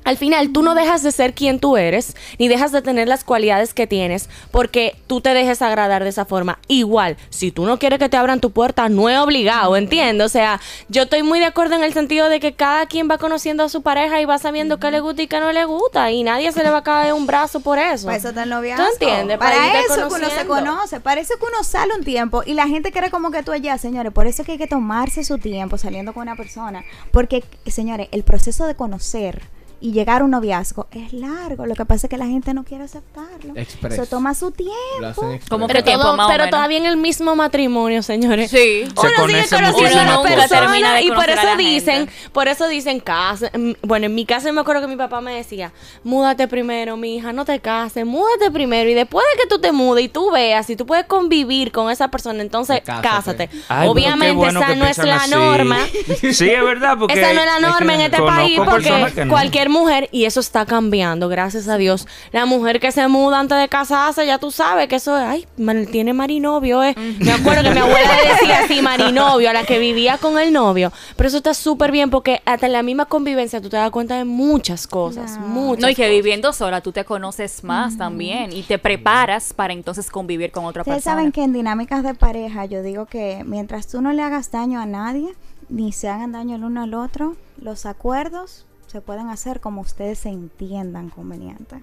al 0.03 0.17
final 0.17 0.51
tú 0.51 0.63
no 0.63 0.75
dejas 0.75 1.03
de 1.03 1.11
ser 1.11 1.33
quien 1.33 1.59
tú 1.59 1.77
eres, 1.77 2.15
ni 2.39 2.47
dejas 2.47 2.71
de 2.71 2.81
tener 2.81 3.07
las 3.07 3.23
cualidades 3.23 3.73
que 3.73 3.87
tienes, 3.87 4.29
porque 4.51 4.95
tú 5.07 5.21
te 5.21 5.33
dejes 5.33 5.61
agradar 5.61 6.03
de 6.03 6.09
esa 6.09 6.25
forma. 6.25 6.59
Igual, 6.67 7.17
si 7.29 7.51
tú 7.51 7.65
no 7.65 7.79
quieres 7.79 7.99
que 7.99 8.09
te 8.09 8.17
abran 8.17 8.39
tu 8.39 8.51
puerta, 8.51 8.89
no 8.89 9.09
es 9.09 9.17
obligado, 9.19 9.75
¿entiendes? 9.75 10.25
O 10.25 10.29
sea, 10.29 10.59
yo 10.89 11.03
estoy 11.03 11.23
muy 11.23 11.39
de 11.39 11.45
acuerdo 11.45 11.75
en 11.75 11.83
el 11.83 11.93
sentido 11.93 12.29
de 12.29 12.39
que 12.39 12.53
cada 12.53 12.85
quien 12.85 13.09
va 13.09 13.17
conociendo 13.17 13.63
a 13.63 13.69
su 13.69 13.81
pareja 13.81 14.21
y 14.21 14.25
va 14.25 14.37
sabiendo 14.37 14.79
qué 14.79 14.91
le 14.91 14.99
gusta 14.99 15.21
y 15.21 15.27
qué 15.27 15.39
no 15.39 15.51
le 15.51 15.65
gusta, 15.65 16.11
y 16.11 16.23
nadie 16.23 16.51
se 16.51 16.63
le 16.63 16.69
va 16.69 16.79
a 16.79 16.83
caer 16.83 17.13
un 17.13 17.25
brazo 17.25 17.59
por 17.59 17.79
eso. 17.79 18.05
Para 18.05 18.17
eso 18.17 18.29
está 18.29 18.43
el 18.43 18.49
noviazgo. 18.49 18.83
¿Tú 18.83 18.91
entiendes? 18.93 19.37
Para, 19.37 19.55
Para 19.55 19.79
eso 19.79 20.07
que 20.09 20.15
uno 20.15 20.29
se 20.29 20.45
conoce. 20.45 20.99
Para 20.99 21.21
eso 21.21 21.33
que 21.39 21.45
uno 21.45 21.63
sale 21.63 21.93
un 21.95 22.03
tiempo 22.03 22.43
y 22.45 22.53
la 22.53 22.67
gente 22.67 22.91
cree 22.91 23.09
como 23.09 23.31
que 23.31 23.43
tú 23.43 23.51
allá, 23.51 23.77
señores. 23.77 24.11
Por 24.11 24.27
eso 24.27 24.41
es 24.41 24.45
que 24.45 24.53
hay 24.53 24.57
que 24.57 24.67
tomarse 24.67 25.23
su 25.23 25.37
tiempo 25.37 25.77
saliendo 25.77 26.13
con 26.13 26.23
una 26.23 26.35
persona. 26.35 26.83
Porque, 27.11 27.43
señores, 27.67 28.07
el 28.11 28.23
proceso 28.23 28.65
de 28.65 28.75
conocer 28.75 29.43
y 29.83 29.91
llegar 29.91 30.21
a 30.21 30.23
un 30.25 30.31
noviazgo 30.31 30.87
es 30.91 31.11
largo. 31.11 31.65
Lo 31.65 31.75
que 31.75 31.83
pasa 31.83 32.07
es 32.07 32.09
que 32.09 32.17
la 32.17 32.25
gente 32.25 32.53
no 32.53 32.63
quiere 32.63 32.85
aceptarlo. 32.85 33.53
Express. 33.55 33.93
Eso 33.95 34.05
toma 34.05 34.33
su 34.33 34.51
tiempo. 34.51 35.37
pero 35.49 35.67
¿Qué 35.67 35.83
tiempo, 35.83 36.03
todo- 36.05 36.15
más 36.15 36.31
pero 36.31 36.49
todavía 36.49 36.77
en 36.77 36.85
el 36.85 36.95
mismo 36.95 37.35
matrimonio, 37.35 38.01
señores. 38.01 38.49
Sí. 38.49 38.85
Se 38.85 38.91
Uno 39.07 39.27
sigue 39.27 39.45
conociendo 39.49 40.13
a 40.13 40.23
persona 40.23 41.01
y 41.01 41.11
por 41.11 41.29
eso 41.29 41.55
dicen, 41.57 41.95
gente. 42.07 42.13
por 42.31 42.47
eso 42.47 42.67
dicen 42.69 42.99
casa. 43.01 43.51
mm, 43.53 43.73
Bueno, 43.81 44.05
en 44.05 44.15
mi 44.15 44.25
casa 44.25 44.51
me 44.53 44.61
acuerdo 44.61 44.81
que 44.83 44.87
mi 44.87 44.95
papá 44.95 45.19
me 45.19 45.33
decía, 45.33 45.73
múdate 46.03 46.47
primero, 46.47 46.95
mi 46.95 47.17
hija, 47.17 47.33
no 47.33 47.43
te 47.43 47.59
cases, 47.59 48.05
múdate 48.05 48.51
primero 48.51 48.89
y 48.89 48.93
después 48.93 49.25
de 49.35 49.41
que 49.43 49.49
tú 49.49 49.59
te 49.59 49.71
mudes 49.73 50.05
y 50.05 50.07
tú 50.09 50.31
veas 50.31 50.65
si 50.65 50.77
tú 50.77 50.85
puedes 50.85 51.05
convivir 51.07 51.71
con 51.73 51.91
esa 51.91 52.07
persona, 52.07 52.41
entonces 52.41 52.81
Cásate. 52.85 53.07
cásate. 53.07 53.49
Ay, 53.67 53.79
pero 53.79 53.91
Obviamente 53.91 54.31
bueno 54.35 54.59
esa 54.61 54.75
no 54.75 54.85
es 54.85 54.97
la 54.99 55.15
así. 55.17 55.31
norma. 55.31 55.77
Sí, 56.33 56.49
es 56.49 56.63
verdad, 56.63 56.95
porque 56.97 57.19
Esa 57.19 57.33
no 57.33 57.41
es 57.41 57.45
la 57.45 57.59
norma 57.59 57.93
en 57.95 58.01
este 58.01 58.21
país 58.21 58.59
porque 58.63 59.27
cualquier 59.29 59.69
mujer, 59.73 60.07
y 60.13 60.23
eso 60.23 60.39
está 60.39 60.65
cambiando, 60.65 61.27
gracias 61.27 61.67
a 61.67 61.75
Dios. 61.75 62.07
La 62.31 62.45
mujer 62.45 62.79
que 62.79 62.93
se 62.93 63.05
muda 63.09 63.41
antes 63.41 63.57
de 63.59 63.67
casarse, 63.67 64.25
ya 64.25 64.37
tú 64.37 64.51
sabes 64.51 64.87
que 64.87 64.95
eso 64.95 65.17
es, 65.17 65.23
ay, 65.25 65.47
man- 65.57 65.85
tiene 65.87 66.13
marinovio, 66.13 66.81
eh. 66.83 66.95
Me 67.19 67.31
acuerdo 67.33 67.63
que 67.63 67.71
mi 67.71 67.79
abuela 67.79 68.09
le 68.23 68.29
decía 68.31 68.59
así, 68.63 68.81
marinovio, 68.81 69.49
a 69.49 69.53
la 69.53 69.65
que 69.65 69.79
vivía 69.79 70.17
con 70.17 70.39
el 70.39 70.53
novio. 70.53 70.93
Pero 71.17 71.27
eso 71.27 71.37
está 71.37 71.53
súper 71.53 71.91
bien 71.91 72.09
porque 72.09 72.41
hasta 72.45 72.67
en 72.67 72.71
la 72.73 72.83
misma 72.83 73.05
convivencia 73.07 73.59
tú 73.59 73.67
te 73.69 73.75
das 73.75 73.91
cuenta 73.91 74.15
de 74.17 74.23
muchas 74.23 74.87
cosas, 74.87 75.31
Claro. 75.33 75.47
muchas 75.49 75.81
No, 75.81 75.89
y 75.89 75.95
que 75.95 76.03
cosas. 76.03 76.11
viviendo 76.11 76.53
sola 76.53 76.79
tú 76.79 76.91
te 76.93 77.03
conoces 77.03 77.63
más 77.65 77.97
también 77.97 78.53
y 78.53 78.63
te 78.63 78.77
preparas 78.79 79.51
para 79.53 79.73
entonces 79.73 80.09
convivir 80.09 80.51
con 80.51 80.65
otra 80.65 80.83
Ustedes 80.83 80.97
persona. 81.03 81.15
saben 81.17 81.31
que 81.31 81.43
en 81.43 81.51
dinámicas 81.53 82.03
de 82.03 82.13
pareja 82.13 82.65
yo 82.65 82.83
digo 82.83 83.07
que 83.07 83.43
mientras 83.45 83.87
tú 83.87 84.01
no 84.01 84.13
le 84.13 84.21
hagas 84.21 84.51
daño 84.51 84.79
a 84.79 84.85
nadie, 84.85 85.33
ni 85.69 85.91
se 85.91 86.07
hagan 86.09 86.31
daño 86.33 86.55
el 86.57 86.63
uno 86.63 86.83
al 86.83 86.93
otro, 86.93 87.35
los 87.57 87.85
acuerdos 87.85 88.65
se 88.93 89.01
pueden 89.01 89.29
hacer 89.29 89.59
como 89.59 89.81
ustedes 89.81 90.19
se 90.19 90.29
entiendan 90.29 91.09
conveniente. 91.09 91.81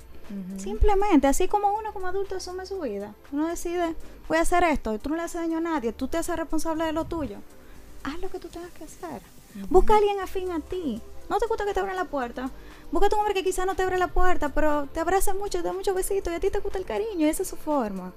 Simplemente, 0.58 1.26
así 1.26 1.48
como 1.48 1.76
uno 1.76 1.92
como 1.92 2.06
adulto 2.06 2.36
asume 2.36 2.64
su 2.64 2.80
vida. 2.80 3.16
Uno 3.32 3.48
decide, 3.48 3.96
voy 4.28 4.38
a 4.38 4.42
hacer 4.42 4.62
esto, 4.62 4.94
y 4.94 4.98
tú 4.98 5.08
no 5.08 5.16
le 5.16 5.22
haces 5.22 5.40
daño 5.40 5.58
a 5.58 5.60
nadie, 5.60 5.92
tú 5.92 6.06
te 6.06 6.18
haces 6.18 6.36
responsable 6.36 6.84
de 6.84 6.92
lo 6.92 7.04
tuyo. 7.06 7.38
Haz 8.04 8.20
lo 8.20 8.30
que 8.30 8.38
tú 8.38 8.46
tengas 8.46 8.70
que 8.70 8.84
hacer. 8.84 9.22
Busca 9.68 9.94
a 9.94 9.96
alguien 9.96 10.20
afín 10.20 10.52
a 10.52 10.60
ti. 10.60 11.02
No 11.28 11.38
te 11.38 11.48
gusta 11.48 11.64
que 11.64 11.74
te 11.74 11.80
abran 11.80 11.96
la 11.96 12.04
puerta. 12.04 12.48
Busca 12.92 13.08
a 13.08 13.14
un 13.14 13.20
hombre 13.20 13.34
que 13.34 13.42
quizá 13.42 13.66
no 13.66 13.74
te 13.74 13.82
abre 13.82 13.98
la 13.98 14.06
puerta, 14.06 14.50
pero 14.50 14.86
te 14.86 15.00
abraza 15.00 15.34
mucho, 15.34 15.58
te 15.58 15.64
da 15.64 15.72
muchos 15.72 15.96
besitos 15.96 16.32
y 16.32 16.36
a 16.36 16.40
ti 16.40 16.48
te 16.48 16.60
gusta 16.60 16.78
el 16.78 16.84
cariño 16.84 17.26
esa 17.26 17.42
es 17.42 17.48
su 17.48 17.56
forma. 17.56 18.12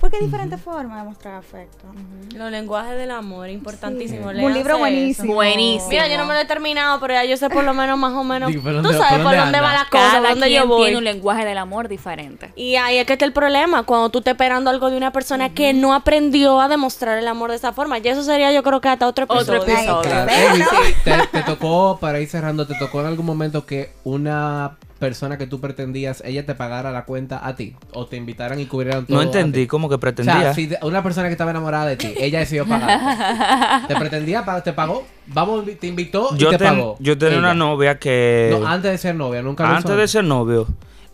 Porque 0.00 0.16
hay 0.18 0.24
diferentes 0.24 0.60
formas 0.60 1.02
de 1.02 1.08
mostrar 1.08 1.34
afecto. 1.36 1.86
Los 2.34 2.50
lenguajes 2.50 2.96
del 2.98 3.10
amor, 3.10 3.48
importantísimo. 3.48 4.26
Un 4.28 4.52
libro 4.52 4.76
buenísimo. 4.78 5.24
eso. 5.24 5.34
Buenísimo. 5.34 5.88
Mira, 5.88 6.06
yo 6.06 6.18
no 6.18 6.26
me 6.26 6.34
lo 6.34 6.40
he 6.40 6.44
terminado, 6.44 7.00
pero 7.00 7.14
ya 7.14 7.24
yo 7.24 7.36
sé 7.38 7.48
por 7.48 7.64
lo 7.64 7.72
menos 7.72 7.98
más 7.98 8.12
o 8.12 8.22
menos. 8.32 8.50
Digo, 8.50 8.62
¿por 8.62 8.72
Tú 8.72 8.82
dónde- 8.82 8.98
sabes 8.98 9.14
por 9.22 9.22
dónde 9.24 9.38
dónde 9.38 9.60
va 9.60 9.72
la 9.72 9.86
cosa, 9.90 10.10
Cada 10.12 10.28
dónde 10.30 10.46
quien 10.48 10.62
yo 10.62 10.68
voy. 10.68 10.82
tiene 10.82 10.98
un 10.98 11.04
lenguaje 11.04 11.44
del 11.46 11.56
amor 11.58 11.88
diferente. 11.88 12.52
Y 12.56 12.76
ahí 12.76 12.98
es 12.98 13.06
que 13.06 13.14
está 13.14 13.24
el 13.24 13.32
problema, 13.32 13.84
cuando 13.84 14.10
tú 14.10 14.18
estás 14.18 14.32
esperando 14.32 14.68
algo 14.70 14.90
de 14.90 14.96
una 14.98 15.12
persona 15.12 15.54
que 15.54 15.72
no 15.72 15.94
aprendió 15.94 16.60
a 16.60 16.68
demostrar 16.68 17.16
el 17.18 17.26
amor 17.26 17.50
de 17.50 17.56
esa 17.56 17.72
forma. 17.72 17.98
Y 17.98 18.06
eso 18.06 18.22
sería 18.22 18.52
yo 18.52 18.62
creo 18.62 18.80
que 18.82 18.88
hasta 18.90 19.06
otro 19.06 19.24
Otro 19.28 19.56
episodio. 19.56 19.62
episodio. 19.74 20.02
Claro. 20.02 20.30
Pero- 20.30 20.54
Evi, 20.82 20.94
te, 21.04 21.26
te 21.38 21.42
tocó, 21.42 21.98
para 22.00 22.20
ir 22.20 22.28
cerrando, 22.28 22.66
te 22.66 22.74
tocó 22.74 23.00
en 23.00 23.06
algún 23.06 23.24
momento 23.26 23.64
que 23.64 23.92
una 24.04 24.76
persona 24.98 25.36
que 25.38 25.46
tú 25.46 25.60
pretendías, 25.60 26.22
ella 26.24 26.46
te 26.46 26.54
pagara 26.54 26.90
la 26.90 27.04
cuenta 27.04 27.46
a 27.46 27.54
ti 27.54 27.74
o 27.92 28.06
te 28.06 28.16
invitaran 28.16 28.58
y 28.60 28.66
cubrieran 28.66 29.06
todo. 29.06 29.16
No 29.16 29.22
entendí 29.22 29.62
ti? 29.62 29.66
cómo 29.66 29.88
que 29.88 29.96
O 29.96 30.00
pretendía. 30.00 30.40
sea, 30.40 30.54
si 30.54 30.70
una 30.82 31.02
persona 31.02 31.28
que 31.28 31.32
estaba 31.32 31.50
enamorada 31.50 31.86
de 31.86 31.96
ti, 31.96 32.14
ella 32.18 32.38
decidió 32.38 32.66
pagar. 32.66 33.86
te 33.88 33.94
pretendía, 33.96 34.44
te 34.64 34.72
pagó, 34.72 35.06
vamos, 35.26 35.64
te 35.78 35.86
invitó 35.86 36.30
y 36.34 36.38
yo, 36.38 36.50
te 36.50 36.58
ten- 36.58 36.68
pagó. 36.68 36.96
yo 36.98 37.16
tenía 37.18 37.34
Ella. 37.38 37.40
una 37.46 37.54
novia 37.54 37.98
que 37.98 38.56
No, 38.58 38.66
antes 38.66 38.90
de 38.90 38.98
ser 38.98 39.14
novia, 39.14 39.42
nunca 39.42 39.64
lo 39.68 39.76
antes 39.76 39.96
de 39.96 40.08
ser 40.08 40.24
novio, 40.24 40.66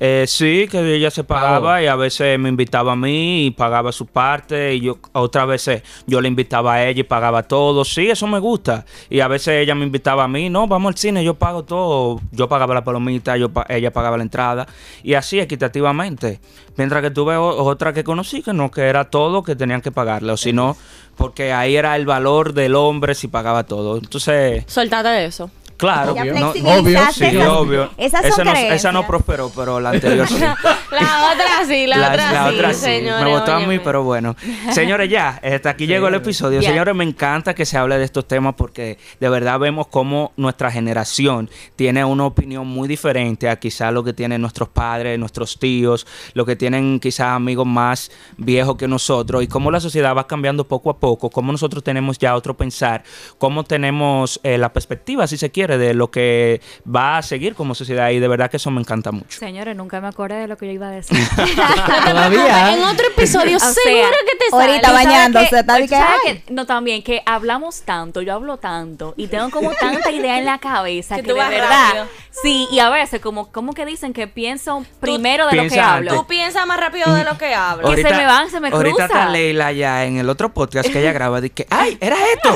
Eh, 0.04 0.24
sí, 0.26 0.66
que 0.68 0.96
ella 0.96 1.12
se 1.12 1.22
pagaba 1.22 1.80
y 1.80 1.86
a 1.86 1.94
veces 1.94 2.36
me 2.36 2.48
invitaba 2.48 2.90
a 2.92 2.96
mí 2.96 3.46
y 3.46 3.50
pagaba 3.52 3.92
su 3.92 4.06
parte 4.06 4.74
y 4.74 4.80
yo 4.80 4.98
otras 5.12 5.46
veces 5.46 5.84
yo 6.08 6.20
le 6.20 6.26
invitaba 6.26 6.74
a 6.74 6.88
ella 6.88 7.00
y 7.00 7.04
pagaba 7.04 7.44
todo. 7.44 7.84
Sí, 7.84 8.10
eso 8.10 8.26
me 8.26 8.40
gusta. 8.40 8.84
Y 9.08 9.20
a 9.20 9.28
veces 9.28 9.62
ella 9.62 9.76
me 9.76 9.84
invitaba 9.84 10.24
a 10.24 10.28
mí, 10.28 10.50
no, 10.50 10.66
vamos 10.66 10.88
al 10.90 10.96
cine, 10.98 11.22
yo 11.22 11.34
pago 11.34 11.62
todo. 11.62 12.20
Yo 12.32 12.48
pagaba 12.48 12.74
la 12.74 12.82
palomita, 12.82 13.36
yo 13.36 13.48
pa- 13.50 13.64
ella 13.68 13.92
pagaba 13.92 14.16
la 14.16 14.24
entrada 14.24 14.66
y 15.04 15.14
así 15.14 15.38
equitativamente. 15.38 16.40
Mientras 16.76 17.00
que 17.00 17.12
tuve 17.12 17.36
otra 17.36 17.92
que 17.92 18.02
conocí 18.02 18.42
que 18.42 18.52
no, 18.52 18.72
que 18.72 18.80
era 18.82 19.04
todo 19.04 19.44
que 19.44 19.54
tenían 19.54 19.82
que 19.82 19.92
pagarle, 19.92 20.32
o 20.32 20.36
si 20.36 20.52
no, 20.52 20.76
porque 21.16 21.52
ahí 21.52 21.76
era 21.76 21.94
el 21.94 22.06
valor 22.06 22.54
del 22.54 22.74
hombre 22.74 23.14
si 23.14 23.28
pagaba 23.28 23.62
todo. 23.64 23.98
Entonces, 23.98 24.64
Soltate 24.66 25.24
eso. 25.26 25.48
Claro, 25.82 26.14
Ya 26.14 26.24
no- 26.24 26.52
flexibilizaste 26.52 27.30
Sí, 27.30 27.36
esas- 27.36 27.48
obvio. 27.48 27.90
Esas 27.96 28.20
son 28.22 28.30
esa, 28.30 28.44
no, 28.44 28.50
creencias. 28.52 28.76
esa 28.80 28.92
no 28.92 29.06
prosperó, 29.06 29.50
pero 29.54 29.80
la 29.80 29.90
anterior 29.90 30.26
sí. 30.28 30.34
La 30.92 31.32
otra 31.32 31.64
sí, 31.66 31.86
la, 31.86 31.96
otra 32.10 32.32
la 32.32 32.48
sí, 32.50 32.54
otra 32.54 32.74
sí. 32.74 32.80
señores. 32.80 33.24
Me 33.24 33.30
votó 33.30 33.52
a 33.54 33.60
mí, 33.60 33.78
pero 33.78 34.02
bueno. 34.04 34.36
Señores, 34.72 35.08
ya, 35.08 35.40
hasta 35.42 35.70
aquí 35.70 35.86
llegó 35.86 36.08
el 36.08 36.14
episodio. 36.14 36.60
Señores, 36.62 36.94
me 36.94 37.04
encanta 37.04 37.54
que 37.54 37.64
se 37.64 37.78
hable 37.78 37.96
de 37.98 38.04
estos 38.04 38.28
temas 38.28 38.54
porque 38.56 38.98
de 39.18 39.28
verdad 39.28 39.58
vemos 39.58 39.86
cómo 39.88 40.32
nuestra 40.36 40.70
generación 40.70 41.48
tiene 41.76 42.04
una 42.04 42.26
opinión 42.26 42.66
muy 42.66 42.88
diferente 42.88 43.48
a 43.48 43.56
quizás 43.58 43.92
lo 43.92 44.04
que 44.04 44.12
tienen 44.12 44.40
nuestros 44.42 44.68
padres, 44.68 45.18
nuestros 45.18 45.58
tíos, 45.58 46.06
lo 46.34 46.44
que 46.44 46.56
tienen 46.56 47.00
quizás 47.00 47.28
amigos 47.28 47.66
más 47.66 48.10
viejos 48.36 48.76
que 48.76 48.86
nosotros 48.86 49.42
y 49.42 49.46
cómo 49.48 49.70
la 49.70 49.80
sociedad 49.80 50.14
va 50.14 50.26
cambiando 50.26 50.68
poco 50.68 50.90
a 50.90 50.98
poco, 50.98 51.30
cómo 51.30 51.52
nosotros 51.52 51.82
tenemos 51.82 52.18
ya 52.18 52.34
otro 52.34 52.54
pensar, 52.56 53.02
cómo 53.38 53.64
tenemos 53.64 54.40
eh, 54.42 54.58
la 54.58 54.72
perspectiva, 54.72 55.26
si 55.26 55.36
se 55.38 55.50
quiere, 55.50 55.71
de 55.78 55.94
lo 55.94 56.10
que 56.10 56.60
va 56.84 57.18
a 57.18 57.22
seguir 57.22 57.54
como 57.54 57.74
sociedad 57.74 58.10
y 58.10 58.18
de 58.18 58.28
verdad 58.28 58.50
que 58.50 58.56
eso 58.58 58.70
me 58.70 58.80
encanta 58.80 59.12
mucho. 59.12 59.38
Señores, 59.38 59.76
nunca 59.76 60.00
me 60.00 60.08
acordé 60.08 60.34
de 60.36 60.48
lo 60.48 60.56
que 60.56 60.66
yo 60.66 60.72
iba 60.72 60.88
a 60.88 60.90
decir. 60.92 61.18
Todavía. 62.04 62.74
En 62.74 62.82
otro 62.84 63.06
episodio, 63.08 63.56
O 63.56 63.60
sea, 63.60 63.70
seguro 63.72 64.16
que 64.30 64.36
te 64.38 64.50
sale. 64.50 64.64
ahorita 64.72 64.92
bañándose, 64.92 65.58
está 65.60 65.74
de 65.74 65.88
que- 65.88 66.42
no, 66.50 66.66
también 66.66 67.02
que 67.02 67.22
hablamos 67.26 67.82
tanto, 67.82 68.22
yo 68.22 68.34
hablo 68.34 68.56
tanto 68.58 69.14
y 69.16 69.26
tengo 69.28 69.50
como 69.50 69.72
tanta 69.72 70.10
idea 70.10 70.38
en 70.38 70.44
la 70.44 70.58
cabeza 70.58 71.16
Que 71.16 71.22
que, 71.22 71.28
tú 71.28 71.34
de 71.34 71.40
vas 71.40 71.50
verdad. 71.50 71.84
rápido. 71.88 72.06
Sí, 72.42 72.66
y 72.72 72.78
a 72.78 72.88
veces 72.90 73.20
como 73.20 73.52
como 73.52 73.74
que 73.74 73.84
dicen 73.86 74.12
que 74.12 74.26
pienso 74.26 74.84
primero 75.00 75.46
de 75.48 75.56
lo 75.56 75.68
que 75.68 75.80
hablo. 75.80 76.10
antes. 76.10 76.14
Tú 76.22 76.26
piensas 76.26 76.66
más 76.66 76.78
rápido 76.80 77.12
de 77.14 77.24
lo 77.24 77.36
que 77.38 77.54
hablas. 77.54 77.86
Ahorita- 77.86 78.08
se 78.08 78.14
me 78.14 78.26
van, 78.26 78.50
se 78.50 78.60
me 78.60 78.68
Ahorita 78.68 78.96
cruza. 78.96 79.04
está 79.04 79.28
Leila 79.28 79.72
ya 79.72 80.04
en 80.04 80.16
el 80.18 80.28
otro 80.28 80.52
podcast 80.52 80.88
que 80.90 81.00
ella 81.00 81.12
graba. 81.12 81.40
Dice 81.40 81.54
que, 81.54 81.66
¡ay, 81.70 81.96
era 82.00 82.16
esto! 82.34 82.54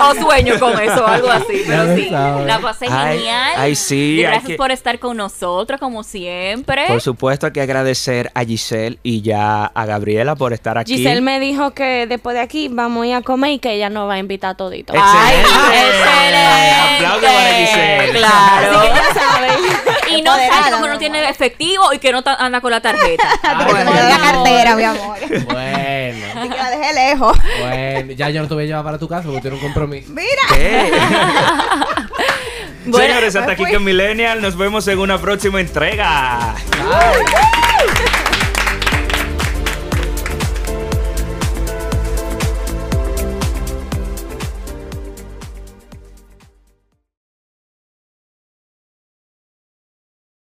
O 0.00 0.14
sueño 0.14 0.58
con 0.58 0.78
eso, 0.80 1.06
algo 1.06 1.28
así. 1.30 1.64
Ya 1.76 1.82
Pero 1.82 1.96
lo 1.96 2.02
sí, 2.02 2.08
sabes. 2.10 2.46
la 2.46 2.58
pasé 2.60 2.86
Ay, 2.90 3.18
genial. 3.18 3.52
ay, 3.56 3.74
sí, 3.76 4.16
Y 4.18 4.22
gracias 4.22 4.44
que- 4.46 4.56
por 4.56 4.70
estar 4.70 4.98
con 4.98 5.16
nosotros, 5.16 5.78
como 5.80 6.02
siempre. 6.02 6.84
Por 6.88 7.00
supuesto, 7.00 7.46
hay 7.46 7.52
que 7.52 7.60
agradecer 7.60 8.30
a 8.34 8.44
Giselle 8.44 8.98
y 9.02 9.22
ya 9.22 9.66
a 9.66 9.86
Gabriela 9.86 10.36
por 10.36 10.52
estar 10.52 10.78
aquí. 10.78 10.96
Giselle 10.96 11.20
me 11.20 11.38
dijo 11.40 11.72
que 11.72 12.06
después 12.06 12.34
de 12.34 12.40
aquí 12.40 12.68
vamos 12.70 13.04
a 13.04 13.06
ir 13.08 13.14
a 13.14 13.22
comer 13.22 13.52
y 13.52 13.58
que 13.58 13.72
ella 13.72 13.90
nos 13.90 14.08
va 14.08 14.14
a 14.14 14.18
invitar 14.18 14.56
todito. 14.56 14.92
Ay, 14.96 15.36
¡Excelente! 15.36 16.06
excelente. 16.06 17.06
Aplausos 17.06 17.30
para 17.30 17.54
Giselle. 17.54 18.12
Claro. 18.18 18.78
Así 18.78 18.88
que 18.88 18.94
ya 18.94 19.14
saben. 19.20 19.52
Y 20.08 20.22
no 20.22 20.34
que 20.36 20.40
mi 20.82 20.88
no 20.88 20.98
tiene 20.98 21.28
efectivo 21.28 21.92
y 21.92 21.98
que 21.98 22.12
no 22.12 22.22
anda 22.38 22.60
con 22.60 22.70
la 22.70 22.80
tarjeta. 22.80 23.24
Bueno, 23.68 23.92
la 23.92 24.18
cartera, 24.18 24.76
mi 24.76 24.82
amor. 24.84 25.16
Bueno, 25.46 26.26
Lejos. 26.92 27.36
bueno. 27.60 28.12
Ya 28.12 28.30
yo 28.30 28.42
no 28.42 28.48
te 28.48 28.54
voy 28.54 28.64
a 28.64 28.66
llevar 28.66 28.84
para 28.84 28.98
tu 28.98 29.08
casa 29.08 29.24
porque 29.24 29.40
tiene 29.40 29.56
un 29.56 29.62
compromiso. 29.62 30.12
Mira. 30.12 30.42
¿Qué? 30.54 30.92
Bueno, 32.88 33.04
Señores, 33.08 33.34
hasta 33.34 33.50
aquí 33.50 33.64
fui. 33.64 33.72
con 33.72 33.82
Millennial. 33.82 34.40
Nos 34.40 34.56
vemos 34.56 34.86
en 34.86 35.00
una 35.00 35.20
próxima 35.20 35.60
entrega. 35.60 36.54
Bye. 36.70 37.65